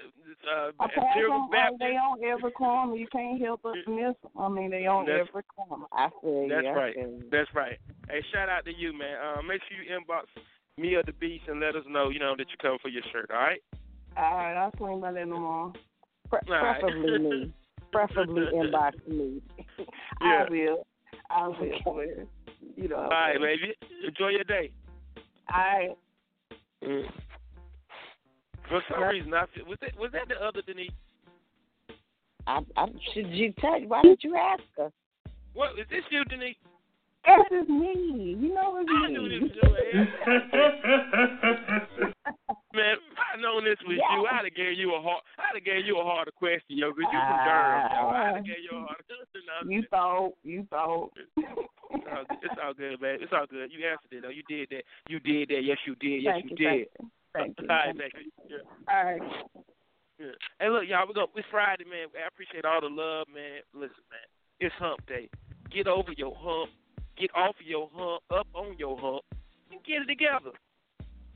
uh, 0.49 0.85
Okay, 0.85 1.01
Imperial 1.07 1.49
Baptist. 1.53 1.79
they 1.81 1.95
on 1.97 2.19
every 2.25 2.51
corner. 2.53 2.95
You 2.97 3.07
can't 3.13 3.41
help 3.41 3.61
but 3.63 3.75
miss. 3.87 4.15
'em. 4.25 4.31
I 4.41 4.49
mean, 4.49 4.71
they 4.71 4.87
on 4.87 5.07
That's- 5.07 5.27
every 5.29 5.43
corner. 5.45 5.87
I 5.93 6.09
feel. 6.21 6.49
That's 6.49 6.67
right. 6.75 6.95
feel. 6.95 7.21
That's 7.31 7.51
right. 7.55 7.79
Hey, 8.09 8.23
shout 8.33 8.49
out 8.49 8.65
to 8.65 8.73
you, 8.75 8.93
man. 8.97 9.17
Uh, 9.21 9.43
make 9.43 9.61
sure 9.69 9.77
you 9.79 9.91
inbox 9.93 10.25
me 10.79 10.95
or 10.95 11.03
the 11.03 11.13
Beast 11.13 11.45
and 11.49 11.61
let 11.61 11.77
us 11.77 11.85
know, 11.89 12.09
you 12.11 12.19
know, 12.19 12.35
that 12.37 12.49
you 12.51 12.57
come 12.61 12.79
for 12.83 12.89
your 12.89 13.03
shirt. 13.13 13.31
All 13.31 13.39
right. 13.41 13.63
All 14.17 14.35
right, 14.37 14.55
I'll 14.57 14.73
swing 14.79 15.01
by 15.01 15.13
there 15.13 15.25
tomorrow. 15.27 15.73
Pre- 16.31 16.41
All 16.49 16.63
right. 16.63 16.81
preferably 16.81 17.19
me. 17.19 17.53
Preferably 17.93 18.43
inbox 18.55 18.93
me. 19.09 19.43
Yeah. 20.21 20.45
I 20.47 20.51
will. 20.51 20.87
I 21.31 21.49
will. 21.49 22.27
You 22.77 22.89
know. 22.89 22.97
All 22.97 23.09
right, 23.11 23.39
baby. 23.41 23.75
Enjoy 24.07 24.29
your 24.29 24.45
day. 24.45 24.73
All 25.55 25.59
right. 25.61 25.91
Mm. 26.83 27.05
For 28.69 28.83
some 28.91 29.03
reason, 29.05 29.33
I 29.35 29.45
feel, 29.55 29.65
was 29.67 29.79
that 29.81 29.97
was 29.99 30.11
that 30.13 30.29
the 30.29 30.37
other 30.45 30.63
Denise? 30.67 30.91
I, 32.47 32.61
I 32.77 32.87
should 33.15 33.29
you 33.31 33.53
tell 33.61 33.81
why 33.87 34.03
did 34.03 34.21
you 34.23 34.37
ask 34.37 34.63
her? 34.77 34.91
What 35.55 35.79
is 35.79 35.87
this 35.91 36.03
you, 36.11 36.25
Denise? 36.25 36.57
This 37.51 37.63
is 37.63 37.69
me. 37.69 38.37
You 38.39 38.55
know 38.55 38.79
it's 38.79 38.89
I 38.91 39.09
me. 39.09 39.13
knew 39.15 39.29
this 39.29 39.41
was 39.43 39.51
you. 39.93 39.99
Man, 42.77 42.93
if 42.93 43.19
I 43.19 43.41
known 43.41 43.65
this 43.65 43.79
was 43.87 43.97
you, 43.97 44.27
I'd 44.31 44.45
have 44.45 44.55
gave 44.55 44.79
you 44.79 44.95
a 44.95 45.01
hard, 45.01 45.23
I'd 45.39 45.55
have 45.57 45.65
gave 45.65 45.87
you 45.87 45.99
a 45.99 46.05
harder 46.05 46.31
question, 46.31 46.77
yo, 46.77 46.91
'cause 46.93 46.99
you 47.01 47.19
from 47.19 47.41
Durham, 47.43 47.89
yo. 47.91 48.03
Ah. 48.05 48.13
I'd 48.15 48.35
have 48.37 48.45
gave 48.45 48.63
you 48.71 48.77
a 48.77 48.81
harder. 48.81 49.03
No, 49.47 49.71
You 49.71 49.83
thought. 49.91 50.33
You 50.43 50.67
thought. 50.71 51.11
It's 51.17 52.07
all, 52.11 52.25
good. 52.29 52.39
it's 52.43 52.55
all 52.63 52.75
good, 52.75 53.01
man. 53.01 53.19
It's 53.23 53.33
all 53.33 53.47
good. 53.49 53.71
You 53.73 53.87
answered 53.87 54.11
it, 54.13 54.23
though. 54.23 54.29
You 54.29 54.43
did 54.49 54.69
that. 54.71 54.83
You 55.09 55.21
did 55.21 55.49
that. 55.51 55.63
Yes, 55.63 55.79
you 55.87 55.95
did. 55.97 56.23
Yes, 56.23 56.43
you, 56.45 56.51
you, 56.51 56.57
did. 56.57 56.89
Thank 57.37 57.61
you. 57.61 57.69
All 57.69 57.77
right, 57.77 57.97
baby. 57.97 58.33
Yeah. 58.49 58.65
All 58.89 59.05
right. 59.05 59.21
Yeah. 60.19 60.33
Hey, 60.59 60.69
look, 60.71 60.89
y'all, 60.89 61.07
we 61.07 61.13
go. 61.13 61.29
It's 61.37 61.47
Friday, 61.51 61.85
man. 61.85 62.09
I 62.17 62.27
appreciate 62.27 62.65
all 62.65 62.81
the 62.81 62.89
love, 62.89 63.29
man. 63.29 63.61
Listen, 63.75 64.01
man. 64.09 64.25
It's 64.61 64.75
Hump 64.81 65.05
Day. 65.07 65.29
Get 65.69 65.87
over 65.87 66.13
your 66.17 66.33
hump. 66.35 66.73
Get 67.21 67.29
off 67.37 67.57
of 67.61 67.67
your 67.67 67.91
hump. 67.93 68.23
Up 68.33 68.49
on 68.55 68.79
your 68.79 68.97
hump. 68.97 69.23
And 69.71 69.85
get 69.85 70.01
it 70.01 70.09
together. 70.09 70.57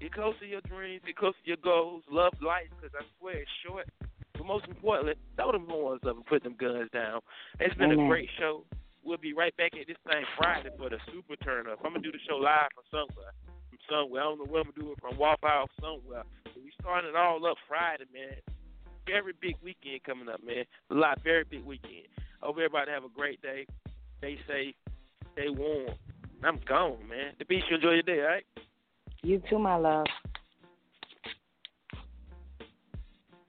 Get 0.00 0.16
close 0.16 0.34
to 0.40 0.46
your 0.46 0.64
dreams. 0.64 1.02
Get 1.04 1.16
close 1.16 1.36
to 1.44 1.48
your 1.48 1.60
goals. 1.60 2.02
Love 2.10 2.32
life, 2.40 2.72
because 2.72 2.96
I 2.96 3.04
swear 3.18 3.44
it's 3.44 3.50
short. 3.66 3.84
But 4.32 4.46
most 4.46 4.64
importantly, 4.64 5.20
throw 5.36 5.52
them 5.52 5.68
horns 5.68 6.00
up 6.08 6.16
and 6.16 6.24
put 6.24 6.42
them 6.42 6.56
guns 6.56 6.88
down. 6.94 7.20
It's 7.60 7.76
been 7.76 7.92
Amen. 7.92 8.06
a 8.06 8.08
great 8.08 8.30
show. 8.38 8.64
We'll 9.04 9.20
be 9.20 9.34
right 9.34 9.54
back 9.56 9.72
at 9.76 9.86
this 9.86 10.00
thing 10.08 10.24
Friday 10.38 10.70
for 10.78 10.88
the 10.88 10.96
super 11.12 11.36
turn 11.44 11.68
up. 11.68 11.80
I'm 11.84 11.92
gonna 11.92 12.00
do 12.00 12.12
the 12.12 12.20
show 12.26 12.36
live 12.36 12.72
from 12.72 12.84
somewhere. 12.88 13.32
From 13.70 13.78
somewhere. 13.88 14.22
I 14.22 14.24
don't 14.24 14.38
know 14.38 14.44
where 14.44 14.62
I'm 14.62 14.70
gonna 14.74 14.86
do 14.86 14.92
it 14.92 15.00
from 15.00 15.16
Waffle 15.16 15.48
House 15.48 15.68
somewhere. 15.80 16.24
But 16.44 16.56
we 16.56 16.72
starting 16.80 17.10
it 17.10 17.16
all 17.16 17.44
up 17.46 17.56
Friday, 17.68 18.04
man. 18.12 18.34
Very 19.06 19.32
big 19.40 19.56
weekend 19.62 20.02
coming 20.04 20.28
up, 20.28 20.42
man. 20.44 20.64
A 20.90 20.94
lot, 20.94 21.22
very 21.22 21.44
big 21.44 21.64
weekend. 21.64 22.08
Hope 22.40 22.56
everybody 22.56 22.90
have 22.90 23.04
a 23.04 23.08
great 23.08 23.40
day. 23.42 23.66
Stay 24.18 24.38
safe. 24.46 24.74
Stay 25.32 25.48
warm. 25.48 25.94
I'm 26.42 26.58
gone, 26.66 27.06
man. 27.08 27.34
The 27.38 27.44
Beast, 27.44 27.66
you 27.68 27.76
enjoy 27.76 27.92
your 27.92 28.02
day, 28.02 28.20
all 28.20 28.26
right? 28.26 28.44
You 29.22 29.40
too, 29.48 29.58
my 29.58 29.76
love. 29.76 30.06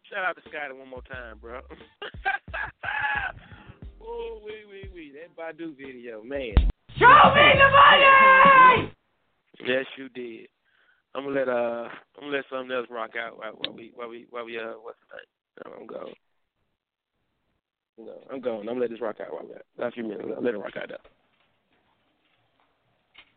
Shout 0.09 0.25
out 0.25 0.35
to 0.35 0.41
Scotty 0.41 0.73
one 0.77 0.89
more 0.89 1.01
time, 1.03 1.37
bro. 1.39 1.61
oh, 4.01 4.41
wee, 4.45 4.65
wee, 4.69 4.89
wee. 4.93 5.13
That 5.13 5.33
Badu 5.37 5.73
video, 5.77 6.21
man. 6.21 6.55
Show 6.97 7.33
me 7.33 7.53
the 7.55 7.69
money! 7.71 8.91
Yes, 9.65 9.85
you 9.97 10.09
did. 10.09 10.47
I'm 11.13 11.25
gonna 11.25 11.35
let 11.35 11.49
uh, 11.49 11.89
I'm 12.17 12.21
gonna 12.21 12.37
let 12.37 12.45
something 12.49 12.75
else 12.75 12.87
rock 12.89 13.11
out 13.19 13.37
while, 13.37 13.51
while 13.51 13.75
we, 13.75 13.91
while 13.93 14.09
we, 14.09 14.25
while 14.29 14.45
we 14.45 14.57
uh, 14.57 14.73
what's 14.81 14.97
the 15.09 15.17
name? 15.17 15.79
I'm 15.81 15.87
going. 15.87 16.13
No, 17.97 18.13
I'm 18.31 18.41
going. 18.41 18.61
I'm 18.61 18.65
gonna 18.75 18.79
let 18.79 18.89
this 18.89 19.01
rock 19.01 19.17
out 19.19 19.33
while 19.33 19.43
we 19.43 19.53
got 19.77 19.87
a 19.87 19.91
few 19.91 20.03
minutes. 20.03 20.23
Let 20.41 20.53
it 20.53 20.57
rock 20.57 20.77
out 20.77 20.89
though. 20.89 21.09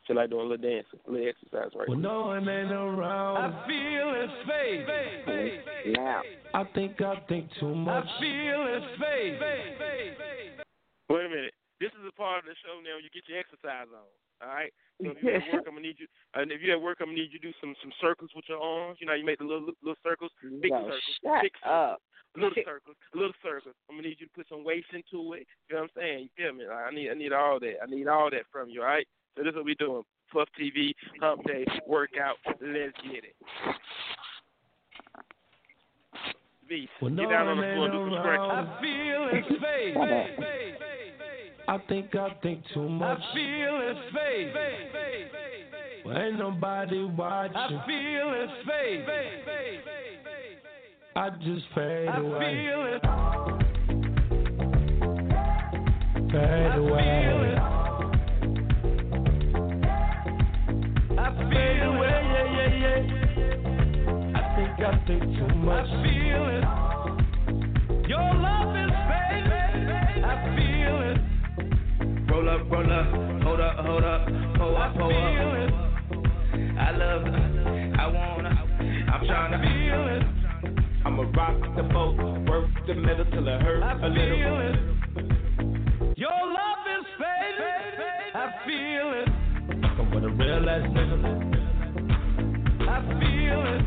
Feel 0.07 0.17
like 0.17 0.31
doing 0.31 0.47
a 0.47 0.49
little 0.49 0.71
dance, 0.71 0.87
a 0.93 1.11
little 1.11 1.29
exercise 1.29 1.73
right 1.75 1.89
When 1.89 2.03
no 2.03 2.27
one 2.29 2.47
ain't 2.47 2.71
around, 2.71 3.37
I 3.41 3.67
feel 3.67 4.13
his 4.21 4.31
face. 4.47 5.97
Now. 5.97 6.21
I 6.53 6.65
think 6.75 7.01
I 7.01 7.17
think 7.27 7.49
too 7.59 7.75
much. 7.75 8.05
I 8.05 8.21
feel 8.21 8.61
his 8.69 8.85
face. 9.01 9.41
Wait 11.09 11.25
a 11.25 11.29
minute. 11.29 11.55
This 11.81 11.91
is 12.01 12.05
a 12.07 12.13
part 12.13 12.41
of 12.41 12.45
the 12.45 12.55
show 12.63 12.81
now. 12.85 13.01
You 13.01 13.09
get 13.13 13.25
your 13.29 13.41
exercise 13.41 13.89
on. 13.93 14.07
All 14.43 14.49
right. 14.49 14.73
So 15.03 15.11
if 15.11 15.23
you're 15.23 15.35
at 15.37 15.53
work, 15.53 15.65
I'm 15.67 15.75
gonna 15.75 15.87
need 15.87 15.97
you. 15.99 16.07
And 16.35 16.53
if 16.53 16.61
you're 16.61 16.77
at 16.77 16.83
work, 16.83 16.99
I'm 17.01 17.09
gonna 17.09 17.19
need 17.19 17.33
you 17.33 17.39
to 17.39 17.49
do 17.49 17.55
some 17.61 17.75
some 17.83 17.93
circles 18.01 18.31
with 18.35 18.45
your 18.49 18.61
arms. 18.61 18.99
You 19.01 19.07
know, 19.07 19.15
you 19.15 19.25
make 19.25 19.39
the 19.39 19.45
little 19.45 19.71
little 19.83 19.99
circles, 20.03 20.31
big 20.61 20.71
No, 20.71 20.87
circles, 20.87 21.03
shut 21.23 21.43
big 21.43 21.53
circles, 21.63 21.95
up. 21.95 22.03
little 22.37 22.55
circles, 22.65 22.97
little 23.15 23.37
circles. 23.43 23.75
I'm 23.89 23.97
gonna 23.97 24.09
need 24.09 24.21
you 24.21 24.27
to 24.27 24.33
put 24.35 24.49
some 24.49 24.65
weights 24.65 24.89
into 24.93 25.35
it. 25.35 25.47
You 25.69 25.77
know 25.77 25.83
what 25.83 25.91
I'm 25.91 25.91
saying? 25.97 26.19
You 26.23 26.31
feel 26.37 26.53
me? 26.53 26.67
Like, 26.67 26.87
I 26.87 26.91
need 26.95 27.11
I 27.11 27.15
need 27.15 27.33
all 27.33 27.59
that. 27.61 27.75
I 27.83 27.87
need 27.87 28.07
all 28.07 28.31
that 28.31 28.47
from 28.53 28.69
you. 28.69 28.83
All 28.83 28.89
right. 28.89 29.07
So 29.37 29.43
this 29.43 29.51
is 29.51 29.57
what 29.57 29.65
we 29.65 29.75
doing. 29.75 30.03
Puff 30.33 30.49
TV, 30.59 30.95
Hump 31.21 31.45
Day, 31.45 31.65
workout. 31.87 32.37
Let's 32.47 32.97
get 33.03 33.25
it. 33.25 33.37
V, 36.69 36.89
get 37.01 37.29
down 37.29 37.47
on 37.47 37.57
the 37.59 37.75
floor, 37.75 37.89
do 37.91 38.09
some 38.09 38.19
stretching. 38.21 38.51
I 38.51 38.65
feel 38.81 39.23
his 39.37 39.47
face. 39.61 40.74
I 41.67 41.79
think 41.89 42.15
I 42.15 42.29
think 42.43 42.63
too 42.75 42.89
much. 42.89 43.19
I 43.19 43.35
feel 43.35 43.81
his 43.81 43.97
face. 44.13 44.55
Well, 46.05 46.19
ain't 46.19 46.39
nobody 46.39 47.05
watching. 47.05 47.57
I 47.57 47.69
feel 47.87 48.33
his 48.39 48.51
face. 48.67 49.07
I 51.17 51.31
just 51.31 51.65
fade 51.75 52.09
away. 52.09 52.13
I 52.13 52.19
away. 52.19 52.55
feel 52.55 52.85
it. 52.87 53.01
Fade 56.33 56.75
away. 56.77 57.57
I 61.17 61.21
feel 61.39 61.87
away, 61.95 62.21
yeah, 62.35 62.49
yeah, 62.59 62.99
yeah. 63.39 64.35
I 64.35 64.41
think 64.57 64.75
I 64.81 64.83
think 65.07 65.23
too 65.39 65.53
much. 65.55 65.89
I 65.89 65.91
feel 66.03 66.45
it. 66.49 66.65
Your 68.09 68.29
love 68.35 68.77
is 68.77 68.91
up, 72.55 72.71
roll 72.71 72.93
up, 72.93 73.07
hold 73.43 73.61
up, 73.61 73.77
hold 73.85 74.05
up, 74.05 74.27
pull 74.57 74.77
up, 74.77 74.95
pull 74.95 75.11
up. 75.11 75.17
I 76.79 76.91
love 76.97 77.27
it, 77.27 77.35
I 77.99 78.07
wanna, 78.07 78.51
I'm 79.13 79.27
tryna 79.27 79.59
feel 79.61 80.07
it. 80.09 80.23
I'ma 81.05 81.23
rock 81.35 81.61
the 81.77 81.83
boat, 81.83 82.17
work 82.49 82.71
the 82.87 82.95
middle 82.95 83.25
till 83.27 83.49
it 83.49 83.61
hurt 83.61 83.83
a 83.83 84.09
little. 84.09 84.61
It. 84.61 84.77
Your 86.17 86.31
love 86.31 86.87
is 86.97 87.07
fake. 87.19 87.59
I 88.35 88.51
feel 88.65 89.13
it. 89.15 89.29
Fucking 89.83 90.11
with 90.15 90.25
a 90.25 90.29
real 90.29 90.71
ass 90.71 90.83
nigga. 90.95 91.19
I 92.89 92.91
feel 93.21 93.63
it. 93.75 93.83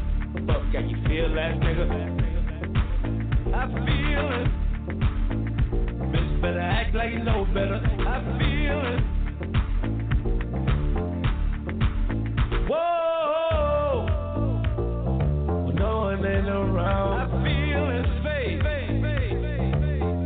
Fuck, 0.45 0.63
got 0.74 0.89
you 0.89 0.97
feel 1.07 1.39
ass 1.39 1.55
nigga. 1.63 1.88
I 3.53 3.68
feel 3.68 4.28
it. 4.41 4.66
Better 6.48 6.62
act 6.62 6.95
like 6.95 7.12
you 7.12 7.20
know 7.26 7.43
better. 7.54 7.76
I 7.76 8.24
feel 8.39 8.80
it. 8.88 9.02
Whoa. 12.70 14.08
No 15.76 15.98
one 15.98 16.26
ain't 16.26 16.48
around. 16.48 17.20
I 17.20 17.28
feel 17.43 17.89
his 17.89 18.08
face. 18.24 18.64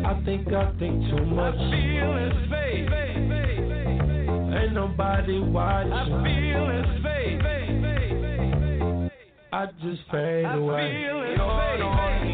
I 0.05 0.07
think 0.23 0.47
I 0.53 0.71
think 0.77 1.09
too 1.09 1.25
much. 1.25 1.55
I 1.55 1.57
feel 1.71 2.13
his 2.17 2.37
face. 2.51 2.89
Ain't 4.61 4.73
nobody 4.73 5.39
watching. 5.39 5.91
I 5.91 6.05
feel 6.23 6.69
his 6.69 6.85
face. 7.03 7.41
I 9.51 9.65
just 9.81 10.01
fade 10.11 10.45
away. 10.45 10.85
I 10.85 10.93
feel 10.93 11.17
his 11.23 11.39
face. 11.39 12.30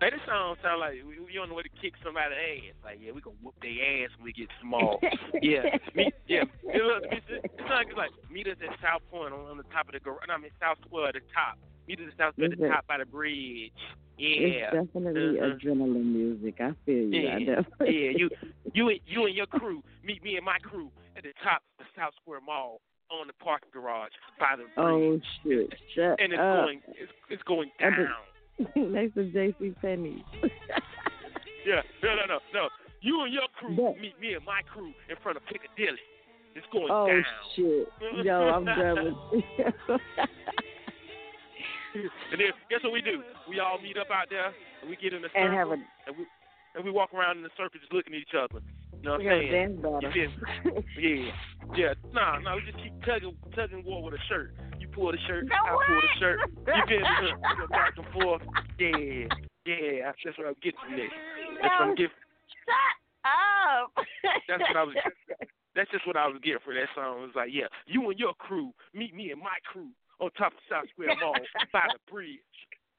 Hey, 0.00 0.08
this 0.08 0.20
song 0.26 0.56
sound 0.62 0.80
like 0.80 0.94
we, 1.06 1.20
we 1.20 1.36
on 1.36 1.50
the 1.50 1.54
way 1.54 1.62
to 1.62 1.68
kick 1.82 1.92
somebody's 2.02 2.32
ass. 2.32 2.74
Like, 2.82 2.98
yeah, 3.02 3.12
we 3.12 3.20
gonna 3.20 3.36
whoop 3.42 3.54
their 3.60 4.04
ass 4.04 4.08
when 4.16 4.24
we 4.24 4.32
get 4.32 4.48
small. 4.62 4.98
yeah, 5.42 5.76
me, 5.94 6.10
yeah. 6.26 6.44
It 6.72 6.82
look, 6.82 7.04
it's, 7.12 7.26
it's 7.28 7.68
like 7.68 7.88
it's 7.88 7.96
like 7.98 8.10
meet 8.32 8.46
us 8.48 8.56
at 8.66 8.80
South 8.80 9.02
Point 9.10 9.34
on, 9.34 9.40
on 9.50 9.56
the 9.58 9.62
top 9.64 9.88
of 9.88 9.92
the 9.92 10.00
garage. 10.00 10.24
I 10.30 10.38
mean 10.38 10.50
South 10.58 10.78
Square 10.86 11.08
at 11.08 11.14
the 11.14 11.20
top. 11.34 11.58
Meet 11.86 12.00
us 12.00 12.06
at 12.12 12.18
South 12.18 12.36
Point 12.38 12.54
at 12.54 12.58
the 12.58 12.68
top 12.68 12.86
by 12.86 12.96
the 12.96 13.04
bridge. 13.04 13.72
Yeah, 14.16 14.72
It's 14.72 14.72
definitely 14.72 15.38
Uh-huh. 15.38 15.54
adrenaline 15.56 16.12
music. 16.12 16.56
I 16.60 16.72
feel 16.86 17.12
you. 17.12 17.28
I 17.28 17.36
Yeah, 17.36 17.54
definitely. 17.56 18.04
yeah. 18.04 18.10
You, 18.16 18.30
you, 18.72 18.88
and 18.88 19.00
you 19.06 19.26
and 19.26 19.34
your 19.34 19.46
crew 19.46 19.82
meet 20.02 20.22
me 20.24 20.36
and 20.36 20.44
my 20.46 20.58
crew 20.58 20.90
at 21.20 21.24
the 21.24 21.36
top 21.44 21.60
of 21.78 21.86
South 21.96 22.12
Square 22.22 22.40
Mall 22.46 22.80
on 23.12 23.26
the 23.28 23.36
parking 23.44 23.68
garage 23.72 24.12
by 24.38 24.56
the 24.56 24.64
Oh 24.80 25.18
bridge. 25.20 25.24
shit! 25.44 25.68
Shut 25.94 26.16
and 26.20 26.32
it's 26.32 26.40
up. 26.40 26.64
going, 26.64 26.80
it's, 26.96 27.12
it's 27.28 27.42
going 27.44 27.70
down. 27.78 28.08
Next 28.92 29.14
to 29.14 29.28
JC 29.28 29.76
Penney. 29.80 30.24
Yeah, 31.60 31.82
no, 32.02 32.16
no, 32.16 32.24
no, 32.24 32.38
no. 32.54 32.68
You 33.02 33.20
and 33.20 33.34
your 33.34 33.44
crew 33.52 33.68
meet 34.00 34.16
me 34.18 34.32
and 34.32 34.42
my 34.46 34.62
crew 34.72 34.94
in 35.10 35.16
front 35.22 35.36
of 35.36 35.44
Piccadilly. 35.44 36.00
It's 36.56 36.64
going 36.72 36.88
oh 36.88 37.06
down. 37.06 37.22
shit! 37.54 37.86
Yo, 38.24 38.48
I'm 38.48 38.64
done 38.64 39.04
with. 39.04 39.44
and 42.32 42.40
then 42.40 42.48
guess 42.70 42.80
what 42.82 42.92
we 42.96 43.02
do? 43.02 43.20
We 43.48 43.60
all 43.60 43.76
meet 43.78 43.98
up 43.98 44.08
out 44.10 44.28
there 44.30 44.52
and 44.80 44.88
we 44.88 44.96
get 44.96 45.12
in 45.12 45.20
a 45.24 45.28
circle 45.28 45.42
And 45.44 45.52
have 45.54 45.68
a- 45.68 45.84
and 46.08 46.16
we 46.16 46.24
and 46.76 46.84
we 46.84 46.90
walk 46.90 47.12
around 47.12 47.36
in 47.36 47.42
the 47.42 47.50
circle 47.58 47.76
just 47.78 47.92
looking 47.92 48.14
at 48.14 48.20
each 48.20 48.32
other. 48.32 48.62
You 48.92 49.02
know 49.02 49.12
what 49.12 49.20
We 49.20 49.28
I'm 49.30 49.50
saying? 49.50 49.82
You 50.02 50.10
feel? 50.12 50.82
Yeah. 51.00 51.32
Yeah. 51.76 51.94
Nah, 52.12 52.38
nah, 52.40 52.56
we 52.56 52.62
just 52.66 52.76
keep 52.82 52.92
tugging 53.04 53.36
tugging 53.54 53.84
war 53.84 54.02
with 54.02 54.14
a 54.14 54.22
shirt. 54.28 54.54
You 54.78 54.88
pull 54.88 55.12
the 55.12 55.18
shirt, 55.26 55.46
I 55.52 55.70
pull 55.70 56.00
the 56.00 56.12
shirt. 56.18 56.38
You 56.66 56.82
feel 56.88 57.00
me? 57.00 57.32
We 57.36 57.60
go 57.60 57.66
back 57.70 57.94
and 57.96 58.06
forth. 58.12 58.42
Yeah. 58.78 59.28
Yeah. 59.66 60.12
That's 60.24 60.36
what 60.38 60.46
I'm 60.48 60.56
getting 60.62 60.80
from 60.84 60.96
this. 60.96 61.10
That's 61.62 61.74
what 61.78 61.88
I'm 61.88 61.94
getting 61.94 62.18
up. 63.24 63.92
that's 64.48 64.62
what 64.62 64.76
I 64.76 64.84
was. 64.84 64.96
That's 65.78 65.90
just 65.94 66.04
what 66.04 66.18
I 66.18 66.26
was 66.26 66.42
getting 66.42 66.58
for 66.66 66.74
that 66.74 66.90
song. 66.98 67.22
It 67.22 67.30
was 67.30 67.38
like, 67.38 67.54
yeah, 67.54 67.70
you 67.86 68.02
and 68.10 68.18
your 68.18 68.34
crew 68.34 68.74
meet 68.92 69.14
me 69.14 69.30
and 69.30 69.38
my 69.38 69.54
crew 69.70 69.94
on 70.18 70.34
top 70.34 70.50
of 70.50 70.58
South 70.66 70.90
Square 70.90 71.14
Mall 71.22 71.38
by 71.72 71.86
the 71.94 72.02
bridge. 72.10 72.42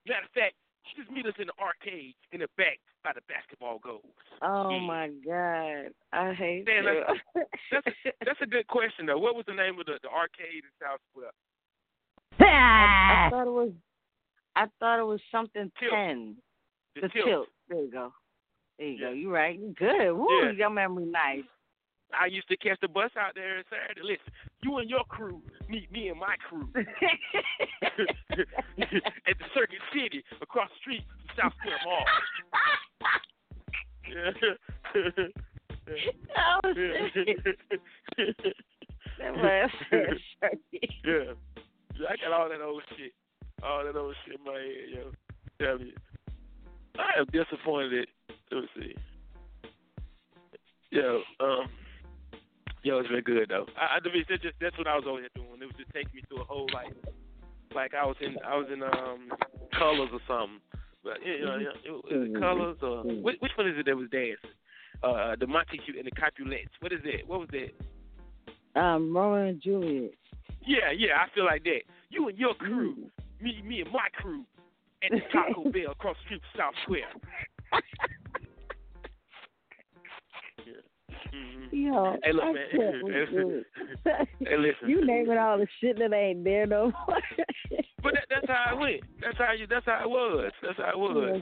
Matter 0.08 0.24
of 0.24 0.32
fact, 0.32 0.56
just 0.98 1.10
meet 1.12 1.26
us 1.26 1.34
in 1.40 1.48
the 1.48 1.54
arcade 1.62 2.16
in 2.32 2.40
the 2.42 2.48
back 2.58 2.80
by 3.04 3.12
the 3.14 3.22
basketball 3.28 3.80
goals. 3.80 4.04
Oh 4.42 4.70
Yeah. 4.70 4.80
my 4.80 5.08
god, 5.26 5.94
I 6.14 6.34
hate 6.34 6.66
Damn, 6.66 6.84
you. 6.86 7.04
that's, 7.36 7.50
that's 7.72 7.96
that's 8.26 8.42
a 8.42 8.48
good 8.48 8.68
question 8.68 9.06
though. 9.06 9.18
What 9.20 9.36
was 9.36 9.46
the 9.48 9.54
name 9.54 9.80
of 9.80 9.86
the, 9.86 10.00
the 10.02 10.10
arcade 10.10 10.64
in 10.64 10.72
South 10.82 11.00
Square? 11.12 11.32
I, 12.40 13.28
I 13.28 13.30
thought 13.30 13.48
it 13.48 13.52
was. 13.52 13.72
I 14.56 14.66
thought 14.80 15.00
it 15.00 15.04
was 15.06 15.22
something 15.32 15.72
Tilt. 15.80 15.92
ten. 15.94 16.36
The 16.96 17.02
The 17.02 17.10
Tilt. 17.10 17.26
tilt. 17.26 17.48
There 17.70 17.82
you 17.84 17.92
go. 17.92 18.14
There 18.78 18.88
you 18.88 19.00
go. 19.00 19.10
Yeah. 19.10 19.14
You 19.16 19.34
right. 19.34 19.58
You 19.60 19.74
good. 19.78 20.12
Woo, 20.14 20.28
Yeah. 20.44 20.52
your 20.52 20.70
memory 20.70 21.06
nice. 21.06 21.44
I 22.20 22.28
used 22.28 22.48
to 22.50 22.58
catch 22.58 22.80
the 22.82 22.88
bus 22.88 23.12
out 23.18 23.36
there 23.36 23.58
on 23.58 23.64
Saturday. 23.70 24.02
Listen, 24.02 24.34
you 24.64 24.78
and 24.78 24.90
your 24.90 25.04
crew 25.06 25.42
meet 25.70 25.92
me 25.92 26.10
and 26.10 26.20
my 26.20 26.36
crew 26.48 26.68
at 26.76 26.86
the 29.38 29.46
Circuit 29.54 29.82
City 29.94 30.24
across 30.42 30.70
the 30.70 30.76
street 30.80 31.04
from 31.08 31.36
South 31.38 31.54
Square 31.60 31.80
Mall. 31.86 32.06
Oh, 36.38 36.62
shit. 36.74 38.36
That 39.20 39.36
was 39.36 39.70
yeah. 39.92 40.80
yeah, 41.04 42.08
I 42.10 42.16
got 42.18 42.34
all 42.34 42.50
that 42.50 42.62
old 42.62 42.84
shit, 42.98 43.14
all 43.64 43.84
that 43.86 43.96
old 43.96 44.16
shit 44.26 44.40
in 44.40 44.46
my 44.46 44.54
head, 44.54 44.90
yo. 44.90 45.12
Tell 45.60 45.80
you, 45.80 45.94
I 46.98 47.20
am 47.20 47.26
disappointed. 47.32 48.08
Let 48.52 48.62
me 48.62 48.68
see. 48.76 48.96
Yo, 50.90 51.22
um, 51.40 51.68
yo, 52.84 53.00
it's 53.00 53.10
been 53.10 53.22
good 53.22 53.50
though. 53.50 53.66
I, 53.78 53.98
I 53.98 54.00
that's 54.04 54.42
just 54.42 54.56
that's 54.60 54.78
what 54.78 54.88
I 54.88 54.96
was 54.96 55.06
over 55.08 55.20
here 55.20 55.30
doing. 55.36 55.62
It 55.62 55.66
was 55.66 55.76
just 55.78 55.94
taking 55.94 56.16
me 56.16 56.24
through 56.28 56.42
a 56.42 56.46
whole 56.46 56.68
like, 56.74 56.94
like 57.76 57.94
I 57.94 58.06
was 58.06 58.16
in 58.22 58.38
I 58.46 58.56
was 58.58 58.68
in 58.72 58.84
um 58.84 59.30
colors 59.78 60.10
or 60.12 60.20
something. 60.28 60.60
But, 61.04 61.18
yeah, 61.26 61.34
yeah, 61.34 61.58
yeah. 61.58 61.90
It, 61.90 61.92
was 61.92 62.30
it 62.30 62.40
colors 62.40 62.78
or 62.82 63.04
which, 63.04 63.38
which 63.40 63.52
one 63.56 63.68
is 63.68 63.76
it 63.78 63.86
that 63.86 63.98
was 63.98 64.10
dancing? 64.12 64.54
Uh, 65.04 65.36
the 65.40 65.48
Montague 65.48 65.98
and 65.98 66.06
the 66.06 66.12
Capulets. 66.12 66.70
What 66.80 66.94
is 66.94 67.00
it? 67.04 67.28
What 67.28 67.40
was 67.40 67.50
that? 67.52 68.80
Um, 68.80 69.16
Romeo 69.16 69.48
and 69.50 69.62
Juliet. 69.62 70.12
Yeah, 70.64 70.92
yeah. 70.96 71.18
I 71.18 71.34
feel 71.34 71.46
like 71.46 71.64
that. 71.64 71.82
You 72.10 72.28
and 72.28 72.38
your 72.38 72.54
crew, 72.54 73.10
me, 73.42 73.62
me 73.66 73.82
and 73.82 73.92
my 73.92 74.08
crew, 74.14 74.46
at 75.04 75.12
the 75.12 75.22
Taco 75.34 75.70
Bell 75.72 75.92
across 75.92 76.16
the 76.18 76.26
street 76.26 76.42
from 76.54 76.60
South 76.60 76.76
Square. 76.84 77.10
Mm-hmm. 81.34 81.76
Yo, 81.76 82.16
Hey, 82.24 82.34
look, 82.34 82.44
I 82.44 82.52
man. 82.52 82.68
can't 82.72 83.06
believe 83.06 83.28
it. 83.32 83.68
Hey, 84.40 84.58
listen. 84.58 84.90
You 84.90 85.06
naming 85.06 85.38
all 85.38 85.58
the 85.58 85.68
shit 85.80 85.98
that 86.00 86.14
ain't 86.14 86.44
there 86.44 86.68
no 86.68 86.92
more. 87.08 87.20
But 88.04 88.14
that, 88.16 88.26
that's 88.30 88.48
how 88.48 88.66
I 88.70 88.74
went. 88.74 89.02
That's 89.22 89.38
how 89.38 89.54
you. 89.54 89.68
That's 89.68 89.86
how 89.86 90.02
it 90.04 90.10
was. 90.10 90.52
That's 90.62 90.78
how 90.78 90.90
it 90.90 90.98
was. 91.00 91.42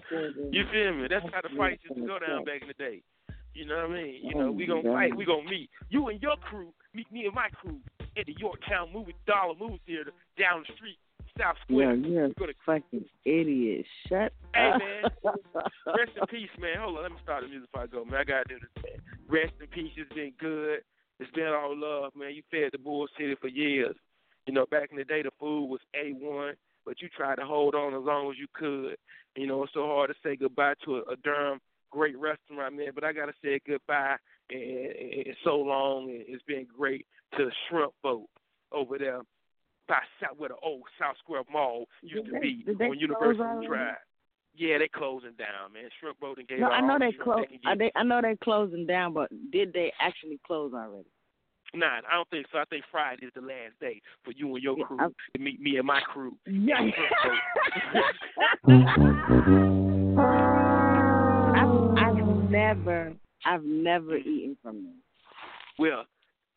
You 0.52 0.64
feel 0.72 0.94
me? 0.94 1.08
That's 1.10 1.26
how 1.34 1.42
the 1.42 1.56
fights 1.58 1.82
used 1.90 1.96
to 2.02 2.06
go 2.08 2.20
down 2.20 2.44
back 2.44 2.62
in 2.62 2.68
the 2.68 2.74
day. 2.76 3.02
You 3.54 3.66
know 3.66 3.78
what 3.88 3.92
I 3.92 3.94
mean? 3.94 4.16
You 4.24 4.36
know, 4.36 4.48
oh, 4.48 4.52
we 4.52 4.68
gonna 4.68 4.84
fight. 4.84 5.16
We 5.16 5.26
gonna 5.26 5.50
meet. 5.50 5.70
You 5.90 6.08
and 6.10 6.22
your 6.22 6.36
crew 6.38 6.72
meet 6.94 7.12
me 7.12 7.26
and 7.26 7.34
my 7.34 7.50
crew 7.50 7.80
at 8.18 8.26
the 8.28 8.36
Yorktown 8.38 8.90
Movie 8.94 9.16
Dollar 9.26 9.56
Movie 9.60 9.82
Theater 9.88 10.12
down 10.38 10.64
the 10.68 10.74
street, 10.76 10.98
South 11.40 11.56
Square. 11.64 11.96
you're 11.96 12.26
a 12.26 12.32
fucking 12.66 13.06
idiot. 13.26 13.86
Shut 14.08 14.34
Hey 14.54 14.72
up. 14.74 14.80
man, 14.80 15.34
rest 15.96 16.12
in 16.20 16.28
peace, 16.28 16.50
man. 16.60 16.78
Hold 16.80 16.98
on, 16.98 17.04
let 17.04 17.12
me 17.12 17.18
start 17.24 17.44
the 17.44 17.50
music 17.50 17.72
before 17.72 17.84
I 17.84 17.88
go, 17.88 18.04
man. 18.04 18.20
I 18.20 18.24
gotta 18.24 18.44
do 18.50 18.56
this, 18.60 18.84
man. 18.84 19.00
Rest 19.30 19.54
in 19.62 19.68
peace. 19.68 19.92
It's 19.96 20.14
been 20.14 20.34
good. 20.40 20.80
It's 21.20 21.32
been 21.32 21.48
all 21.48 21.76
love, 21.78 22.12
man. 22.16 22.34
You 22.34 22.42
fed 22.52 22.70
the 22.72 22.78
Bull 22.78 23.08
City 23.18 23.36
for 23.40 23.48
years. 23.48 23.96
You 24.48 24.54
know, 24.54 24.66
back 24.72 24.90
in 24.92 24.98
the 24.98 25.04
day, 25.04 25.22
the 25.22 25.32
food 25.40 25.68
was 25.68 25.82
a 25.96 26.12
one, 26.14 26.56
but 26.86 27.02
you 27.02 27.10
tried 27.10 27.36
to 27.36 27.46
hold 27.46 27.76
on 27.76 27.94
as 27.94 28.04
long 28.04 28.32
as 28.32 28.38
you 28.40 28.48
could. 28.54 28.96
You 29.36 29.48
know, 29.48 29.64
it's 29.64 29.74
so 29.74 29.86
hard 29.86 30.10
to 30.10 30.16
say 30.24 30.36
goodbye 30.36 30.74
to 30.86 30.98
a, 30.98 31.00
a 31.14 31.16
Durham 31.24 31.60
great 31.92 32.18
restaurant, 32.18 32.76
man. 32.76 32.90
But 32.96 33.04
I 33.04 33.14
gotta 33.14 33.34
say 33.44 33.60
goodbye 33.66 34.16
and, 34.50 34.62
and, 34.62 35.14
and 35.28 35.36
so 35.44 35.58
long. 35.58 36.10
And 36.10 36.24
it's 36.28 36.44
been 36.44 36.66
great 36.76 37.06
to 37.38 37.46
the 37.46 37.52
Shrimp 37.70 37.94
Boat 38.02 38.28
over 38.72 38.98
there 38.98 39.22
by 39.90 40.00
South, 40.22 40.38
where 40.38 40.50
the 40.50 40.56
old 40.64 40.84
South 40.98 41.18
Square 41.18 41.44
Mall 41.52 41.86
used 42.02 42.26
Did 42.26 42.34
to 42.34 42.40
be 42.40 42.64
they 42.78 42.86
on 42.86 42.98
University? 43.00 43.68
Drive. 43.68 43.96
Yeah, 44.56 44.78
they're 44.78 44.88
closing 44.94 45.34
down, 45.38 45.74
man. 45.74 45.90
Shrimp 46.00 46.20
Boat 46.20 46.38
and 46.38 46.48
gave 46.48 46.60
No, 46.60 46.68
I 46.68 46.82
know 46.82 46.98
they 47.00 47.12
close. 47.12 47.46
They, 47.78 47.92
I 47.96 48.04
know 48.04 48.22
they 48.22 48.36
closing 48.44 48.86
down, 48.86 49.14
but 49.14 49.30
did 49.52 49.74
they 49.74 49.92
actually 50.00 50.40
close 50.46 50.74
already? 50.74 51.08
Nah, 51.74 52.02
I 52.12 52.16
don't 52.16 52.30
think 52.30 52.48
so. 52.52 52.58
I 52.58 52.66
think 52.66 52.84
Friday 52.92 53.28
is 53.28 53.32
the 53.36 53.42
last 53.42 53.80
day 53.80 54.02
for 54.24 54.32
you 54.32 54.54
and 54.56 54.64
your 54.64 54.76
crew 54.86 55.00
I'm- 55.00 55.16
to 55.36 55.42
meet 55.42 55.60
me 55.62 55.78
and 55.78 55.88
my 55.88 56.02
crew. 56.02 56.36
Yeah. 56.48 56.76
I've, 61.56 61.98
I've 61.98 62.50
never, 62.50 63.14
I've 63.46 63.64
never 63.64 64.18
mm-hmm. 64.18 64.30
eaten 64.30 64.58
from 64.62 64.76
them. 64.84 64.96
Well, 65.78 66.06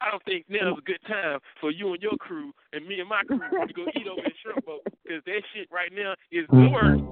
I 0.02 0.10
don't 0.10 0.24
think 0.24 0.46
now's 0.48 0.78
a 0.78 0.82
good 0.82 0.98
time 1.06 1.38
for 1.60 1.70
you 1.70 1.92
and 1.92 2.02
your 2.02 2.16
crew 2.18 2.52
and 2.72 2.86
me 2.86 2.98
and 2.98 3.08
my 3.08 3.22
crew 3.22 3.38
to 3.38 3.72
go 3.72 3.86
eat 3.94 4.08
over 4.08 4.24
in 4.24 4.32
Shrimp 4.42 4.66
Boat 4.66 4.80
because 4.84 5.22
that 5.26 5.42
shit 5.54 5.68
right 5.70 5.92
now 5.94 6.14
is 6.32 6.44
the 6.50 6.68
worst. 6.72 7.02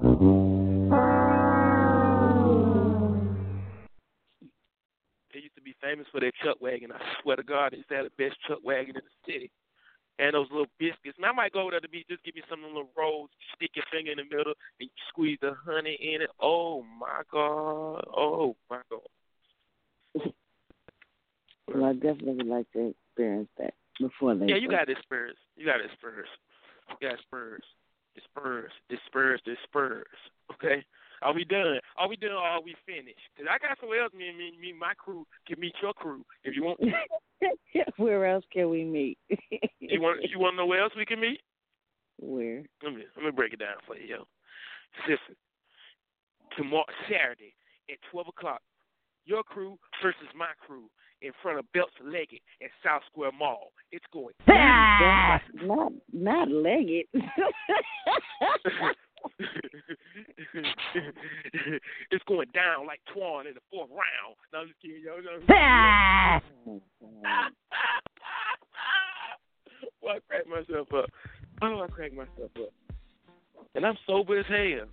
They 5.33 5.39
used 5.39 5.55
to 5.55 5.61
be 5.61 5.73
famous 5.81 6.05
for 6.11 6.19
their 6.19 6.33
chuck 6.43 6.57
wagon. 6.59 6.91
I 6.91 6.99
swear 7.23 7.37
to 7.37 7.43
God, 7.43 7.71
they 7.71 7.95
have 7.95 8.05
the 8.05 8.23
best 8.23 8.35
chuck 8.45 8.59
wagon 8.61 8.97
in 8.97 9.01
the 9.01 9.31
city. 9.31 9.49
And 10.19 10.35
those 10.35 10.47
little 10.51 10.67
biscuits. 10.77 11.17
Man, 11.17 11.31
I 11.31 11.33
might 11.33 11.53
go 11.53 11.61
over 11.61 11.71
there 11.71 11.79
to 11.79 11.89
be 11.89 12.05
just 12.09 12.23
give 12.25 12.35
me 12.35 12.43
some 12.49 12.61
little 12.61 12.89
rolls, 12.97 13.29
stick 13.55 13.71
your 13.73 13.85
finger 13.89 14.11
in 14.11 14.17
the 14.17 14.25
middle, 14.25 14.53
and 14.81 14.89
squeeze 15.07 15.39
the 15.41 15.55
honey 15.65 15.97
in 15.99 16.21
it. 16.21 16.29
Oh 16.41 16.83
my 16.83 17.21
God. 17.31 18.03
Oh 18.15 18.57
my 18.69 18.81
God. 18.91 18.99
Well, 21.73 21.85
I 21.85 21.93
definitely 21.93 22.35
would 22.35 22.47
like 22.47 22.71
to 22.73 22.93
experience 22.93 23.49
that 23.57 23.73
before 23.99 24.35
they. 24.35 24.47
Yeah, 24.47 24.55
you 24.55 24.69
got 24.69 24.87
the 24.87 24.95
Spurs. 25.01 25.35
You 25.55 25.65
got 25.65 25.77
the 25.77 25.89
Spurs. 25.97 26.27
You 26.99 27.09
got 27.09 27.19
Spurs. 27.19 27.63
The 28.15 28.21
Spurs. 28.29 28.71
The 28.89 28.97
Spurs. 29.07 29.41
The 29.45 29.55
Spurs. 29.63 30.05
Okay. 30.53 30.83
Are 31.21 31.33
we 31.33 31.45
done? 31.45 31.79
Are 31.97 32.09
we 32.09 32.15
done? 32.15 32.31
Or 32.31 32.37
are 32.41 32.61
we 32.61 32.75
finished? 32.85 33.21
Cause 33.37 33.45
I 33.49 33.59
got 33.59 33.79
somewhere 33.79 34.03
else. 34.03 34.13
Me 34.13 34.29
and 34.29 34.37
me, 34.37 34.53
me, 34.59 34.73
my 34.73 34.93
crew 34.97 35.25
can 35.47 35.59
meet 35.59 35.75
your 35.81 35.93
crew 35.93 36.25
if 36.43 36.55
you 36.55 36.63
want. 36.63 36.79
Where 37.97 38.25
else 38.25 38.43
can 38.51 38.69
we 38.69 38.83
meet? 38.83 39.17
you 39.79 40.01
want? 40.01 40.21
You 40.23 40.39
want 40.39 40.53
to 40.53 40.57
know 40.57 40.65
where 40.65 40.81
else 40.81 40.93
we 40.97 41.05
can 41.05 41.19
meet? 41.19 41.41
Where? 42.19 42.63
Let 42.83 42.93
me 42.93 43.03
let 43.15 43.25
me 43.25 43.31
break 43.31 43.53
it 43.53 43.59
down 43.59 43.77
for 43.85 43.95
you, 43.95 44.07
yo. 44.07 44.23
Listen, 45.07 45.35
tomorrow 46.57 46.85
Saturday 47.09 47.53
at 47.89 47.97
twelve 48.11 48.27
o'clock, 48.27 48.61
your 49.25 49.43
crew 49.43 49.77
versus 50.01 50.29
my 50.35 50.53
crew 50.65 50.89
in 51.21 51.31
front 51.41 51.59
of 51.59 51.71
Belk 51.73 51.89
Leggett 52.03 52.41
at 52.61 52.69
South 52.83 53.01
Square 53.11 53.31
Mall. 53.37 53.71
It's 53.91 54.05
going. 54.11 54.33
not, 54.47 55.41
not, 55.53 55.91
not 56.13 56.49
legged. 56.49 57.07
it's 62.11 62.23
going 62.27 62.47
down 62.53 62.87
like 62.87 63.01
Twan 63.15 63.47
in 63.47 63.53
the 63.53 63.61
fourth 63.71 63.89
round. 63.91 64.35
No, 64.53 64.59
I'm 64.59 64.67
just 64.67 64.81
kidding, 64.81 65.01
yo. 65.03 65.19
No, 65.21 65.39
well, 70.01 70.15
I 70.15 70.19
crack 70.27 70.47
myself 70.47 70.87
up. 70.93 71.09
Oh, 71.61 71.81
I 71.81 71.87
crack 71.87 72.13
myself 72.13 72.51
up. 72.57 72.73
And 73.75 73.85
I'm 73.85 73.97
sober 74.07 74.39
as 74.39 74.45
hell. 74.47 74.87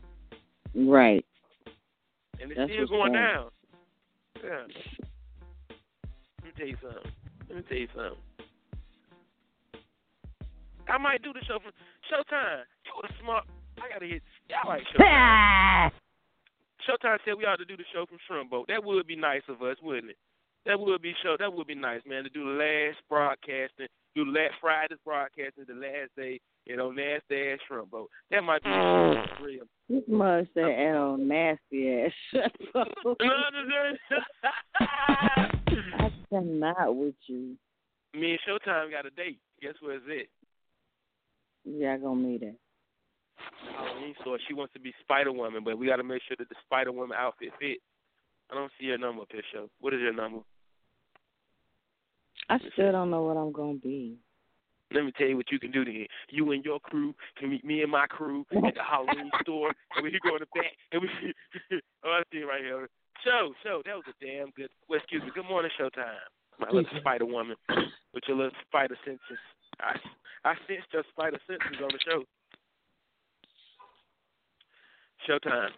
right. 0.87 1.25
And 2.41 2.53
it's 2.53 2.59
That's 2.59 2.71
still 2.71 2.87
going 2.87 3.13
going. 3.13 3.25
down. 3.25 3.51
Yeah. 4.45 4.67
Let 6.59 6.67
me 6.67 6.69
tell 6.69 6.69
you 6.69 6.77
something. 6.83 7.13
Let 7.49 7.57
me 7.57 7.63
tell 7.69 7.79
you 7.79 7.89
something. 7.95 8.19
I 10.89 10.99
might 10.99 11.23
do 11.23 11.33
the 11.33 11.39
show 11.47 11.61
for 11.63 11.71
Showtime. 12.11 12.65
You 12.85 12.93
a 13.05 13.09
smart. 13.23 13.45
I 13.79 13.89
gotta 13.93 14.07
hit. 14.07 14.23
I 14.51 14.67
like 14.67 14.83
Showtime. 14.91 15.93
Showtime 16.89 17.19
said 17.25 17.35
we 17.37 17.45
ought 17.45 17.57
to 17.57 17.65
do 17.65 17.77
the 17.77 17.85
show 17.93 18.07
from 18.07 18.19
Shrimp 18.27 18.51
Boat. 18.51 18.67
That 18.69 18.83
would 18.83 19.07
be 19.07 19.15
nice 19.15 19.43
of 19.49 19.63
us, 19.63 19.77
wouldn't 19.83 20.11
it? 20.11 20.17
That 20.67 20.81
would 20.81 21.03
be 21.03 21.15
show. 21.23 21.37
That 21.39 21.53
would 21.53 21.67
be 21.67 21.75
nice, 21.75 22.01
man, 22.07 22.25
to 22.25 22.31
do 22.31 22.45
the 22.45 22.53
last 22.59 22.97
broadcasting, 23.09 23.89
do 24.17 24.25
last 24.25 24.55
Friday's 24.61 24.99
broadcasting, 25.05 25.67
the 25.69 25.75
last 25.75 26.11
day, 26.17 26.41
you 26.67 26.77
know, 26.77 26.93
day 26.93 27.53
at 27.53 27.61
Shrimp 27.69 27.91
Boat. 27.91 28.11
That 28.31 28.43
might 28.43 28.65
be 28.65 28.71
real. 29.45 29.65
This 29.89 30.03
must 30.09 30.49
say 30.55 30.89
L 30.89 31.17
nasty 31.19 32.03
ass. 32.03 32.13
Up. 32.75 32.89
I 33.21 33.25
cannot 36.29 36.95
with 36.95 37.15
you. 37.27 37.57
Me 38.15 38.33
and 38.33 38.41
Showtime 38.47 38.91
got 38.91 39.07
a 39.07 39.11
date. 39.11 39.39
Guess 39.61 39.75
where's 39.81 40.03
it? 40.07 40.29
Yeah, 41.65 41.95
I 41.95 41.97
gonna 41.99 42.17
meet 42.17 42.43
her. 42.43 42.53
Halloween 43.77 44.15
store. 44.21 44.39
She 44.47 44.55
wants 44.55 44.73
to 44.75 44.81
be 44.81 44.93
Spider 45.01 45.33
Woman, 45.33 45.63
but 45.65 45.79
we 45.79 45.87
got 45.87 45.97
to 45.97 46.05
make 46.05 46.23
sure 46.27 46.37
that 46.39 46.49
the 46.49 46.55
Spider 46.65 46.93
Woman 46.93 47.17
outfit 47.19 47.51
fit. 47.61 47.79
I 48.51 48.55
don't 48.55 48.73
see 48.81 48.87
your 48.87 48.99
number 48.99 49.23
up 49.23 49.29
here, 49.31 49.43
show. 49.53 49.69
What 49.81 49.95
is 49.95 50.01
your 50.01 50.15
number? 50.15 50.41
I 52.49 52.59
still 52.73 52.93
don't 52.93 53.11
know 53.11 53.23
what 53.23 53.37
I'm 53.37 53.53
gonna 53.53 53.75
be. 53.75 54.17
Let 54.91 55.05
me 55.05 55.13
tell 55.19 55.27
you 55.27 55.37
what 55.37 55.53
you 55.53 55.59
can 55.59 55.71
do 55.71 55.85
then. 55.85 56.07
You 56.31 56.51
and 56.53 56.65
your 56.65 56.81
crew 56.81 57.15
can 57.39 57.51
meet 57.51 57.65
me 57.65 57.83
and 57.83 57.93
my 57.93 58.07
crew 58.07 58.47
at 58.67 58.75
the 58.75 58.83
Halloween 58.83 59.31
store, 59.43 59.71
and 59.97 60.03
we 60.03 60.19
go 60.23 60.37
in 60.37 60.41
the 60.41 60.47
back, 60.55 60.73
and 60.93 61.03
we. 61.03 61.09
oh, 62.05 62.11
I 62.11 62.23
see 62.33 62.39
it 62.39 62.45
right 62.45 62.63
here. 62.63 62.89
Show, 63.25 63.53
show. 63.63 63.83
That 63.85 63.97
was 63.97 64.05
a 64.09 64.25
damn 64.25 64.51
good. 64.57 64.69
Well, 64.89 64.99
excuse 64.99 65.23
me. 65.23 65.31
Good 65.35 65.49
morning, 65.49 65.71
Showtime. 65.79 66.23
My 66.61 66.69
little 66.71 66.85
Spider 67.01 67.27
Woman 67.27 67.57
with 68.15 68.25
your 68.27 68.37
little 68.37 68.53
spider 68.67 68.97
senses. 69.05 69.39
I, 69.81 69.97
I 70.45 70.55
sensed 70.67 70.93
your 70.93 71.05
spider 71.11 71.39
senses 71.47 71.81
on 71.83 71.91
the 71.93 71.99
show. 72.05 72.25
Showtime. 75.29 75.71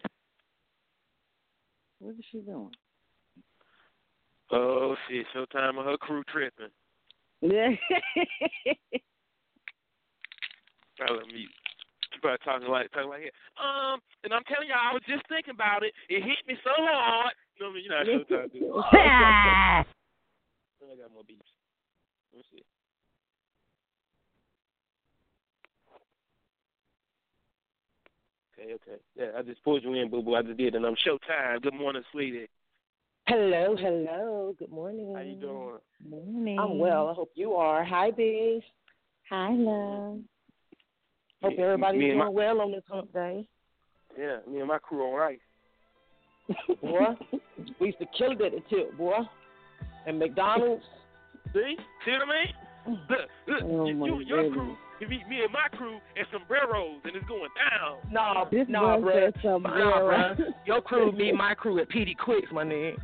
What 1.99 2.15
is 2.15 2.25
she 2.31 2.39
doing? 2.39 2.71
Oh 4.51 4.95
shit, 5.07 5.25
Showtime 5.35 5.77
and 5.77 5.87
her 5.87 5.97
crew 5.97 6.23
tripping. 6.31 6.71
Yeah. 7.41 7.69
I 10.99 11.11
love 11.11 11.27
mute. 11.33 11.49
You 12.21 12.29
better 12.29 12.43
talking 12.43 12.67
like 12.67 12.91
talking 12.91 13.09
like 13.09 13.21
that. 13.21 13.63
Um, 13.63 13.99
and 14.23 14.33
I'm 14.33 14.43
telling 14.43 14.67
y'all, 14.67 14.77
I 14.91 14.93
was 14.93 15.01
just 15.07 15.27
thinking 15.27 15.53
about 15.53 15.83
it. 15.83 15.93
It 16.09 16.23
hit 16.23 16.37
me 16.47 16.55
so 16.63 16.71
hard. 16.77 17.33
You 17.57 17.65
know 17.65 17.71
what 17.71 17.71
I 17.71 17.75
mean? 17.75 17.83
You 17.83 17.89
know 17.89 17.97
how 17.97 18.03
Showtime 18.05 18.51
do. 18.51 18.83
I 20.91 20.95
got 20.97 21.13
more 21.13 21.23
beats. 21.27 21.47
Let 22.33 22.37
me 22.39 22.43
see. 22.51 22.63
Okay, 28.59 28.73
okay. 28.73 29.01
Yeah, 29.15 29.39
I 29.39 29.41
just 29.41 29.63
pulled 29.63 29.83
you 29.83 29.93
in, 29.93 30.09
boo 30.09 30.21
boo. 30.21 30.35
I 30.35 30.41
just 30.41 30.57
did, 30.57 30.75
and 30.75 30.85
I'm 30.85 30.95
Showtime. 30.95 31.61
Good 31.61 31.73
morning, 31.73 32.03
sweetie. 32.11 32.49
Hello, 33.27 33.75
hello. 33.79 34.53
Good 34.59 34.71
morning. 34.71 35.13
How 35.15 35.21
you 35.21 35.35
doing? 35.35 35.79
Morning. 36.09 36.59
I'm 36.59 36.77
well. 36.77 37.07
I 37.09 37.13
hope 37.13 37.31
you 37.35 37.53
are. 37.53 37.83
Hi, 37.83 38.11
Biggs. 38.11 38.65
Hi, 39.29 39.53
love. 39.53 40.19
Hope 41.41 41.57
Me- 41.57 41.63
everybody's 41.63 41.99
me 41.99 42.05
doing 42.07 42.17
my- 42.19 42.29
well 42.29 42.61
on 42.61 42.71
this 42.71 42.83
hump 42.89 43.11
day. 43.13 43.45
Yeah, 44.17 44.37
me 44.47 44.59
and 44.59 44.67
my 44.67 44.77
crew 44.79 45.03
on 45.03 45.21
ice. 45.33 45.39
boy. 46.81 46.99
we 47.79 47.87
used 47.87 47.99
to 47.99 48.05
kill 48.17 48.31
it 48.31 48.41
at 48.41 48.51
the 48.51 48.61
tip, 48.69 48.97
boy. 48.97 49.17
And 50.05 50.19
McDonald's. 50.19 50.83
See? 51.53 51.75
See 52.05 52.11
what 52.11 52.21
I 52.23 52.25
mean? 52.25 52.99
Look, 53.09 53.19
look, 53.47 53.63
Oh, 53.63 53.85
you, 53.87 53.95
my 53.95 54.07
your 54.07 54.17
goodness. 54.43 54.53
crew 54.53 54.75
can 54.99 55.09
meet 55.09 55.27
me 55.27 55.43
and 55.43 55.53
my 55.53 55.67
crew 55.77 55.99
and 56.17 56.25
sombreros, 56.31 56.99
and 57.03 57.15
it's 57.15 57.25
going 57.27 57.49
down. 57.69 57.97
Nah, 58.11 58.45
This 58.49 58.65
nah, 58.67 58.97
boy 58.97 59.07
bruh. 59.11 59.13
said 59.33 59.41
some 59.43 59.63
Nah, 59.63 59.75
girl. 59.75 60.09
bruh. 60.09 60.53
Your 60.65 60.81
crew, 60.81 61.11
me, 61.11 61.31
my 61.31 61.53
crew 61.53 61.79
at 61.79 61.89
PD 61.89 62.17
Quicks, 62.17 62.47
my 62.51 62.63
nigga. 62.63 62.95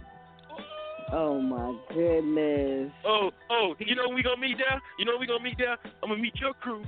Oh 1.13 1.39
my 1.39 1.77
goodness. 1.93 2.91
Oh, 3.05 3.29
oh, 3.49 3.75
you 3.79 3.95
know 3.95 4.09
we 4.13 4.23
gonna 4.23 4.41
meet 4.41 4.57
there? 4.57 4.81
You 4.99 5.05
know 5.05 5.15
we 5.19 5.25
gonna 5.27 5.43
meet 5.43 5.57
there? 5.57 5.77
I'm 6.03 6.09
gonna 6.09 6.17
meet 6.21 6.35
your 6.41 6.53
crew. 6.55 6.83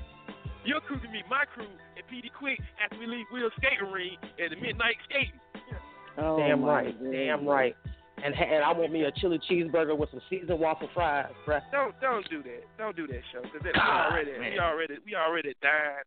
Your 0.66 0.82
crew 0.82 0.99
can 0.99 1.12
meet 1.12 1.26
my 1.30 1.45
crew 1.45 1.68
and 1.95 2.03
PD 2.12 2.32
Quick 2.38 2.60
after 2.84 2.97
we 2.99 3.07
leave 3.07 3.26
Will 3.32 3.49
Skating 3.57 3.91
Ring 3.91 4.18
at 4.43 4.49
the 4.51 4.55
midnight 4.57 4.95
skating. 5.10 5.39
Oh 6.18 6.38
Damn 6.38 6.64
right, 6.64 6.91
goodness. 6.99 7.14
damn 7.16 7.47
right. 7.47 7.76
And 8.24 8.36
and 8.36 8.64
I 8.64 8.74
want 8.74 8.91
me 8.91 9.03
a 9.03 9.12
chili 9.12 9.39
cheeseburger 9.49 9.97
with 9.97 10.10
some 10.12 10.20
seasoned 10.30 10.60
waffle 10.60 10.89
fries, 10.93 11.32
bruh. 11.47 11.62
Don't 11.72 11.95
don't 12.01 12.30
do 12.30 12.43
that. 12.43 12.64
Don't 12.78 12.95
do 12.95 13.07
that 13.07 13.22
show 13.32 13.41
because 13.41 13.62
we 13.64 13.72
God, 13.72 14.12
already 14.12 14.32
man. 14.38 14.51
we 14.51 14.60
already 14.60 14.95
we 15.05 15.16
already 15.16 15.53
died 15.62 16.03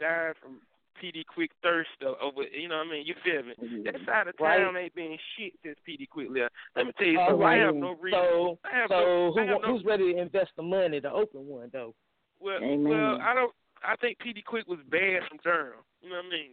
died 0.00 0.32
from 0.40 0.60
PD 1.02 1.26
Quick 1.26 1.50
thirst 1.62 1.90
o- 2.02 2.16
over. 2.22 2.44
You 2.48 2.68
know 2.68 2.78
what 2.78 2.86
I 2.86 2.90
mean? 2.90 3.06
You 3.06 3.14
feel 3.22 3.42
me? 3.42 3.52
Mm-hmm. 3.62 3.82
That 3.84 3.94
side 4.06 4.28
of 4.28 4.34
Right. 4.40 4.58
town 4.60 4.76
ain't 4.78 4.94
been 4.94 5.18
shit 5.36 5.52
since 5.62 5.76
PD 5.86 6.08
Quick 6.08 6.28
left. 6.30 6.54
Let 6.74 6.86
me 6.86 6.92
tell 6.96 7.06
you 7.06 7.20
All 7.20 7.28
something. 7.30 7.46
I 7.46 7.56
have 7.56 7.74
no 7.74 7.96
reason. 8.00 8.18
So, 8.22 8.58
I 8.64 8.76
have 8.78 8.88
so 8.88 8.94
no, 9.00 9.32
who, 9.34 9.40
I 9.40 9.44
have 9.44 9.60
no, 9.60 9.68
who's 9.76 9.84
ready 9.84 10.14
to 10.14 10.18
invest 10.18 10.52
the 10.56 10.62
money 10.62 11.00
to 11.02 11.12
open 11.12 11.46
one 11.46 11.68
though? 11.74 11.94
Well, 12.40 12.56
Amen. 12.62 12.84
well, 12.88 13.18
I 13.20 13.34
don't. 13.34 13.52
I 13.84 13.96
think 13.96 14.18
PD 14.18 14.44
Quick 14.44 14.66
was 14.68 14.78
bad 14.90 15.22
from 15.28 15.38
Durham. 15.42 15.80
You 16.00 16.10
know 16.10 16.16
what 16.16 16.26
I 16.26 16.30
mean? 16.30 16.50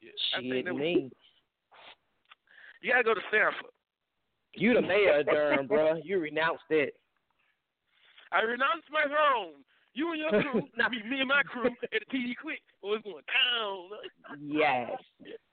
Yeah, 0.00 0.10
I 0.34 0.40
think 0.40 0.54
Shit, 0.54 0.64
that 0.64 0.74
was- 0.74 0.80
me. 0.80 1.10
You 2.80 2.90
gotta 2.92 3.04
go 3.04 3.14
to 3.14 3.20
Sanford. 3.30 3.70
You 4.54 4.74
the 4.74 4.82
mayor 4.82 5.20
of 5.20 5.26
Durham, 5.26 5.68
bruh. 5.68 6.00
You 6.04 6.18
renounced 6.18 6.64
it. 6.70 6.94
I 8.32 8.40
renounced 8.42 8.88
my 8.90 9.04
throne. 9.04 9.64
You 9.94 10.10
and 10.12 10.20
your 10.20 10.30
crew, 10.42 10.62
not 10.76 10.90
me, 10.90 11.02
me 11.08 11.20
and 11.20 11.28
my 11.28 11.42
crew 11.42 11.66
at 11.66 11.72
the 11.90 12.16
PD 12.18 12.32
Quick. 12.40 12.60
Oh, 12.82 12.94
it's 12.94 13.04
going 13.04 13.22
down. 13.28 13.90
Yes. 14.40 14.90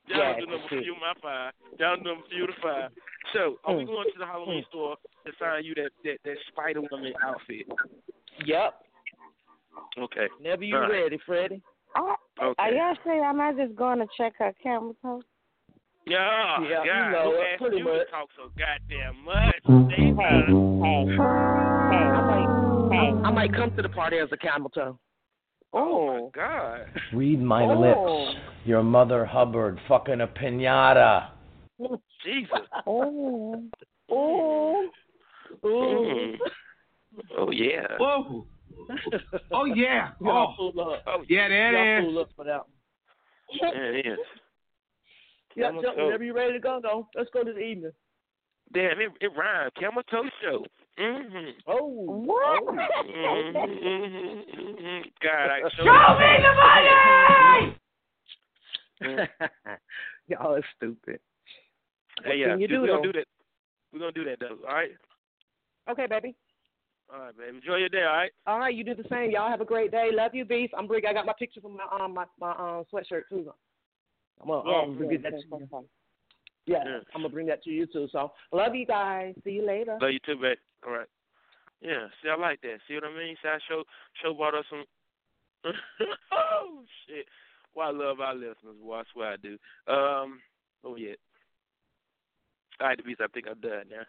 Down 0.10 0.18
Yes, 0.18 0.36
to 0.40 0.46
number 0.48 0.68
shit. 0.70 0.84
few 0.84 0.96
my 0.96 1.14
five. 1.22 1.54
Down 1.78 1.98
to 2.00 2.04
number 2.04 2.24
few 2.32 2.48
to 2.48 2.54
five. 2.64 2.90
So, 3.34 3.60
are 3.66 3.76
we 3.76 3.84
Mm. 3.84 3.88
going 3.88 4.12
to 4.14 4.18
the 4.18 4.26
Halloween 4.26 4.64
store 4.70 4.98
to 5.26 5.32
sign 5.38 5.66
you 5.66 5.76
that 5.76 5.92
that, 6.04 6.18
that 6.24 6.38
Spider 6.48 6.82
Woman 6.82 7.14
outfit? 7.22 7.68
Yep. 8.46 8.82
Okay. 9.98 10.28
Whenever 10.38 10.64
you 10.64 10.76
All 10.76 10.82
right. 10.84 10.92
ready, 11.04 11.20
Freddie. 11.26 11.62
Oh, 11.98 12.16
Okay. 12.42 12.54
Are 12.58 12.72
y'all 12.72 12.96
sure 13.04 13.24
I'm 13.26 13.38
not 13.38 13.58
just 13.58 13.76
going 13.76 14.00
to 14.00 14.08
check 14.18 14.34
her 14.40 14.54
camera 14.64 14.94
toe? 15.02 15.22
Yeah, 16.06 16.62
Yeah, 16.62 16.84
you 16.84 17.12
know 17.12 17.32
Who 17.32 17.38
it, 17.42 17.48
asked 17.52 17.62
pretty 17.62 17.78
you 17.80 17.84
much. 17.84 18.10
talk 18.10 18.30
so 18.38 18.50
goddamn 18.58 19.26
much? 19.26 19.62
Stay 19.92 20.06
Hey, 20.06 20.14
hey, 20.16 22.06
I 22.08 22.22
might, 22.22 22.92
hey. 22.92 23.12
I 23.26 23.32
might 23.32 23.54
come 23.54 23.76
to 23.76 23.82
the 23.82 23.90
party 23.90 24.18
as 24.20 24.30
a 24.32 24.38
camel 24.38 24.70
toe. 24.70 24.98
Oh 25.74 26.24
my 26.26 26.30
God. 26.34 26.86
Read 27.14 27.42
my 27.42 27.64
Oh. 27.64 27.80
lips. 28.30 28.40
Your 28.66 28.82
mother 28.82 29.26
Hubbard 29.26 29.80
fucking 29.88 30.22
a 30.22 30.28
pinata. 30.28 31.32
Jesus. 32.24 32.60
Oh, 32.88 33.64
oh, 34.10 34.90
Mm. 35.64 36.38
Oh 37.38 37.52
yeah. 37.52 37.88
Whoa. 38.00 38.46
Oh 39.52 39.66
yeah. 39.66 40.12
Y'all 40.22 40.54
Oh, 40.58 40.72
fool 40.72 40.82
up. 40.82 41.04
Oh 41.08 41.24
yeah, 41.28 41.48
Y'all 41.48 41.72
that 41.74 41.98
is. 42.00 42.06
fool 42.06 42.20
up 42.20 42.30
for 42.36 42.46
that. 42.46 42.62
Yeah, 43.52 43.70
it 43.74 44.06
is. 44.06 44.18
Yep, 45.56 45.72
Camel 45.72 46.06
whenever 46.06 46.24
you 46.24 46.34
ready 46.36 46.54
to 46.54 46.60
go, 46.60 46.80
though. 46.82 47.08
Let's 47.16 47.30
go 47.34 47.44
this 47.44 47.58
evening. 47.58 47.92
Damn, 48.72 49.00
it, 49.02 49.12
it 49.20 49.32
rhymes. 49.36 49.72
Camel 49.80 50.04
toe 50.04 50.30
show. 50.42 50.66
Mm-hmm. 51.00 51.50
Oh. 51.68 51.88
what? 51.88 52.64
Mm-hmm, 52.76 53.58
mm-hmm, 53.58 54.62
mm-hmm. 54.62 55.02
God, 55.24 55.50
I 55.50 55.62
show 55.76 55.84
Show 55.84 56.20
me 56.20 56.32
the 56.44 56.54
money! 59.02 59.30
Y'all 60.28 60.56
are 60.56 60.66
stupid. 60.76 61.20
What 62.24 62.34
Hey, 62.34 62.40
yeah, 62.42 62.50
can 62.50 62.60
you 62.60 62.68
do, 62.68 62.82
we're 62.82 62.88
gonna 62.88 63.02
do 63.02 63.14
that. 63.14 63.26
We're 63.94 64.00
gonna 64.00 64.12
do 64.12 64.24
that 64.26 64.40
though. 64.40 64.58
All 64.68 64.76
right. 64.76 64.92
Okay, 65.90 66.06
baby. 66.08 66.36
All 67.12 67.20
right, 67.22 67.38
baby. 67.38 67.58
Enjoy 67.58 67.76
your 67.78 67.90
day. 67.90 68.04
All 68.04 68.14
right. 68.16 68.32
All 68.46 68.60
right, 68.60 68.74
you 68.76 68.84
do 68.84 68.94
the 68.94 69.08
same. 69.10 69.32
Y'all 69.32 69.50
have 69.50 69.62
a 69.62 69.66
great 69.66 69.92
day. 69.92 70.10
Love 70.14 70.36
you, 70.36 70.46
Beast. 70.46 70.74
I'm 70.78 70.86
Brig. 70.88 71.06
I 71.06 71.14
got 71.14 71.26
my 71.26 71.34
picture 71.38 71.60
from 71.62 71.78
my 71.78 71.86
um 72.00 72.14
my 72.14 72.26
my 72.40 72.52
um 72.52 72.86
sweatshirt 72.94 73.24
too. 73.30 73.52
I'm 74.42 74.48
gonna 74.48 74.70
Yes, 74.70 74.88
um, 74.88 74.98
yes, 75.02 75.10
get 75.12 75.24
that 75.24 75.34
yes, 75.34 75.42
to 75.42 75.48
you. 75.58 75.68
yes. 75.72 75.84
Yeah, 76.66 76.78
Yeah. 76.86 77.00
I'm 77.16 77.22
gonna 77.22 77.30
bring 77.30 77.48
that 77.48 77.64
to 77.64 77.70
you 77.72 77.88
too. 77.88 78.08
So 78.12 78.32
love 78.52 78.76
you 78.76 78.86
guys. 78.86 79.34
See 79.44 79.52
you 79.52 79.66
later. 79.66 79.98
Love 80.00 80.12
you 80.12 80.20
too, 80.26 80.36
baby. 80.36 80.60
All 80.86 80.94
right. 80.94 81.08
Yeah. 81.82 82.08
See, 82.22 82.30
I 82.30 82.36
like 82.38 82.62
that. 82.62 82.78
See 82.88 82.94
what 82.94 83.06
I 83.06 83.18
mean? 83.18 83.36
See, 83.42 83.50
I 83.50 83.58
show 83.68 83.84
show 84.22 84.34
brought 84.34 84.54
us 84.54 84.66
some. 84.70 84.84
oh 86.32 86.84
shit! 87.08 87.26
Well, 87.76 87.88
I 87.88 87.92
love 87.92 88.20
our 88.22 88.34
listeners. 88.36 88.78
Boy, 88.82 88.96
I 89.00 89.04
swear 89.14 89.32
I 89.32 89.36
do. 89.38 89.58
Um. 89.88 90.40
Oh 90.84 90.96
yeah. 90.96 91.16
All 92.80 92.88
right, 92.88 92.98
the 92.98 93.04
beast. 93.04 93.20
I 93.22 93.28
think 93.28 93.48
I'm 93.50 93.60
done 93.60 93.86
now. 93.90 94.04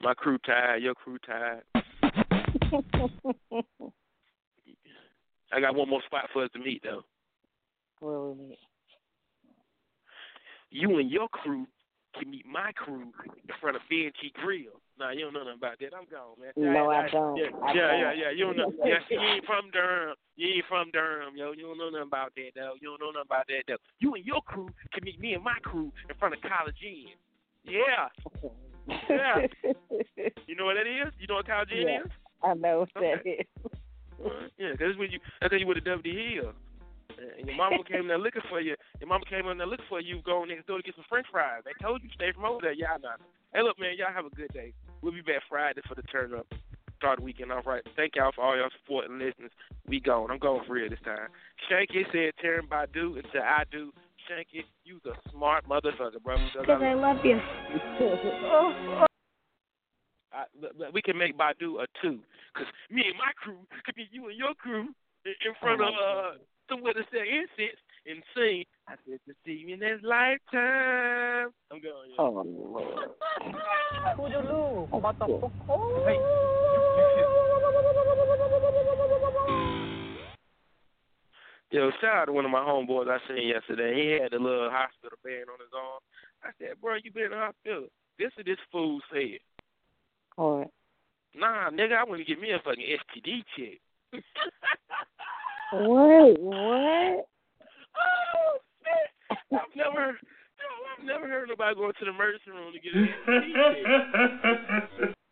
My 0.00 0.14
crew 0.14 0.38
tired. 0.44 0.82
Your 0.82 0.94
crew 0.94 1.16
tired. 1.26 1.62
I 5.52 5.60
got 5.60 5.74
one 5.74 5.88
more 5.88 6.02
spot 6.06 6.28
for 6.32 6.44
us 6.44 6.50
to 6.52 6.58
meet 6.58 6.82
though. 6.82 7.02
Where 8.00 8.20
we 8.20 8.48
meet? 8.48 8.58
You 10.70 10.98
and 10.98 11.10
your 11.10 11.28
crew 11.28 11.66
can 12.18 12.30
meet 12.30 12.46
my 12.46 12.72
crew 12.72 13.12
in 13.24 13.54
front 13.60 13.76
of 13.76 13.82
B&T 13.88 14.32
Grill. 14.34 14.80
Nah, 14.98 15.10
you 15.10 15.20
don't 15.20 15.34
know 15.34 15.44
nothing 15.44 15.58
about 15.58 15.78
that. 15.80 15.92
I'm 15.94 16.06
gone, 16.10 16.36
man. 16.40 16.52
No, 16.56 16.90
I 16.90 17.08
don't. 17.08 17.36
Yeah, 17.36 17.44
I 17.62 17.74
yeah, 17.74 17.86
don't. 17.88 18.00
yeah, 18.00 18.12
yeah. 18.16 18.30
You 18.30 18.44
don't 18.46 18.56
know. 18.56 18.72
Yeah, 18.84 18.98
you 19.10 19.20
ain't 19.20 19.44
from 19.44 19.70
Durham. 19.70 20.16
You 20.36 20.48
ain't 20.56 20.64
from 20.68 20.90
Durham, 20.92 21.36
yo. 21.36 21.52
You 21.52 21.64
don't 21.68 21.78
know 21.78 21.90
nothing 21.90 22.08
about 22.08 22.32
that, 22.36 22.50
though. 22.54 22.72
You 22.80 22.88
don't 22.88 23.00
know 23.00 23.10
nothing 23.12 23.28
about 23.28 23.46
that, 23.48 23.62
though. 23.68 23.76
You 24.00 24.14
and 24.14 24.24
your 24.24 24.40
crew 24.42 24.68
can 24.92 25.04
meet 25.04 25.20
me 25.20 25.34
and 25.34 25.44
my 25.44 25.58
crew 25.62 25.92
in 26.08 26.16
front 26.18 26.34
of 26.34 26.40
College 26.40 26.80
Inn. 26.82 27.12
Yeah. 27.64 28.08
Yeah. 29.10 29.46
You 30.46 30.54
know 30.54 30.66
what 30.66 30.76
that 30.78 30.86
is? 30.86 31.12
You 31.18 31.26
know 31.26 31.34
what 31.36 31.46
College 31.46 31.70
Inn 31.72 31.88
Yeah. 31.88 32.00
is? 32.02 32.10
I 32.46 32.54
know 32.54 32.78
what 32.86 32.94
that 32.94 33.20
Okay. 33.20 33.42
is. 33.42 33.46
Uh, 34.24 34.28
yeah, 34.56 34.72
because 34.72 34.96
when 34.96 35.10
you, 35.10 35.18
that's 35.40 35.50
when 35.52 35.60
you 35.60 35.66
would 35.66 35.76
have 35.76 35.84
W 35.84 36.40
Hill. 36.40 36.52
Uh, 37.10 37.22
And 37.38 37.46
your 37.46 37.56
mama 37.56 37.78
came 37.84 38.00
in 38.02 38.08
there 38.08 38.18
looking 38.18 38.42
for 38.48 38.60
you. 38.60 38.74
Your 39.00 39.08
mama 39.08 39.24
came 39.28 39.46
in 39.46 39.58
there 39.58 39.66
looking 39.66 39.86
for 39.88 40.00
you. 40.00 40.22
Going 40.24 40.48
next 40.48 40.66
door 40.66 40.78
to 40.78 40.82
get 40.82 40.94
some 40.94 41.04
French 41.08 41.26
fries. 41.30 41.62
They 41.64 41.72
told 41.82 42.02
you 42.02 42.08
stay 42.14 42.32
from 42.32 42.44
over 42.44 42.60
there. 42.62 42.72
Y'all 42.72 43.00
not. 43.02 43.20
Hey, 43.54 43.62
look, 43.62 43.78
man. 43.78 43.94
Y'all 43.98 44.12
have 44.14 44.24
a 44.26 44.34
good 44.36 44.52
day. 44.52 44.72
We'll 45.02 45.12
be 45.12 45.20
back 45.20 45.42
Friday 45.48 45.80
for 45.88 45.94
the 45.94 46.02
turn 46.02 46.34
up. 46.34 46.46
Start 46.96 47.18
the 47.18 47.24
weekend 47.24 47.52
off 47.52 47.66
right. 47.66 47.82
Thank 47.94 48.16
y'all 48.16 48.32
for 48.34 48.42
all 48.42 48.56
y'all 48.56 48.70
support 48.80 49.08
and 49.10 49.18
listeners. 49.18 49.50
We 49.86 50.00
going. 50.00 50.30
I'm 50.30 50.38
going 50.38 50.64
for 50.66 50.72
real 50.72 50.88
this 50.88 50.98
time. 51.04 51.28
Shanky 51.70 52.04
said 52.10 52.32
Taryn 52.42 52.68
Badu 52.68 53.16
until 53.16 53.42
I 53.42 53.64
do. 53.70 53.92
Shanky, 54.28 54.64
you 54.84 54.98
the 55.04 55.12
smart 55.30 55.68
motherfucker, 55.68 56.22
bro. 56.24 56.36
Because 56.52 56.80
I 56.82 56.94
love 56.94 57.18
you. 57.22 57.36
I, 57.36 58.00
look, 59.00 59.08
look, 60.60 60.92
we 60.92 61.02
can 61.02 61.16
make 61.16 61.36
Badu 61.36 61.82
a 61.82 61.86
two. 62.02 62.20
Because 62.52 62.68
me 62.90 63.02
and 63.06 63.16
my 63.18 63.32
crew 63.36 63.58
could 63.84 63.94
be 63.94 64.08
you 64.10 64.28
and 64.28 64.36
your 64.36 64.54
crew 64.54 64.88
in, 65.24 65.34
in 65.44 65.54
front 65.60 65.80
of 65.80 65.88
uh, 65.88 66.38
somewhere 66.68 66.92
to 66.92 67.02
sell 67.10 67.22
incense 67.22 67.80
and 68.06 68.22
sing. 68.34 68.64
I 68.88 68.94
said 69.08 69.20
to 69.26 69.34
see 69.44 69.64
you 69.66 69.74
in 69.74 69.80
this 69.80 70.00
lifetime. 70.02 71.52
I'm 71.70 71.80
going. 71.80 72.10
Yeah. 72.10 72.18
Oh, 72.18 72.44
Lord. 72.46 73.10
Hey, 76.06 76.18
Yo, 81.72 81.90
shout 82.00 82.16
out 82.16 82.24
to 82.26 82.32
one 82.32 82.44
of 82.44 82.50
my 82.50 82.60
homeboys 82.60 83.10
I 83.10 83.18
seen 83.28 83.48
yesterday. 83.48 83.92
He 83.94 84.22
had 84.22 84.30
the 84.32 84.38
little 84.38 84.70
hospital 84.70 85.18
band 85.24 85.50
on 85.50 85.58
his 85.58 85.74
arm. 85.74 86.00
I 86.44 86.50
said, 86.58 86.80
bro, 86.80 86.94
you 87.02 87.10
been 87.10 87.24
in 87.24 87.30
the 87.32 87.36
hospital. 87.36 87.88
This 88.18 88.30
is 88.38 88.44
this 88.46 88.62
fool 88.70 89.00
said. 89.12 89.42
What? 90.36 90.70
Nah, 91.34 91.70
nigga, 91.70 91.96
I 91.98 92.04
want 92.04 92.20
to 92.20 92.24
get 92.24 92.40
me 92.40 92.52
a 92.52 92.58
fucking 92.64 92.84
STD 92.84 93.44
check. 93.56 93.80
Wait, 95.72 96.38
what? 96.40 97.26
Oh 97.96 98.58
shit! 98.82 99.10
I've 99.52 99.74
never, 99.76 100.00
heard- 100.00 100.16
I've 100.98 101.04
never 101.04 101.26
heard 101.28 101.48
nobody 101.48 101.74
going 101.74 101.92
to 101.98 102.04
the 102.04 102.10
emergency 102.10 102.50
room 102.50 102.72
to 102.72 102.78
get 102.80 102.94
an 102.94 103.08
STD 103.26 103.52
check. 105.00 105.14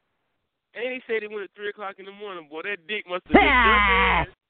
And 0.76 0.92
he 0.92 0.98
said 1.06 1.22
he 1.22 1.28
went 1.28 1.44
at 1.44 1.50
three 1.54 1.68
o'clock 1.68 1.94
in 2.00 2.04
the 2.04 2.10
morning. 2.10 2.48
Boy, 2.50 2.62
that 2.64 2.84
dick 2.88 3.06
must 3.08 3.22
have 3.28 3.32
been 3.32 3.46
jumping. 3.46 4.34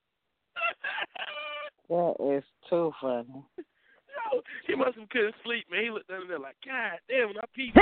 That 1.91 2.39
is 2.39 2.45
too 2.71 2.93
funny. 2.99 3.45
Yo, 3.59 4.41
he 4.67 4.75
must 4.75 4.97
have 4.99 5.07
couldn't 5.11 5.35
sleep, 5.45 5.67
man. 5.71 5.85
He 5.85 5.91
looked 5.91 6.09
down 6.09 6.27
there 6.27 6.39
like, 6.39 6.57
God 6.65 6.99
damn, 7.11 7.29
when 7.29 7.37
I 7.37 7.45
peed. 7.53 7.77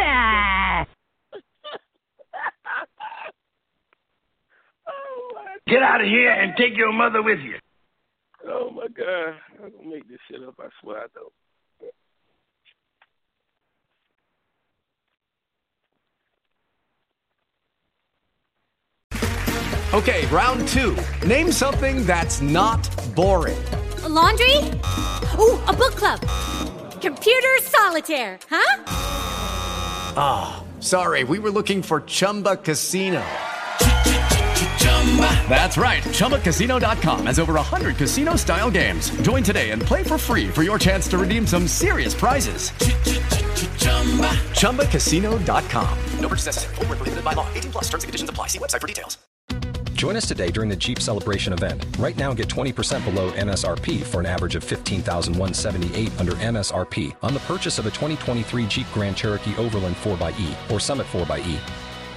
Get 5.66 5.82
out 5.82 6.00
of 6.00 6.06
here 6.06 6.30
and 6.30 6.54
take 6.56 6.76
your 6.76 6.92
mother 6.92 7.22
with 7.22 7.38
you. 7.40 7.54
Oh 8.46 8.70
my 8.70 8.88
God. 8.88 9.34
I'm 9.62 9.70
going 9.70 9.82
to 9.84 9.88
make 9.88 10.08
this 10.08 10.18
shit 10.30 10.42
up. 10.42 10.54
I 10.58 10.68
swear 10.80 10.98
I 10.98 11.06
don't. 11.14 11.32
Okay, 19.94 20.24
round 20.28 20.66
two. 20.68 20.96
Name 21.26 21.52
something 21.52 22.06
that's 22.06 22.40
not 22.40 22.80
boring. 23.14 23.62
A 24.04 24.08
laundry? 24.08 24.56
Ooh, 25.38 25.60
a 25.68 25.72
book 25.72 25.94
club. 25.96 26.18
Computer 27.02 27.58
solitaire, 27.60 28.38
huh? 28.48 28.84
Ah, 30.16 30.64
oh, 30.64 30.80
sorry, 30.80 31.24
we 31.24 31.38
were 31.38 31.50
looking 31.50 31.82
for 31.82 32.00
Chumba 32.00 32.56
Casino. 32.56 33.22
That's 35.48 35.76
right. 35.76 36.02
ChumbaCasino.com 36.02 37.26
has 37.26 37.38
over 37.38 37.54
100 37.54 37.96
casino 37.96 38.36
style 38.36 38.70
games. 38.70 39.10
Join 39.20 39.42
today 39.42 39.70
and 39.72 39.82
play 39.82 40.02
for 40.02 40.16
free 40.16 40.48
for 40.48 40.62
your 40.62 40.78
chance 40.78 41.06
to 41.08 41.18
redeem 41.18 41.46
some 41.46 41.68
serious 41.68 42.14
prizes. 42.14 42.70
ChumbaCasino.com. 44.60 45.98
No 46.20 46.28
purchase 46.28 46.46
necessary. 46.46 46.74
Void 46.76 46.88
where 46.88 46.96
prohibited 46.96 47.24
by 47.24 47.34
law. 47.34 47.46
18 47.52 47.72
plus 47.72 47.84
terms 47.90 48.04
and 48.04 48.08
conditions 48.08 48.30
apply. 48.30 48.46
See 48.46 48.58
website 48.58 48.80
for 48.80 48.86
details. 48.86 49.18
Join 50.02 50.16
us 50.16 50.26
today 50.26 50.50
during 50.50 50.68
the 50.68 50.74
Jeep 50.74 50.98
Celebration 50.98 51.52
event. 51.52 51.86
Right 51.96 52.16
now, 52.16 52.34
get 52.34 52.48
20% 52.48 53.04
below 53.04 53.30
MSRP 53.32 54.02
for 54.02 54.18
an 54.18 54.26
average 54.26 54.56
of 54.56 54.64
15178 54.64 56.10
under 56.18 56.32
MSRP 56.32 57.14
on 57.22 57.34
the 57.34 57.38
purchase 57.40 57.78
of 57.78 57.86
a 57.86 57.90
2023 57.90 58.66
Jeep 58.66 58.86
Grand 58.92 59.16
Cherokee 59.16 59.54
Overland 59.56 59.94
4xE 59.94 60.72
or 60.72 60.80
Summit 60.80 61.06
4xE. 61.06 61.91